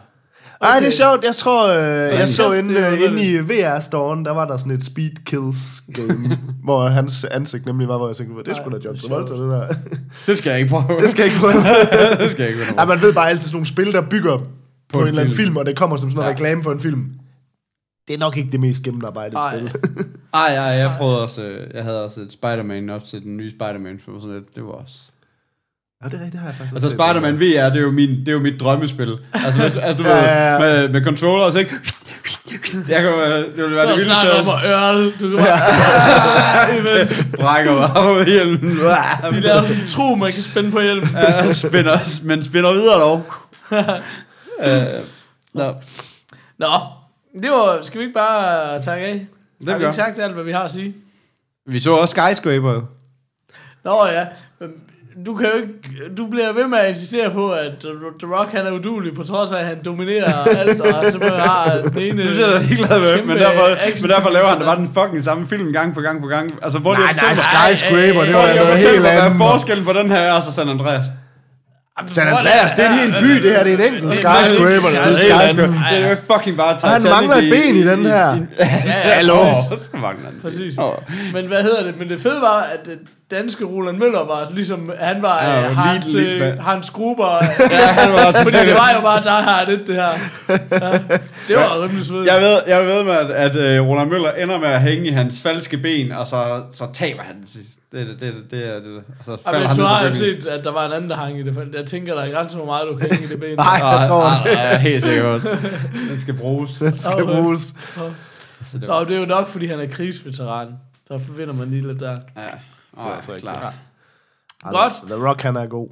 [0.61, 1.23] Ej, det er sjovt.
[1.23, 4.85] Jeg tror, øh, jeg så inde, øh, inde i VR-storen, der var der sådan et
[4.85, 8.81] Speed Kills game, hvor hans ansigt nemlig var, hvor jeg tænkte, det sgu da Ej,
[8.85, 9.67] John Travolta, det der.
[10.27, 11.01] Det skal jeg ikke prøve.
[11.01, 11.53] Det skal jeg ikke prøve.
[12.23, 12.87] det skal jeg ikke prøve.
[12.87, 14.43] man ved bare altid sådan nogle spil, der bygger på,
[14.93, 15.57] på en, en eller anden film.
[15.57, 16.25] og det kommer som sådan Ja.
[16.27, 16.31] ja.
[16.33, 17.05] reklame for en film.
[18.07, 19.57] Det er nok ikke det mest gennemarbejdede Ej.
[19.57, 19.71] spil.
[20.33, 23.49] Ej, ej, jeg prøvede også, øh, jeg havde også et Spider-Man op til den nye
[23.49, 25.10] Spider-Man, for sådan lidt, det var også...
[26.03, 26.89] Ja, det er rigtigt, det har jeg faktisk Altså.
[26.89, 29.17] Spider-Man VR, det er jo, min, det er jo mit drømmespil.
[29.33, 30.59] Altså, hvis, altså du Ja, ved, ja, ja.
[30.59, 31.75] med, med controller, så ikke...
[32.89, 35.11] Jeg kan, øh, det ville være Så det snakker om vildeste, at ørle.
[35.19, 37.37] Du kan bare...
[37.43, 38.71] brækker mig op i hjelmen.
[39.31, 41.03] De laver sådan en tro, man kan spænde på hjelm.
[41.15, 43.25] Ja, spænder, men spænder videre dog.
[44.65, 44.83] øh,
[45.53, 45.73] nå,
[46.57, 46.67] Nå,
[47.41, 47.79] det var...
[47.81, 49.27] Skal vi ikke bare takke af?
[49.61, 50.95] det har vi ikke sagt alt, hvad vi har at sige?
[51.65, 52.83] Vi så også Skyscraper jo.
[53.83, 54.25] Nå ja,
[54.59, 54.69] men
[55.25, 55.73] du kan jo ikke,
[56.17, 57.71] du bliver ved med at insistere på, at
[58.19, 61.81] The Rock han er udulig, på trods af, at han dominerer alt, og simpelthen har
[61.85, 62.23] den ene...
[62.23, 63.67] Det er jeg da ligeglad med, men derfor,
[64.01, 66.49] men derfor laver han da bare den fucking samme film gang på gang på gang.
[66.63, 69.17] Altså, hvor Nej, de nej, har fortalt mig, Skyscraper, det var fortæl helt mig, hvad
[69.19, 69.37] er andet.
[69.37, 71.05] forskellen på den her og så San Andreas?
[72.07, 73.63] San Andreas, det er en hel by, det her.
[73.63, 74.89] Det er en enkelt skyscraper.
[74.89, 75.73] Det er Det en er skyscraper.
[75.91, 78.37] Det er jo fucking bare Titanic han mangler et ben i den her.
[79.03, 79.37] Hallo.
[80.41, 80.73] Præcis.
[81.33, 81.99] Men hvad hedder det?
[81.99, 82.97] Men det fede var, at øh,
[83.31, 86.59] danske Roland Møller var ligesom, han var Ja, ja, lead- Hans, lead øh, man.
[86.59, 87.35] Hans Gruber.
[87.71, 90.09] Ja, han var fordi det var jo bare, der har det, det her.
[90.49, 90.91] Ja,
[91.47, 92.27] det var rimelig svedigt.
[92.27, 95.11] Jeg ved, jeg ved med, at, at uh, Roland Møller ender med at hænge i
[95.11, 97.69] hans falske ben, og så, så taber han det sidst.
[97.91, 98.95] Det, er det, det, er det, det, er det.
[99.19, 101.09] Og så falder men han ned har på jo set, at der var en anden,
[101.09, 101.67] der hang i det.
[101.73, 103.55] Jeg tænker, der er grænser, hvor meget du kan hænge i det ben.
[103.67, 105.41] Nej, jeg tror, Nej, nej, nej, helt sikkert.
[106.11, 106.73] Den skal bruges.
[106.73, 107.33] den skal Okay.
[107.33, 107.73] bruges.
[108.65, 110.67] Så det var, Nå, det er jo nok, fordi han er krigsveteran.
[111.07, 112.11] Så forvinder man lige lidt der.
[112.37, 112.41] ja.
[112.97, 113.73] Oh, altså ikke- klar.
[114.71, 114.93] Godt.
[115.07, 115.89] The Rock, han er god.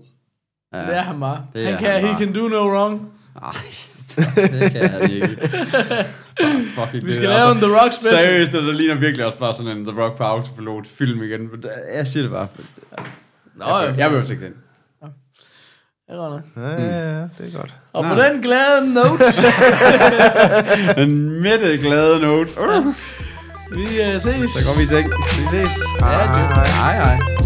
[0.73, 0.79] Ja.
[0.79, 1.45] Det er han bare.
[1.53, 2.19] Det Han er kan, han he bare.
[2.19, 3.11] can do no wrong.
[3.41, 3.51] Ej,
[4.61, 5.27] det kan jeg ikke.
[5.27, 8.19] Fuck, fucking Vi det skal er lave en The Rock special.
[8.19, 11.51] Seriøst, det der ligner virkelig også bare sådan en The Rock på autopilot film igen.
[11.51, 12.47] Men det- Jeg siger det bare.
[13.55, 14.53] Nå, Jeg, jeg vil jo ikke den.
[16.09, 16.41] Det er.
[16.57, 17.75] Ja, ja, ja, det er godt.
[17.93, 19.25] Og på den glade note,
[21.01, 22.49] Den mætte glade note.
[22.61, 22.85] Uh,
[23.71, 24.51] vi uh, ses.
[24.51, 25.07] så går vi i seng.
[25.37, 25.73] Vi ses.
[26.01, 27.38] Ja, det- Hej, hej.